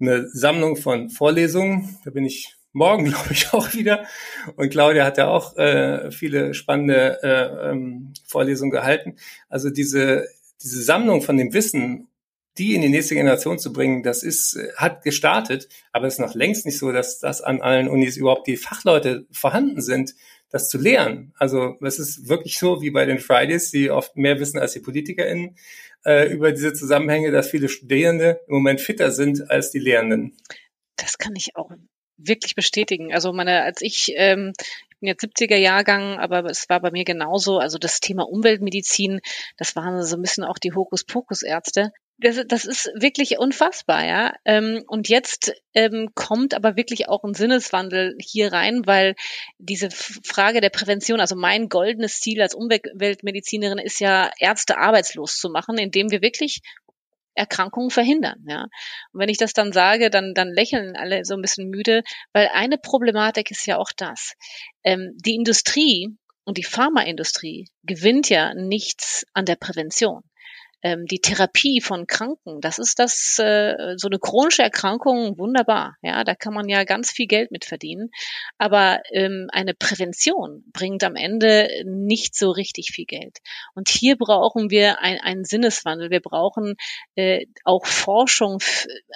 Eine 0.00 0.28
Sammlung 0.28 0.76
von 0.76 1.10
Vorlesungen. 1.10 1.98
Da 2.04 2.12
bin 2.12 2.24
ich 2.24 2.54
morgen, 2.72 3.04
glaube 3.10 3.32
ich, 3.32 3.52
auch 3.52 3.74
wieder. 3.74 4.04
Und 4.56 4.70
Claudia 4.70 5.04
hat 5.04 5.18
ja 5.18 5.28
auch 5.28 5.56
äh, 5.56 6.10
viele 6.12 6.54
spannende 6.54 7.18
äh, 7.22 7.70
ähm, 7.70 8.12
Vorlesungen 8.26 8.70
gehalten. 8.70 9.16
Also 9.48 9.70
diese, 9.70 10.28
diese 10.62 10.82
Sammlung 10.82 11.22
von 11.22 11.36
dem 11.36 11.52
Wissen, 11.52 12.07
die 12.58 12.74
in 12.74 12.82
die 12.82 12.88
nächste 12.88 13.14
Generation 13.14 13.58
zu 13.58 13.72
bringen, 13.72 14.02
das 14.02 14.22
ist, 14.22 14.54
äh, 14.54 14.72
hat 14.76 15.02
gestartet, 15.02 15.68
aber 15.92 16.06
es 16.06 16.14
ist 16.14 16.20
noch 16.20 16.34
längst 16.34 16.66
nicht 16.66 16.78
so, 16.78 16.92
dass 16.92 17.18
das 17.18 17.40
an 17.40 17.60
allen 17.60 17.88
Unis 17.88 18.16
überhaupt 18.16 18.46
die 18.46 18.56
Fachleute 18.56 19.26
vorhanden 19.30 19.80
sind, 19.80 20.14
das 20.50 20.68
zu 20.68 20.78
lehren. 20.78 21.32
Also 21.38 21.76
es 21.82 21.98
ist 21.98 22.28
wirklich 22.28 22.58
so 22.58 22.80
wie 22.80 22.90
bei 22.90 23.04
den 23.04 23.18
Fridays, 23.18 23.70
die 23.70 23.90
oft 23.90 24.16
mehr 24.16 24.40
wissen 24.40 24.58
als 24.58 24.72
die 24.72 24.80
PolitikerInnen 24.80 25.56
äh, 26.04 26.32
über 26.32 26.52
diese 26.52 26.72
Zusammenhänge, 26.72 27.30
dass 27.30 27.50
viele 27.50 27.68
Studierende 27.68 28.40
im 28.48 28.54
Moment 28.54 28.80
fitter 28.80 29.10
sind 29.10 29.50
als 29.50 29.70
die 29.70 29.78
Lehrenden. 29.78 30.36
Das 30.96 31.18
kann 31.18 31.36
ich 31.36 31.54
auch 31.54 31.70
wirklich 32.16 32.54
bestätigen. 32.54 33.12
Also 33.12 33.32
meine, 33.32 33.62
als 33.62 33.82
ich, 33.82 34.12
ähm, 34.16 34.52
ich 34.90 34.98
bin 34.98 35.08
jetzt 35.08 35.22
70er 35.22 35.56
Jahrgang, 35.56 36.18
aber 36.18 36.44
es 36.46 36.68
war 36.68 36.80
bei 36.80 36.90
mir 36.90 37.04
genauso. 37.04 37.58
Also 37.58 37.78
das 37.78 38.00
Thema 38.00 38.28
Umweltmedizin, 38.28 39.20
das 39.56 39.76
waren 39.76 40.02
so 40.02 40.16
ein 40.16 40.22
bisschen 40.22 40.44
auch 40.44 40.58
die 40.58 40.72
Hokuspokus-Ärzte 40.72 41.92
das, 42.18 42.40
das 42.48 42.64
ist 42.64 42.90
wirklich 42.94 43.38
unfassbar, 43.38 44.04
ja. 44.04 44.34
Ähm, 44.44 44.82
und 44.88 45.08
jetzt 45.08 45.52
ähm, 45.74 46.10
kommt 46.14 46.54
aber 46.54 46.76
wirklich 46.76 47.08
auch 47.08 47.22
ein 47.22 47.34
Sinneswandel 47.34 48.16
hier 48.20 48.52
rein, 48.52 48.86
weil 48.86 49.14
diese 49.58 49.90
Frage 49.90 50.60
der 50.60 50.70
Prävention, 50.70 51.20
also 51.20 51.36
mein 51.36 51.68
goldenes 51.68 52.20
Ziel 52.20 52.42
als 52.42 52.54
Umweltmedizinerin 52.54 53.78
ist 53.78 54.00
ja, 54.00 54.30
Ärzte 54.38 54.78
arbeitslos 54.78 55.36
zu 55.36 55.48
machen, 55.48 55.78
indem 55.78 56.10
wir 56.10 56.20
wirklich 56.20 56.60
Erkrankungen 57.34 57.90
verhindern. 57.90 58.44
Ja. 58.48 58.62
Und 59.12 59.20
wenn 59.20 59.28
ich 59.28 59.38
das 59.38 59.52
dann 59.52 59.72
sage, 59.72 60.10
dann, 60.10 60.34
dann 60.34 60.52
lächeln 60.52 60.96
alle 60.96 61.24
so 61.24 61.34
ein 61.34 61.42
bisschen 61.42 61.70
müde, 61.70 62.02
weil 62.32 62.48
eine 62.52 62.78
Problematik 62.78 63.52
ist 63.52 63.64
ja 63.66 63.78
auch 63.78 63.92
das. 63.96 64.34
Ähm, 64.82 65.12
die 65.24 65.36
Industrie 65.36 66.08
und 66.42 66.58
die 66.58 66.64
Pharmaindustrie 66.64 67.68
gewinnt 67.84 68.28
ja 68.28 68.54
nichts 68.54 69.24
an 69.34 69.44
der 69.44 69.56
Prävention 69.56 70.22
ähm, 70.82 71.06
die 71.06 71.20
Therapie 71.20 71.80
von 71.80 72.06
Kranken, 72.06 72.60
das 72.60 72.78
ist 72.78 72.98
das 72.98 73.38
äh, 73.38 73.94
so 73.96 74.08
eine 74.08 74.18
chronische 74.18 74.62
Erkrankung 74.62 75.38
wunderbar. 75.38 75.96
Ja, 76.02 76.22
da 76.24 76.34
kann 76.34 76.54
man 76.54 76.68
ja 76.68 76.84
ganz 76.84 77.10
viel 77.10 77.26
Geld 77.26 77.50
mit 77.50 77.64
verdienen. 77.64 78.10
Aber 78.58 79.00
ähm, 79.12 79.48
eine 79.52 79.74
Prävention 79.74 80.64
bringt 80.72 81.02
am 81.02 81.16
Ende 81.16 81.68
nicht 81.84 82.36
so 82.36 82.50
richtig 82.50 82.90
viel 82.92 83.06
Geld. 83.06 83.38
Und 83.74 83.88
hier 83.88 84.16
brauchen 84.16 84.70
wir 84.70 85.00
ein, 85.00 85.18
einen 85.20 85.44
Sinneswandel. 85.44 86.10
Wir 86.10 86.20
brauchen 86.20 86.76
äh, 87.16 87.46
auch 87.64 87.86
Forschung 87.86 88.58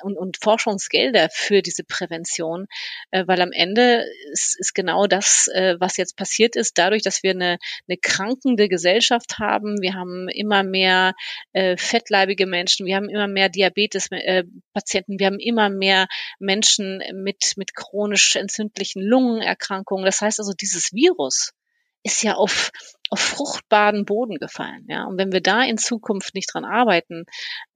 und, 0.03 0.19
und 0.19 0.39
Forschungsgelder 0.41 1.29
für 1.31 1.63
diese 1.63 1.85
Prävention, 1.85 2.67
äh, 3.11 3.25
weil 3.27 3.41
am 3.41 3.53
Ende 3.53 4.05
ist, 4.33 4.57
ist 4.59 4.75
genau 4.75 5.07
das, 5.07 5.49
äh, 5.55 5.77
was 5.79 5.97
jetzt 5.97 6.17
passiert 6.17 6.57
ist, 6.57 6.79
dadurch, 6.79 7.03
dass 7.03 7.23
wir 7.23 7.31
eine, 7.31 7.59
eine 7.89 7.99
krankende 7.99 8.69
Gesellschaft 8.69 9.39
haben. 9.39 9.81
Wir 9.81 9.95
haben 9.95 10.29
immer 10.29 10.63
mehr 10.63 11.15
äh, 11.53 11.77
fettleibige 11.77 12.47
Menschen, 12.47 12.87
wir 12.87 12.97
haben 12.97 13.09
immer 13.09 13.29
mehr 13.29 13.49
Diabetes-Patienten, 13.49 15.13
äh, 15.13 15.19
wir 15.19 15.27
haben 15.27 15.39
immer 15.39 15.69
mehr 15.71 16.07
Menschen 16.39 17.03
mit, 17.15 17.53
mit 17.57 17.75
chronisch 17.75 18.37
entzündlichen 18.37 19.03
Lungenerkrankungen. 19.03 20.05
Das 20.05 20.21
heißt 20.21 20.39
also, 20.39 20.53
dieses 20.53 20.93
Virus 20.93 21.53
ist 22.03 22.23
ja 22.23 22.35
auf, 22.35 22.71
auf 23.11 23.21
fruchtbaren 23.21 24.05
Boden 24.05 24.37
gefallen. 24.37 24.87
Ja? 24.89 25.05
Und 25.05 25.19
wenn 25.19 25.33
wir 25.33 25.41
da 25.41 25.63
in 25.63 25.79
Zukunft 25.79 26.35
nicht 26.35 26.53
dran 26.53 26.65
arbeiten, 26.65 27.25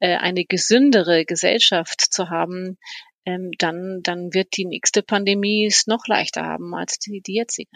äh, 0.00 0.16
eine 0.16 0.44
gesündere 0.44 1.24
Gesellschaft 1.24 2.00
zu 2.00 2.28
haben, 2.28 2.78
ähm, 3.24 3.50
dann, 3.58 4.00
dann 4.02 4.32
wird 4.32 4.56
die 4.56 4.64
nächste 4.64 5.02
Pandemie 5.02 5.66
es 5.66 5.86
noch 5.86 6.06
leichter 6.06 6.42
haben 6.44 6.74
als 6.74 6.98
die, 6.98 7.20
die 7.20 7.34
jetzige. 7.34 7.70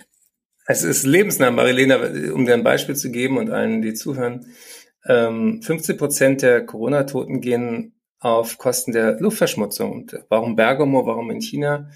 Es 0.67 0.85
ist 0.85 1.05
lebensnah, 1.05 1.51
Marilena, 1.51 1.97
um 2.33 2.47
dir 2.47 2.55
ein 2.55 2.63
Beispiel 2.63 2.95
zu 2.95 3.11
geben 3.11 3.39
und 3.39 3.51
allen, 3.51 3.83
die 3.83 3.95
zuhören. 3.95 4.47
Ähm, 5.07 5.63
15 5.63 5.97
Prozent 5.97 6.43
der 6.43 6.65
Corona-Toten 6.65 7.41
gehen 7.41 7.95
auf 8.19 8.59
Kosten 8.59 8.93
der 8.93 9.19
Luftverschmutzung. 9.19 9.93
Und 9.93 10.25
warum 10.29 10.57
Bergamo, 10.57 11.07
warum 11.07 11.31
in 11.31 11.41
China 11.41 11.89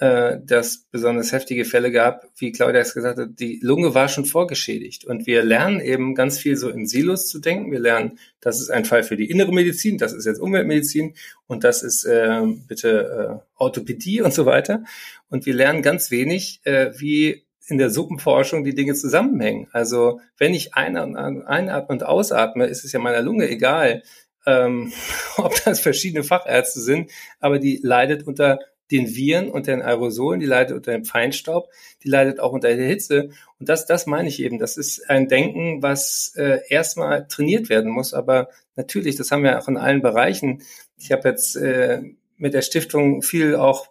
äh, 0.00 0.38
das 0.44 0.86
besonders 0.90 1.32
heftige 1.32 1.64
Fälle 1.64 1.90
gab, 1.90 2.26
wie 2.36 2.52
Claudia 2.52 2.80
es 2.80 2.94
gesagt 2.94 3.18
hat, 3.18 3.30
die 3.40 3.58
Lunge 3.62 3.94
war 3.94 4.08
schon 4.08 4.24
vorgeschädigt. 4.24 5.04
Und 5.04 5.26
wir 5.26 5.42
lernen 5.42 5.80
eben 5.80 6.14
ganz 6.14 6.38
viel 6.38 6.56
so 6.56 6.68
in 6.68 6.86
Silos 6.86 7.28
zu 7.28 7.40
denken. 7.40 7.72
Wir 7.72 7.80
lernen, 7.80 8.18
das 8.40 8.60
ist 8.60 8.70
ein 8.70 8.84
Fall 8.84 9.02
für 9.02 9.16
die 9.16 9.30
innere 9.30 9.52
Medizin, 9.52 9.98
das 9.98 10.12
ist 10.12 10.24
jetzt 10.24 10.40
Umweltmedizin 10.40 11.14
und 11.46 11.64
das 11.64 11.82
ist 11.82 12.04
äh, 12.04 12.42
bitte 12.66 13.40
äh, 13.40 13.46
Orthopädie 13.56 14.20
und 14.20 14.32
so 14.32 14.46
weiter. 14.46 14.84
Und 15.30 15.46
wir 15.46 15.54
lernen 15.54 15.82
ganz 15.82 16.10
wenig, 16.10 16.60
äh, 16.64 16.92
wie 16.96 17.44
in 17.68 17.78
der 17.78 17.90
Suppenforschung 17.90 18.64
die 18.64 18.74
Dinge 18.74 18.94
zusammenhängen. 18.94 19.68
Also 19.72 20.20
wenn 20.38 20.54
ich 20.54 20.74
einatme 20.74 21.86
und 21.88 22.02
ausatme, 22.02 22.66
ist 22.66 22.84
es 22.84 22.92
ja 22.92 22.98
meiner 22.98 23.22
Lunge 23.22 23.48
egal, 23.48 24.02
ähm, 24.46 24.92
ob 25.36 25.54
das 25.64 25.80
verschiedene 25.80 26.24
Fachärzte 26.24 26.80
sind, 26.80 27.10
aber 27.40 27.58
die 27.58 27.80
leidet 27.82 28.26
unter 28.26 28.58
den 28.90 29.14
Viren 29.14 29.50
und 29.50 29.66
den 29.66 29.82
Aerosolen, 29.82 30.40
die 30.40 30.46
leidet 30.46 30.74
unter 30.74 30.92
dem 30.92 31.04
Feinstaub, 31.04 31.70
die 32.02 32.08
leidet 32.08 32.40
auch 32.40 32.52
unter 32.52 32.74
der 32.74 32.86
Hitze. 32.86 33.30
Und 33.58 33.68
das, 33.68 33.84
das 33.84 34.06
meine 34.06 34.28
ich 34.28 34.40
eben. 34.42 34.58
Das 34.58 34.78
ist 34.78 35.10
ein 35.10 35.28
Denken, 35.28 35.82
was 35.82 36.32
äh, 36.36 36.60
erstmal 36.68 37.28
trainiert 37.28 37.68
werden 37.68 37.90
muss. 37.90 38.14
Aber 38.14 38.48
natürlich, 38.76 39.16
das 39.16 39.30
haben 39.30 39.42
wir 39.42 39.58
auch 39.58 39.68
in 39.68 39.76
allen 39.76 40.00
Bereichen. 40.00 40.62
Ich 40.96 41.12
habe 41.12 41.28
jetzt 41.28 41.54
äh, 41.56 42.00
mit 42.38 42.54
der 42.54 42.62
Stiftung 42.62 43.20
viel 43.20 43.56
auch 43.56 43.88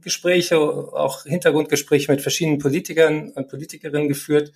Gespräche, 0.00 0.58
auch 0.58 1.24
Hintergrundgespräche 1.24 2.10
mit 2.10 2.22
verschiedenen 2.22 2.58
Politikern 2.58 3.30
und 3.30 3.48
Politikerinnen 3.48 4.08
geführt. 4.08 4.52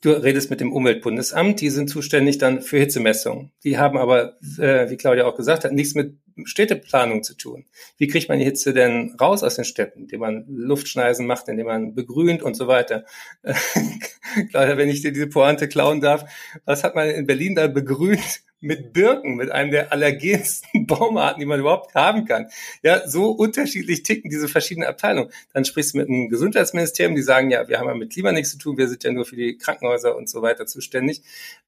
Du 0.00 0.12
redest 0.12 0.48
mit 0.48 0.60
dem 0.60 0.72
Umweltbundesamt, 0.72 1.60
die 1.60 1.70
sind 1.70 1.90
zuständig 1.90 2.38
dann 2.38 2.62
für 2.62 2.78
Hitzemessungen. 2.78 3.50
Die 3.64 3.78
haben 3.78 3.98
aber, 3.98 4.38
äh, 4.58 4.88
wie 4.90 4.96
Claudia 4.96 5.26
auch 5.26 5.34
gesagt 5.34 5.64
hat, 5.64 5.72
nichts 5.72 5.96
mit 5.96 6.16
Städteplanung 6.44 7.24
zu 7.24 7.34
tun. 7.34 7.64
Wie 7.96 8.06
kriegt 8.06 8.28
man 8.28 8.38
die 8.38 8.44
Hitze 8.44 8.72
denn 8.72 9.16
raus 9.20 9.42
aus 9.42 9.56
den 9.56 9.64
Städten, 9.64 10.02
indem 10.02 10.20
man 10.20 10.44
Luftschneisen 10.48 11.26
macht, 11.26 11.48
indem 11.48 11.66
man 11.66 11.94
begrünt 11.94 12.44
und 12.44 12.54
so 12.54 12.68
weiter? 12.68 13.06
Claudia, 14.50 14.76
wenn 14.76 14.88
ich 14.88 15.02
dir 15.02 15.12
diese 15.12 15.26
Pointe 15.26 15.66
klauen 15.66 16.00
darf, 16.00 16.30
was 16.64 16.84
hat 16.84 16.94
man 16.94 17.10
in 17.10 17.26
Berlin 17.26 17.56
da 17.56 17.66
begrünt? 17.66 18.42
Mit 18.60 18.92
Birken, 18.92 19.36
mit 19.36 19.50
einem 19.50 19.70
der 19.70 19.92
allergensten 19.92 20.86
Baumarten, 20.86 21.40
die 21.40 21.46
man 21.46 21.60
überhaupt 21.60 21.94
haben 21.94 22.24
kann. 22.24 22.48
Ja, 22.82 23.06
so 23.06 23.30
unterschiedlich 23.30 24.02
ticken 24.02 24.30
diese 24.30 24.48
verschiedenen 24.48 24.88
Abteilungen. 24.88 25.30
Dann 25.52 25.64
sprichst 25.64 25.94
du 25.94 25.98
mit 25.98 26.08
einem 26.08 26.28
Gesundheitsministerium, 26.28 27.14
die 27.14 27.22
sagen, 27.22 27.50
ja, 27.50 27.68
wir 27.68 27.78
haben 27.78 27.88
ja 27.88 27.94
mit 27.94 28.12
Klima 28.12 28.32
nichts 28.32 28.50
zu 28.50 28.58
tun, 28.58 28.76
wir 28.76 28.88
sind 28.88 29.04
ja 29.04 29.12
nur 29.12 29.24
für 29.24 29.36
die 29.36 29.56
Krankenhäuser 29.56 30.16
und 30.16 30.28
so 30.28 30.42
weiter 30.42 30.66
zuständig. 30.66 31.22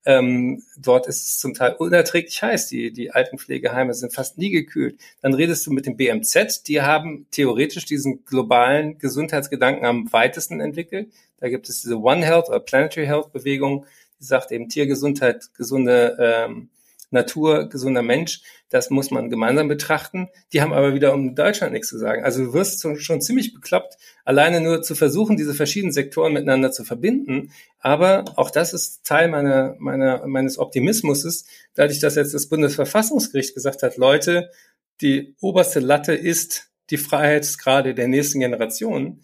Ähm, 0.05 0.65
dort 0.77 1.07
ist 1.07 1.25
es 1.25 1.39
zum 1.39 1.55
Teil 1.55 1.75
unerträglich 1.79 2.43
heiß. 2.43 2.69
Die, 2.69 2.93
die 2.93 3.13
Altenpflegeheime 3.13 3.95
sind 3.95 4.13
fast 4.13 4.39
nie 4.39 4.51
gekühlt. 4.51 4.99
Dann 5.23 5.35
redest 5.35 5.67
du 5.67 5.73
mit 5.73 5.87
dem 5.87 5.97
BMZ, 5.97 6.67
die 6.67 6.83
haben 6.83 7.27
theoretisch 7.31 7.85
diesen 7.85 8.25
globalen 8.25 8.99
Gesundheitsgedanken 8.99 9.85
am 9.85 10.13
weitesten 10.13 10.61
entwickelt. 10.61 11.13
Da 11.39 11.49
gibt 11.49 11.69
es 11.69 11.83
diese 11.83 11.99
One 11.99 12.25
Health 12.25 12.49
oder 12.49 12.61
Planetary 12.61 13.07
Health 13.07 13.33
Bewegung, 13.33 13.87
die 14.19 14.25
sagt 14.25 14.53
eben 14.53 14.69
Tiergesundheit, 14.69 15.55
gesunde 15.55 16.17
ähm, 16.21 16.69
Natur, 17.11 17.69
gesunder 17.69 18.03
Mensch, 18.03 18.43
das 18.69 18.91
muss 18.91 19.11
man 19.11 19.31
gemeinsam 19.31 19.69
betrachten. 19.69 20.29
Die 20.53 20.63
haben 20.63 20.73
aber 20.73 20.95
wieder 20.95 21.13
um 21.13 21.35
Deutschland 21.35 21.73
nichts 21.73 21.89
zu 21.89 21.99
sagen. 21.99 22.25
Also 22.25 22.45
du 22.45 22.53
wirst 22.53 22.87
schon 22.99 23.21
ziemlich 23.21 23.53
bekloppt, 23.53 23.97
alleine 24.25 24.61
nur 24.61 24.83
zu 24.83 24.95
versuchen, 24.95 25.37
diese 25.37 25.55
verschiedenen 25.55 25.93
Sektoren 25.93 26.33
miteinander 26.33 26.71
zu 26.71 26.85
verbinden. 26.85 27.53
Aber 27.81 28.25
auch 28.37 28.51
das 28.51 28.73
ist 28.73 29.05
Teil 29.05 29.29
meiner, 29.29 29.75
meiner, 29.79 30.27
meines 30.27 30.59
Optimismus, 30.59 31.45
dadurch, 31.75 31.99
dass 31.99 32.15
jetzt 32.15 32.35
das 32.35 32.49
Bundesverfassungsgericht 32.49 33.55
gesagt 33.55 33.83
hat, 33.83 33.97
Leute, 33.97 34.51
die 35.01 35.35
oberste 35.41 35.81
Latte 35.81 36.15
ist 36.15 36.71
die 36.91 36.99
Freiheitsgrade 36.99 37.95
der 37.95 38.09
nächsten 38.09 38.41
Generation, 38.41 39.23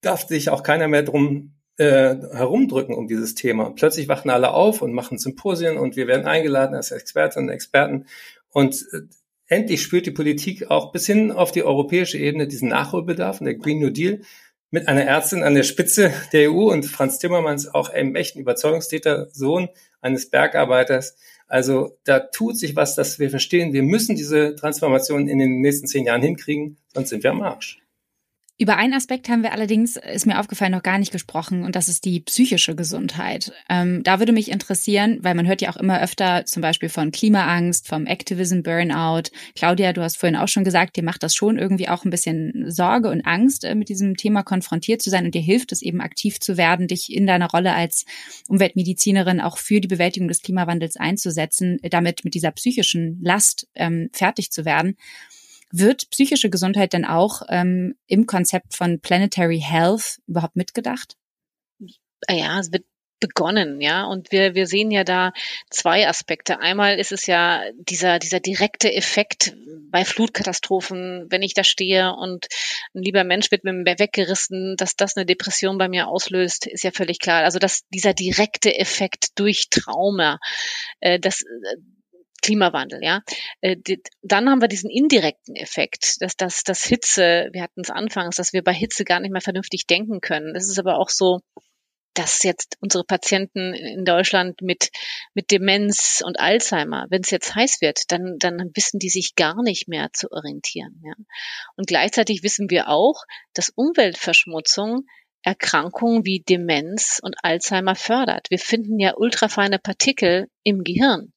darf 0.00 0.26
sich 0.26 0.50
auch 0.50 0.62
keiner 0.62 0.88
mehr 0.88 1.02
drum 1.02 1.57
äh, 1.78 2.16
herumdrücken 2.32 2.94
um 2.94 3.06
dieses 3.06 3.34
Thema. 3.34 3.70
Plötzlich 3.70 4.08
wachen 4.08 4.30
alle 4.30 4.50
auf 4.52 4.82
und 4.82 4.92
machen 4.92 5.18
Symposien 5.18 5.78
und 5.78 5.96
wir 5.96 6.06
werden 6.06 6.26
eingeladen 6.26 6.74
als 6.74 6.90
Expertinnen 6.90 7.48
und 7.48 7.54
Experten. 7.54 8.06
Und 8.50 8.84
äh, 8.92 9.02
endlich 9.46 9.82
spürt 9.82 10.06
die 10.06 10.10
Politik 10.10 10.70
auch 10.70 10.92
bis 10.92 11.06
hin 11.06 11.30
auf 11.32 11.52
die 11.52 11.62
europäische 11.62 12.18
Ebene 12.18 12.48
diesen 12.48 12.68
Nachholbedarf 12.68 13.40
und 13.40 13.46
der 13.46 13.54
Green 13.54 13.78
New 13.78 13.90
Deal 13.90 14.20
mit 14.70 14.88
einer 14.88 15.04
Ärztin 15.04 15.42
an 15.42 15.54
der 15.54 15.62
Spitze 15.62 16.12
der 16.32 16.50
EU 16.50 16.70
und 16.70 16.84
Franz 16.84 17.18
Timmermans 17.18 17.72
auch 17.72 17.88
einem 17.88 18.16
echten 18.16 18.40
Überzeugungstäter, 18.40 19.28
Sohn 19.32 19.68
eines 20.00 20.28
Bergarbeiters. 20.30 21.16
Also 21.46 21.96
da 22.04 22.20
tut 22.20 22.58
sich 22.58 22.76
was, 22.76 22.94
dass 22.94 23.18
wir 23.18 23.30
verstehen, 23.30 23.72
wir 23.72 23.82
müssen 23.82 24.16
diese 24.16 24.54
Transformation 24.56 25.28
in 25.28 25.38
den 25.38 25.60
nächsten 25.60 25.86
zehn 25.86 26.04
Jahren 26.04 26.22
hinkriegen, 26.22 26.76
sonst 26.92 27.08
sind 27.08 27.22
wir 27.22 27.30
am 27.30 27.40
Arsch. 27.40 27.78
Über 28.60 28.76
einen 28.76 28.94
Aspekt 28.94 29.28
haben 29.28 29.44
wir 29.44 29.52
allerdings, 29.52 29.96
ist 29.96 30.26
mir 30.26 30.40
aufgefallen, 30.40 30.72
noch 30.72 30.82
gar 30.82 30.98
nicht 30.98 31.12
gesprochen 31.12 31.62
und 31.62 31.76
das 31.76 31.88
ist 31.88 32.04
die 32.04 32.18
psychische 32.18 32.74
Gesundheit. 32.74 33.52
Ähm, 33.68 34.02
da 34.02 34.18
würde 34.18 34.32
mich 34.32 34.50
interessieren, 34.50 35.18
weil 35.22 35.36
man 35.36 35.46
hört 35.46 35.62
ja 35.62 35.70
auch 35.70 35.76
immer 35.76 36.02
öfter 36.02 36.44
zum 36.44 36.60
Beispiel 36.60 36.88
von 36.88 37.12
Klimaangst, 37.12 37.86
vom 37.86 38.06
Activism 38.06 38.62
Burnout. 38.62 39.30
Claudia, 39.54 39.92
du 39.92 40.02
hast 40.02 40.16
vorhin 40.16 40.34
auch 40.34 40.48
schon 40.48 40.64
gesagt, 40.64 40.96
dir 40.96 41.04
macht 41.04 41.22
das 41.22 41.36
schon 41.36 41.56
irgendwie 41.56 41.88
auch 41.88 42.04
ein 42.04 42.10
bisschen 42.10 42.68
Sorge 42.68 43.10
und 43.10 43.24
Angst, 43.24 43.62
äh, 43.62 43.76
mit 43.76 43.90
diesem 43.90 44.16
Thema 44.16 44.42
konfrontiert 44.42 45.02
zu 45.02 45.10
sein 45.10 45.24
und 45.24 45.36
dir 45.36 45.42
hilft 45.42 45.70
es 45.70 45.80
eben 45.80 46.00
aktiv 46.00 46.40
zu 46.40 46.56
werden, 46.56 46.88
dich 46.88 47.12
in 47.12 47.28
deiner 47.28 47.48
Rolle 47.48 47.74
als 47.74 48.06
Umweltmedizinerin 48.48 49.40
auch 49.40 49.58
für 49.58 49.80
die 49.80 49.86
Bewältigung 49.86 50.26
des 50.26 50.42
Klimawandels 50.42 50.96
einzusetzen, 50.96 51.78
damit 51.88 52.24
mit 52.24 52.34
dieser 52.34 52.50
psychischen 52.50 53.20
Last 53.22 53.68
ähm, 53.76 54.10
fertig 54.12 54.50
zu 54.50 54.64
werden. 54.64 54.96
Wird 55.70 56.10
psychische 56.10 56.50
Gesundheit 56.50 56.92
denn 56.92 57.04
auch 57.04 57.42
ähm, 57.48 57.94
im 58.06 58.26
Konzept 58.26 58.74
von 58.74 59.00
Planetary 59.00 59.60
Health 59.60 60.20
überhaupt 60.26 60.56
mitgedacht? 60.56 61.16
Ja, 62.28 62.58
es 62.58 62.72
wird 62.72 62.84
begonnen, 63.20 63.80
ja. 63.80 64.04
Und 64.04 64.32
wir, 64.32 64.54
wir 64.54 64.66
sehen 64.66 64.90
ja 64.90 65.04
da 65.04 65.32
zwei 65.70 66.08
Aspekte. 66.08 66.60
Einmal 66.60 66.98
ist 66.98 67.12
es 67.12 67.26
ja 67.26 67.62
dieser, 67.74 68.18
dieser 68.18 68.40
direkte 68.40 68.92
Effekt 68.92 69.56
bei 69.90 70.04
Flutkatastrophen, 70.04 71.26
wenn 71.30 71.42
ich 71.42 71.54
da 71.54 71.64
stehe 71.64 72.14
und 72.14 72.46
ein 72.94 73.02
lieber 73.02 73.24
Mensch 73.24 73.50
wird 73.50 73.64
mit 73.64 73.74
mir 73.74 73.98
weggerissen, 73.98 74.76
dass 74.76 74.96
das 74.96 75.16
eine 75.16 75.26
Depression 75.26 75.78
bei 75.78 75.88
mir 75.88 76.08
auslöst, 76.08 76.66
ist 76.66 76.84
ja 76.84 76.90
völlig 76.90 77.18
klar. 77.18 77.44
Also 77.44 77.58
dass 77.58 77.86
dieser 77.88 78.14
direkte 78.14 78.74
Effekt 78.76 79.38
durch 79.38 79.68
Trauma, 79.70 80.38
äh, 81.00 81.18
das, 81.18 81.42
Klimawandel, 82.42 83.00
ja. 83.02 83.22
Äh, 83.60 83.76
dann 84.22 84.48
haben 84.48 84.60
wir 84.60 84.68
diesen 84.68 84.90
indirekten 84.90 85.56
Effekt, 85.56 86.20
dass 86.20 86.36
das, 86.36 86.62
das 86.62 86.84
Hitze, 86.84 87.48
wir 87.52 87.62
hatten 87.62 87.80
es 87.80 87.90
anfangs, 87.90 88.36
dass 88.36 88.52
wir 88.52 88.62
bei 88.62 88.72
Hitze 88.72 89.04
gar 89.04 89.20
nicht 89.20 89.32
mehr 89.32 89.40
vernünftig 89.40 89.86
denken 89.86 90.20
können. 90.20 90.54
Das 90.54 90.68
ist 90.68 90.78
aber 90.78 90.98
auch 90.98 91.08
so, 91.08 91.40
dass 92.14 92.42
jetzt 92.42 92.76
unsere 92.80 93.04
Patienten 93.04 93.74
in 93.74 94.04
Deutschland 94.04 94.60
mit, 94.60 94.90
mit 95.34 95.52
Demenz 95.52 96.20
und 96.24 96.40
Alzheimer, 96.40 97.06
wenn 97.10 97.22
es 97.22 97.30
jetzt 97.30 97.54
heiß 97.54 97.80
wird, 97.80 98.10
dann, 98.10 98.36
dann 98.38 98.70
wissen 98.74 98.98
die 98.98 99.08
sich 99.08 99.36
gar 99.36 99.62
nicht 99.62 99.86
mehr 99.86 100.08
zu 100.12 100.32
orientieren. 100.32 101.00
Ja. 101.04 101.12
Und 101.76 101.86
gleichzeitig 101.86 102.42
wissen 102.42 102.70
wir 102.70 102.88
auch, 102.88 103.22
dass 103.54 103.70
Umweltverschmutzung 103.70 105.06
Erkrankungen 105.42 106.24
wie 106.26 106.40
Demenz 106.40 107.20
und 107.22 107.36
Alzheimer 107.42 107.94
fördert. 107.94 108.50
Wir 108.50 108.58
finden 108.58 108.98
ja 108.98 109.14
ultrafeine 109.16 109.78
Partikel 109.78 110.48
im 110.64 110.82
Gehirn 110.82 111.32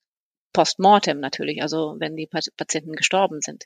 postmortem 0.54 1.20
natürlich, 1.20 1.62
also 1.62 1.95
wenn 1.99 2.16
die 2.16 2.28
Patienten 2.28 2.93
gestorben 2.93 3.39
sind. 3.41 3.66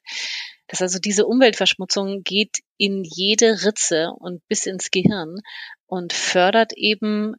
Das 0.67 0.81
also 0.81 0.99
diese 0.99 1.25
Umweltverschmutzung 1.25 2.23
geht 2.23 2.59
in 2.77 3.03
jede 3.03 3.63
Ritze 3.63 4.11
und 4.17 4.45
bis 4.47 4.65
ins 4.65 4.91
Gehirn 4.91 5.37
und 5.85 6.13
fördert 6.13 6.73
eben 6.73 7.35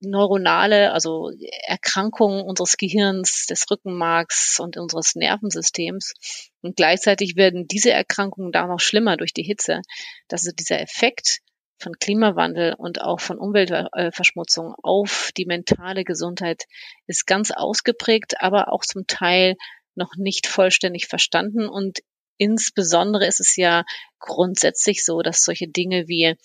neuronale, 0.00 0.92
also 0.92 1.32
Erkrankungen 1.66 2.42
unseres 2.42 2.76
Gehirns, 2.76 3.46
des 3.46 3.68
Rückenmarks 3.70 4.60
und 4.60 4.76
unseres 4.76 5.14
Nervensystems. 5.16 6.14
Und 6.62 6.76
gleichzeitig 6.76 7.36
werden 7.36 7.66
diese 7.66 7.90
Erkrankungen 7.90 8.52
da 8.52 8.66
noch 8.66 8.80
schlimmer 8.80 9.16
durch 9.16 9.32
die 9.32 9.42
Hitze. 9.42 9.82
Das 10.28 10.46
ist 10.46 10.58
dieser 10.58 10.80
Effekt 10.80 11.38
von 11.78 11.98
Klimawandel 11.98 12.74
und 12.74 13.00
auch 13.00 13.20
von 13.20 13.38
Umweltverschmutzung 13.38 14.74
auf 14.82 15.30
die 15.36 15.46
mentale 15.46 16.04
Gesundheit 16.04 16.64
ist 17.06 17.26
ganz 17.26 17.50
ausgeprägt, 17.50 18.40
aber 18.40 18.72
auch 18.72 18.84
zum 18.84 19.06
Teil 19.06 19.56
noch 19.94 20.16
nicht 20.16 20.46
vollständig 20.46 21.06
verstanden. 21.06 21.68
Und 21.68 22.00
insbesondere 22.36 23.26
ist 23.26 23.40
es 23.40 23.56
ja 23.56 23.84
grundsätzlich 24.18 25.04
so, 25.04 25.22
dass 25.22 25.44
solche 25.44 25.68
Dinge 25.68 26.08
wie 26.08 26.36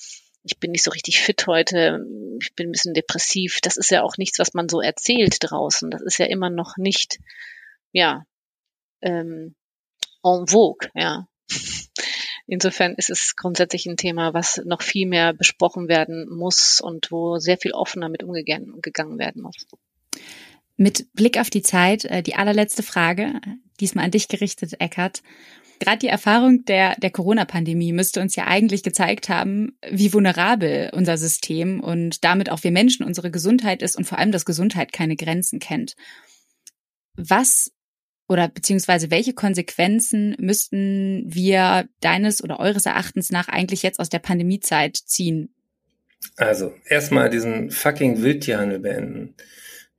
ich 0.43 0.59
bin 0.59 0.71
nicht 0.71 0.83
so 0.83 0.91
richtig 0.91 1.21
fit 1.21 1.47
heute, 1.47 2.05
ich 2.41 2.53
bin 2.55 2.67
ein 2.67 2.71
bisschen 2.73 2.93
depressiv, 2.93 3.61
das 3.61 3.77
ist 3.77 3.91
ja 3.91 4.03
auch 4.03 4.17
nichts, 4.17 4.39
was 4.39 4.53
man 4.53 4.67
so 4.67 4.81
erzählt 4.81 5.37
draußen. 5.39 5.89
Das 5.89 6.01
ist 6.01 6.17
ja 6.17 6.25
immer 6.25 6.49
noch 6.49 6.75
nicht, 6.77 7.19
ja, 7.93 8.25
ähm, 9.01 9.55
en 10.23 10.47
vogue, 10.47 10.89
ja. 10.95 11.27
Insofern 12.53 12.93
ist 12.93 13.09
es 13.09 13.35
grundsätzlich 13.35 13.87
ein 13.87 13.97
Thema, 13.97 14.35
was 14.35 14.61
noch 14.63 14.83
viel 14.83 15.07
mehr 15.07 15.33
besprochen 15.33 15.87
werden 15.87 16.29
muss 16.29 16.81
und 16.81 17.09
wo 17.09 17.39
sehr 17.39 17.57
viel 17.57 17.71
offener 17.71 18.09
mit 18.09 18.21
umgegangen 18.21 19.17
werden 19.17 19.41
muss. 19.41 19.65
Mit 20.77 21.11
Blick 21.13 21.39
auf 21.39 21.49
die 21.49 21.63
Zeit, 21.63 22.05
äh, 22.05 22.21
die 22.21 22.35
allerletzte 22.35 22.83
Frage, 22.83 23.41
diesmal 23.79 24.05
an 24.05 24.11
dich 24.11 24.27
gerichtet, 24.27 24.79
Eckert. 24.79 25.23
Gerade 25.79 25.97
die 25.97 26.07
Erfahrung 26.07 26.63
der, 26.65 26.95
der 26.97 27.09
Corona-Pandemie 27.09 27.91
müsste 27.91 28.21
uns 28.21 28.35
ja 28.35 28.45
eigentlich 28.45 28.83
gezeigt 28.83 29.29
haben, 29.29 29.75
wie 29.89 30.13
vulnerabel 30.13 30.91
unser 30.93 31.17
System 31.17 31.79
und 31.79 32.23
damit 32.23 32.51
auch 32.51 32.63
wir 32.63 32.71
Menschen 32.71 33.03
unsere 33.03 33.31
Gesundheit 33.31 33.81
ist 33.81 33.95
und 33.95 34.05
vor 34.05 34.19
allem, 34.19 34.31
dass 34.31 34.45
Gesundheit 34.45 34.93
keine 34.93 35.15
Grenzen 35.15 35.57
kennt. 35.57 35.95
Was 37.15 37.71
oder 38.27 38.47
beziehungsweise 38.47 39.11
welche 39.11 39.33
Konsequenzen 39.33 40.35
müssten 40.39 41.23
wir 41.27 41.87
deines 41.99 42.43
oder 42.43 42.59
eures 42.59 42.85
Erachtens 42.85 43.31
nach 43.31 43.47
eigentlich 43.47 43.83
jetzt 43.83 43.99
aus 43.99 44.09
der 44.09 44.19
Pandemiezeit 44.19 44.95
ziehen? 44.95 45.53
Also 46.37 46.73
erstmal 46.87 47.29
diesen 47.29 47.69
fucking 47.71 48.21
Wildtierhandel 48.21 48.79
beenden. 48.79 49.35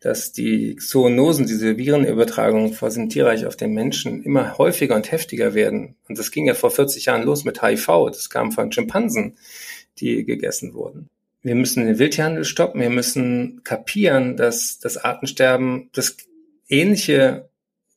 Dass 0.01 0.33
die 0.33 0.77
Zoonosen, 0.77 1.47
diese 1.47 1.79
Virenübertragungen 1.79 2.75
vor 2.75 2.91
dem 2.91 3.09
Tierreich 3.09 3.47
auf 3.47 3.57
den 3.57 3.73
Menschen 3.73 4.23
immer 4.23 4.59
häufiger 4.59 4.97
und 4.97 5.11
heftiger 5.11 5.55
werden. 5.55 5.97
Und 6.09 6.19
das 6.19 6.31
ging 6.31 6.47
ja 6.47 6.55
vor 6.55 6.71
40 6.71 7.07
Jahren 7.07 7.23
los 7.23 7.45
mit 7.45 7.63
HIV. 7.63 7.87
Das 8.09 8.29
kam 8.29 8.53
von 8.53 8.71
Schimpansen, 8.71 9.39
die 9.99 10.25
gegessen 10.25 10.75
wurden. 10.75 11.09
Wir 11.43 11.55
müssen 11.55 11.87
den 11.87 11.99
Wildtierhandel 11.99 12.45
stoppen. 12.45 12.81
Wir 12.81 12.91
müssen 12.91 13.63
kapieren, 13.65 14.37
dass 14.37 14.79
das 14.79 14.99
Artensterben 14.99 15.89
das 15.93 16.17
ähnliche 16.69 17.49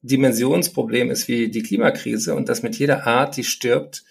Dimensionsproblem 0.01 1.09
ist 1.11 1.27
wie 1.27 1.49
die 1.49 1.63
Klimakrise 1.63 2.35
und 2.35 2.49
dass 2.49 2.63
mit 2.63 2.77
jeder 2.77 3.07
Art, 3.07 3.35
die 3.37 3.43
stirbt, 3.43 4.03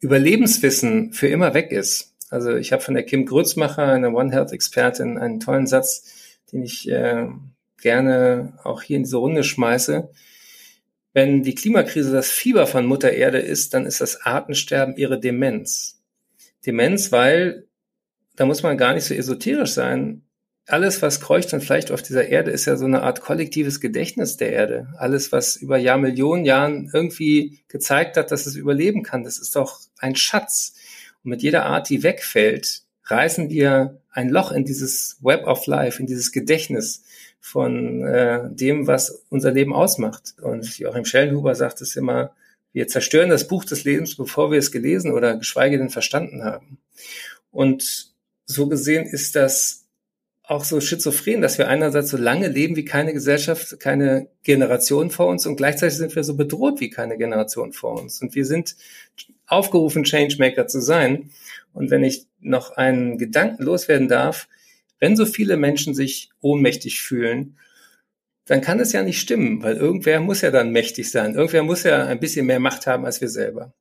Überlebenswissen 0.00 1.12
für 1.12 1.28
immer 1.28 1.52
weg 1.54 1.72
ist. 1.72 2.14
Also 2.30 2.54
ich 2.54 2.72
habe 2.72 2.82
von 2.82 2.94
der 2.94 3.02
Kim 3.02 3.26
Grützmacher, 3.26 3.84
einer 3.84 4.14
One 4.14 4.32
Health 4.32 4.52
Expertin, 4.52 5.18
einen 5.18 5.40
tollen 5.40 5.66
Satz, 5.66 6.38
den 6.52 6.62
ich 6.62 6.88
äh, 6.88 7.26
gerne 7.80 8.58
auch 8.62 8.82
hier 8.82 8.96
in 8.96 9.02
diese 9.02 9.16
Runde 9.16 9.44
schmeiße. 9.44 10.10
Wenn 11.12 11.42
die 11.42 11.56
Klimakrise 11.56 12.12
das 12.12 12.30
Fieber 12.30 12.66
von 12.66 12.86
Mutter 12.86 13.12
Erde 13.12 13.38
ist, 13.38 13.74
dann 13.74 13.84
ist 13.84 14.00
das 14.00 14.22
Artensterben 14.22 14.96
ihre 14.96 15.18
Demenz. 15.18 16.00
Demenz, 16.64 17.10
weil, 17.10 17.66
da 18.36 18.46
muss 18.46 18.62
man 18.62 18.78
gar 18.78 18.94
nicht 18.94 19.04
so 19.04 19.14
esoterisch 19.14 19.72
sein, 19.72 20.22
alles, 20.66 21.02
was 21.02 21.20
kreucht 21.20 21.52
und 21.52 21.62
vielleicht 21.62 21.90
auf 21.90 22.02
dieser 22.02 22.28
Erde, 22.28 22.50
ist 22.50 22.66
ja 22.66 22.76
so 22.76 22.84
eine 22.84 23.02
Art 23.02 23.20
kollektives 23.20 23.80
Gedächtnis 23.80 24.36
der 24.36 24.52
Erde. 24.52 24.88
Alles, 24.96 25.32
was 25.32 25.56
über 25.56 25.78
Jahrmillionen 25.78 26.44
Jahren 26.44 26.90
irgendwie 26.92 27.60
gezeigt 27.68 28.16
hat, 28.16 28.30
dass 28.30 28.46
es 28.46 28.54
überleben 28.54 29.02
kann, 29.02 29.24
das 29.24 29.38
ist 29.38 29.56
doch 29.56 29.80
ein 29.98 30.16
Schatz. 30.16 30.74
Und 31.24 31.30
mit 31.30 31.42
jeder 31.42 31.66
Art, 31.66 31.88
die 31.88 32.02
wegfällt, 32.02 32.82
reißen 33.04 33.50
wir 33.50 34.00
ein 34.12 34.28
Loch 34.28 34.52
in 34.52 34.64
dieses 34.64 35.18
Web 35.20 35.46
of 35.46 35.66
Life, 35.66 36.00
in 36.00 36.06
dieses 36.06 36.32
Gedächtnis 36.32 37.02
von 37.40 38.04
äh, 38.04 38.48
dem, 38.50 38.86
was 38.86 39.24
unser 39.28 39.50
Leben 39.50 39.74
ausmacht. 39.74 40.34
Und 40.40 40.78
Joachim 40.78 41.04
Schellenhuber 41.04 41.54
sagt 41.54 41.80
es 41.80 41.96
immer, 41.96 42.32
wir 42.72 42.86
zerstören 42.86 43.30
das 43.30 43.48
Buch 43.48 43.64
des 43.64 43.84
Lebens, 43.84 44.16
bevor 44.16 44.52
wir 44.52 44.58
es 44.58 44.70
gelesen 44.70 45.12
oder 45.12 45.36
geschweige 45.36 45.78
denn 45.78 45.90
verstanden 45.90 46.44
haben. 46.44 46.78
Und 47.50 48.14
so 48.46 48.68
gesehen 48.68 49.06
ist 49.06 49.34
das 49.34 49.86
auch 50.50 50.64
so 50.64 50.80
schizophren, 50.80 51.40
dass 51.40 51.58
wir 51.58 51.68
einerseits 51.68 52.10
so 52.10 52.16
lange 52.16 52.48
leben 52.48 52.74
wie 52.74 52.84
keine 52.84 53.12
Gesellschaft, 53.12 53.78
keine 53.78 54.26
Generation 54.42 55.10
vor 55.10 55.28
uns 55.28 55.46
und 55.46 55.54
gleichzeitig 55.54 55.96
sind 55.96 56.16
wir 56.16 56.24
so 56.24 56.34
bedroht 56.34 56.80
wie 56.80 56.90
keine 56.90 57.16
Generation 57.16 57.72
vor 57.72 58.00
uns. 58.00 58.20
Und 58.20 58.34
wir 58.34 58.44
sind 58.44 58.74
aufgerufen, 59.46 60.02
Changemaker 60.02 60.66
zu 60.66 60.80
sein. 60.80 61.30
Und 61.72 61.90
wenn 61.90 62.02
ich 62.02 62.26
noch 62.40 62.72
einen 62.72 63.16
Gedanken 63.16 63.62
loswerden 63.62 64.08
darf, 64.08 64.48
wenn 64.98 65.14
so 65.14 65.24
viele 65.24 65.56
Menschen 65.56 65.94
sich 65.94 66.30
ohnmächtig 66.40 67.00
fühlen, 67.00 67.56
dann 68.44 68.60
kann 68.60 68.80
es 68.80 68.92
ja 68.92 69.04
nicht 69.04 69.20
stimmen, 69.20 69.62
weil 69.62 69.76
irgendwer 69.76 70.18
muss 70.18 70.40
ja 70.40 70.50
dann 70.50 70.72
mächtig 70.72 71.12
sein. 71.12 71.36
Irgendwer 71.36 71.62
muss 71.62 71.84
ja 71.84 72.06
ein 72.06 72.18
bisschen 72.18 72.46
mehr 72.46 72.58
Macht 72.58 72.88
haben 72.88 73.04
als 73.04 73.20
wir 73.20 73.28
selber. 73.28 73.72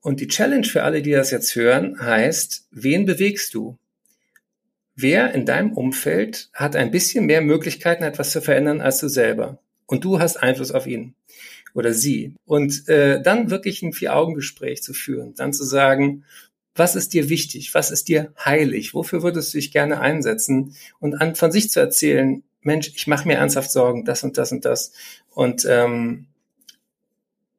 Und 0.00 0.18
die 0.18 0.26
Challenge 0.26 0.66
für 0.66 0.82
alle, 0.82 1.00
die 1.00 1.12
das 1.12 1.30
jetzt 1.30 1.54
hören, 1.54 2.00
heißt, 2.00 2.66
wen 2.72 3.06
bewegst 3.06 3.54
du? 3.54 3.78
Wer 4.96 5.32
in 5.34 5.44
deinem 5.44 5.72
Umfeld 5.72 6.50
hat 6.52 6.76
ein 6.76 6.90
bisschen 6.90 7.26
mehr 7.26 7.40
Möglichkeiten, 7.40 8.04
etwas 8.04 8.30
zu 8.30 8.40
verändern 8.40 8.80
als 8.80 8.98
du 8.98 9.08
selber? 9.08 9.58
Und 9.86 10.04
du 10.04 10.20
hast 10.20 10.36
Einfluss 10.36 10.70
auf 10.70 10.86
ihn 10.86 11.14
oder 11.74 11.92
sie. 11.92 12.34
Und 12.46 12.88
äh, 12.88 13.20
dann 13.20 13.50
wirklich 13.50 13.82
ein 13.82 13.92
Vier-Augen-Gespräch 13.92 14.82
zu 14.82 14.94
führen, 14.94 15.34
dann 15.34 15.52
zu 15.52 15.64
sagen, 15.64 16.24
was 16.76 16.96
ist 16.96 17.12
dir 17.12 17.28
wichtig? 17.28 17.74
Was 17.74 17.90
ist 17.90 18.08
dir 18.08 18.32
heilig? 18.42 18.94
Wofür 18.94 19.22
würdest 19.22 19.52
du 19.52 19.58
dich 19.58 19.72
gerne 19.72 20.00
einsetzen? 20.00 20.74
Und 20.98 21.20
an, 21.20 21.34
von 21.34 21.52
sich 21.52 21.70
zu 21.70 21.80
erzählen, 21.80 22.42
Mensch, 22.62 22.90
ich 22.94 23.06
mache 23.06 23.28
mir 23.28 23.34
ernsthaft 23.34 23.70
Sorgen, 23.70 24.04
das 24.04 24.24
und 24.24 24.38
das 24.38 24.50
und 24.50 24.64
das. 24.64 24.92
Und 25.30 25.66
ähm, 25.68 26.26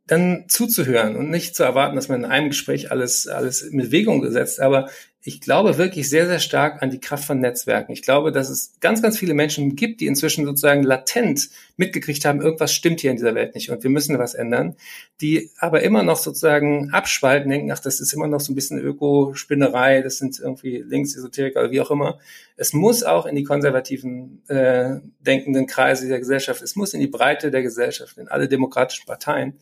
dann 0.07 0.45
zuzuhören 0.47 1.15
und 1.15 1.29
nicht 1.29 1.55
zu 1.55 1.63
erwarten, 1.63 1.95
dass 1.95 2.09
man 2.09 2.23
in 2.23 2.29
einem 2.29 2.49
Gespräch 2.49 2.91
alles, 2.91 3.27
alles 3.27 3.61
in 3.61 3.77
Bewegung 3.77 4.21
gesetzt, 4.21 4.59
aber 4.59 4.89
ich 5.27 5.41
glaube 5.41 5.79
wirklich 5.79 6.07
sehr, 6.07 6.27
sehr 6.27 6.37
stark 6.37 6.83
an 6.83 6.91
die 6.91 6.99
Kraft 6.99 7.25
von 7.25 7.39
Netzwerken. 7.39 7.91
Ich 7.91 8.03
glaube, 8.03 8.31
dass 8.31 8.47
es 8.47 8.73
ganz, 8.79 9.01
ganz 9.01 9.17
viele 9.17 9.33
Menschen 9.33 9.75
gibt, 9.75 9.99
die 9.99 10.05
inzwischen 10.05 10.45
sozusagen 10.45 10.83
latent 10.83 11.49
mitgekriegt 11.77 12.23
haben, 12.25 12.41
irgendwas 12.41 12.71
stimmt 12.71 13.01
hier 13.01 13.09
in 13.09 13.17
dieser 13.17 13.33
Welt 13.33 13.55
nicht 13.55 13.71
und 13.71 13.81
wir 13.81 13.89
müssen 13.89 14.19
was 14.19 14.35
ändern, 14.35 14.75
die 15.21 15.49
aber 15.57 15.81
immer 15.81 16.03
noch 16.03 16.17
sozusagen 16.17 16.91
abspalten, 16.91 17.49
denken, 17.49 17.71
ach, 17.71 17.79
das 17.79 17.99
ist 17.99 18.13
immer 18.13 18.27
noch 18.27 18.39
so 18.39 18.51
ein 18.51 18.55
bisschen 18.55 18.77
Ökospinnerei, 18.77 20.03
das 20.03 20.19
sind 20.19 20.39
irgendwie 20.39 20.83
Linksesoteriker 20.87 21.61
oder 21.61 21.71
wie 21.71 21.81
auch 21.81 21.89
immer. 21.89 22.19
Es 22.55 22.73
muss 22.73 23.01
auch 23.01 23.25
in 23.25 23.35
die 23.35 23.43
konservativen 23.43 24.43
äh, 24.47 24.99
denkenden 25.21 25.65
Kreise 25.65 26.07
der 26.07 26.19
Gesellschaft, 26.19 26.61
es 26.61 26.75
muss 26.75 26.93
in 26.93 26.99
die 26.99 27.07
Breite 27.07 27.49
der 27.49 27.63
Gesellschaft, 27.63 28.19
in 28.19 28.27
alle 28.27 28.47
demokratischen 28.47 29.07
Parteien 29.07 29.55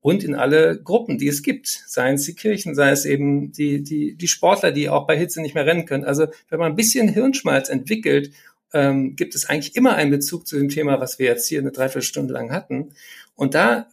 und 0.00 0.24
in 0.24 0.34
alle 0.34 0.80
Gruppen, 0.82 1.18
die 1.18 1.28
es 1.28 1.42
gibt. 1.42 1.68
Seien 1.68 2.14
es 2.14 2.24
die 2.24 2.34
Kirchen, 2.34 2.74
sei 2.74 2.90
es 2.90 3.04
eben 3.04 3.52
die, 3.52 3.82
die, 3.82 4.14
die 4.14 4.28
Sportler, 4.28 4.72
die 4.72 4.88
auch 4.88 5.06
bei 5.06 5.16
Hitze 5.16 5.42
nicht 5.42 5.54
mehr 5.54 5.66
rennen 5.66 5.84
können. 5.84 6.04
Also 6.04 6.26
wenn 6.48 6.58
man 6.58 6.72
ein 6.72 6.76
bisschen 6.76 7.08
Hirnschmalz 7.08 7.68
entwickelt, 7.68 8.32
ähm, 8.72 9.16
gibt 9.16 9.34
es 9.34 9.48
eigentlich 9.48 9.76
immer 9.76 9.94
einen 9.94 10.10
Bezug 10.10 10.46
zu 10.46 10.56
dem 10.56 10.68
Thema, 10.68 11.00
was 11.00 11.18
wir 11.18 11.26
jetzt 11.26 11.46
hier 11.48 11.60
eine 11.60 11.72
Dreiviertelstunde 11.72 12.32
lang 12.32 12.50
hatten. 12.50 12.94
Und 13.34 13.54
da 13.54 13.88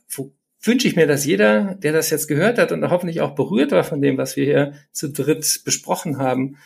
wünsche 0.62 0.88
ich 0.88 0.96
mir, 0.96 1.08
dass 1.08 1.26
jeder, 1.26 1.76
der 1.76 1.94
das 1.94 2.10
jetzt 2.10 2.28
gehört 2.28 2.58
hat 2.58 2.72
und 2.72 2.90
hoffentlich 2.90 3.22
auch 3.22 3.36
berührt 3.36 3.72
war 3.72 3.84
von 3.84 4.02
dem, 4.02 4.18
was 4.18 4.36
wir 4.36 4.46
hier 4.46 4.74
zu 4.92 5.10
dritt 5.10 5.62
besprochen 5.66 6.18
haben, 6.18 6.58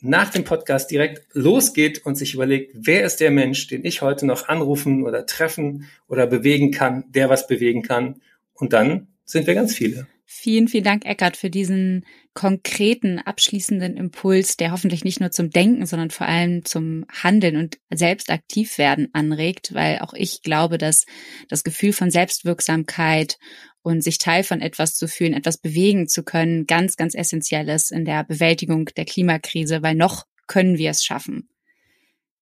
nach 0.00 0.30
dem 0.30 0.44
Podcast 0.44 0.90
direkt 0.90 1.26
losgeht 1.32 2.04
und 2.06 2.14
sich 2.14 2.34
überlegt, 2.34 2.72
wer 2.74 3.04
ist 3.04 3.18
der 3.18 3.32
Mensch, 3.32 3.66
den 3.66 3.84
ich 3.84 4.02
heute 4.02 4.26
noch 4.26 4.48
anrufen 4.48 5.02
oder 5.04 5.26
treffen 5.26 5.88
oder 6.06 6.26
bewegen 6.28 6.70
kann, 6.70 7.04
der 7.08 7.28
was 7.28 7.48
bewegen 7.48 7.82
kann 7.82 8.20
und 8.58 8.72
dann 8.72 9.08
sind 9.24 9.46
wir 9.46 9.54
ganz 9.54 9.74
viele. 9.74 10.06
Vielen, 10.30 10.68
vielen 10.68 10.84
Dank, 10.84 11.06
Eckart, 11.06 11.38
für 11.38 11.48
diesen 11.48 12.04
konkreten, 12.34 13.18
abschließenden 13.18 13.96
Impuls, 13.96 14.58
der 14.58 14.72
hoffentlich 14.72 15.02
nicht 15.02 15.20
nur 15.20 15.30
zum 15.30 15.48
Denken, 15.48 15.86
sondern 15.86 16.10
vor 16.10 16.26
allem 16.28 16.66
zum 16.66 17.06
Handeln 17.10 17.56
und 17.56 17.78
selbst 17.90 18.30
aktiv 18.30 18.76
werden 18.76 19.08
anregt, 19.14 19.72
weil 19.72 20.00
auch 20.00 20.12
ich 20.12 20.42
glaube, 20.42 20.76
dass 20.76 21.06
das 21.48 21.64
Gefühl 21.64 21.94
von 21.94 22.10
Selbstwirksamkeit 22.10 23.38
und 23.80 24.04
sich 24.04 24.18
Teil 24.18 24.44
von 24.44 24.60
etwas 24.60 24.96
zu 24.96 25.08
fühlen, 25.08 25.32
etwas 25.32 25.56
bewegen 25.56 26.08
zu 26.08 26.22
können, 26.22 26.66
ganz, 26.66 26.96
ganz 26.96 27.14
essentiell 27.14 27.68
ist 27.70 27.90
in 27.90 28.04
der 28.04 28.22
Bewältigung 28.22 28.84
der 28.96 29.06
Klimakrise, 29.06 29.82
weil 29.82 29.94
noch 29.94 30.26
können 30.46 30.76
wir 30.76 30.90
es 30.90 31.02
schaffen. 31.02 31.48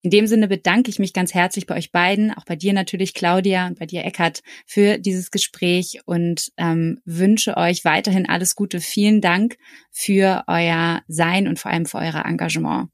In 0.02 0.10
dem 0.10 0.26
Sinne 0.26 0.46
bedanke 0.46 0.90
ich 0.90 0.98
mich 0.98 1.12
ganz 1.12 1.34
herzlich 1.34 1.66
bei 1.66 1.76
euch 1.76 1.90
beiden, 1.90 2.32
auch 2.32 2.44
bei 2.44 2.54
dir 2.54 2.72
natürlich, 2.72 3.14
Claudia, 3.14 3.66
und 3.66 3.78
bei 3.78 3.86
dir, 3.86 4.04
Eckart, 4.04 4.42
für 4.64 4.98
dieses 4.98 5.30
Gespräch 5.30 6.00
und 6.04 6.52
ähm, 6.56 7.00
wünsche 7.04 7.56
euch 7.56 7.84
weiterhin 7.84 8.28
alles 8.28 8.54
Gute. 8.54 8.80
Vielen 8.80 9.20
Dank 9.20 9.56
für 9.90 10.44
euer 10.46 11.02
Sein 11.08 11.48
und 11.48 11.58
vor 11.58 11.72
allem 11.72 11.86
für 11.86 11.98
euer 11.98 12.24
Engagement. 12.24 12.88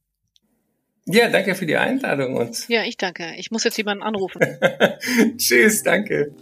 Ja, 1.07 1.29
danke 1.29 1.55
für 1.55 1.67
die 1.67 1.77
Einladung 1.77 2.37
und. 2.37 2.69
Ja, 2.69 2.85
ich 2.85 2.97
danke. 2.97 3.35
Ich 3.37 3.51
muss 3.51 3.65
jetzt 3.65 3.77
jemanden 3.77 4.05
anrufen. 4.05 4.41
Tschüss, 5.37 5.83
danke. 5.83 6.33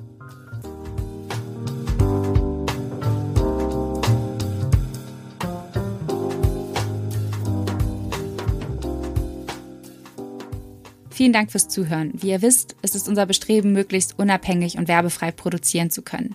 Vielen 11.21 11.35
Dank 11.35 11.53
fürs 11.53 11.69
Zuhören. 11.69 12.13
Wie 12.15 12.31
ihr 12.31 12.41
wisst, 12.41 12.77
ist 12.81 12.95
es 12.97 13.07
unser 13.07 13.27
Bestreben, 13.27 13.75
möglichst 13.75 14.19
unabhängig 14.19 14.79
und 14.79 14.89
werbefrei 14.89 15.31
produzieren 15.31 15.91
zu 15.91 16.01
können. 16.01 16.35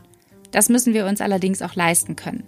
Das 0.51 0.69
müssen 0.69 0.93
wir 0.93 1.07
uns 1.07 1.21
allerdings 1.21 1.63
auch 1.63 1.73
leisten 1.73 2.15
können. 2.15 2.43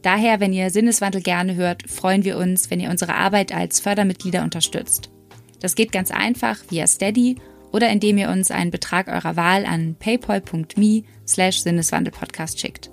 Daher, 0.00 0.38
wenn 0.38 0.52
ihr 0.52 0.70
Sinneswandel 0.70 1.20
gerne 1.20 1.56
hört, 1.56 1.90
freuen 1.90 2.24
wir 2.24 2.38
uns, 2.38 2.70
wenn 2.70 2.78
ihr 2.78 2.90
unsere 2.90 3.16
Arbeit 3.16 3.52
als 3.52 3.80
Fördermitglieder 3.80 4.44
unterstützt. 4.44 5.10
Das 5.58 5.74
geht 5.74 5.90
ganz 5.90 6.12
einfach 6.12 6.60
via 6.70 6.86
Steady 6.86 7.38
oder 7.72 7.88
indem 7.88 8.18
ihr 8.18 8.28
uns 8.28 8.52
einen 8.52 8.70
Betrag 8.70 9.08
eurer 9.08 9.34
Wahl 9.34 9.66
an 9.66 9.96
paypal.me 9.98 11.02
slash 11.26 11.58
Sinneswandelpodcast 11.62 12.60
schickt. 12.60 12.92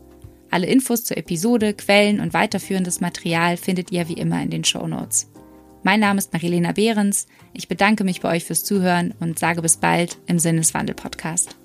Alle 0.50 0.66
Infos 0.66 1.04
zur 1.04 1.18
Episode, 1.18 1.76
Quellen 1.76 2.20
und 2.20 2.34
weiterführendes 2.34 3.00
Material 3.00 3.58
findet 3.58 3.92
ihr 3.92 4.08
wie 4.08 4.14
immer 4.14 4.42
in 4.42 4.50
den 4.50 4.64
Show 4.64 4.88
Notes. 4.88 5.31
Mein 5.84 6.00
Name 6.00 6.20
ist 6.20 6.32
Marilena 6.32 6.74
Behrens. 6.74 7.26
Ich 7.54 7.68
bedanke 7.68 8.04
mich 8.04 8.22
bei 8.22 8.36
euch 8.36 8.46
fürs 8.46 8.64
Zuhören 8.64 9.14
und 9.20 9.40
sage 9.40 9.64
bis 9.64 9.78
bald 9.78 10.18
im 10.28 10.38
Sinneswandel-Podcast. 10.38 11.56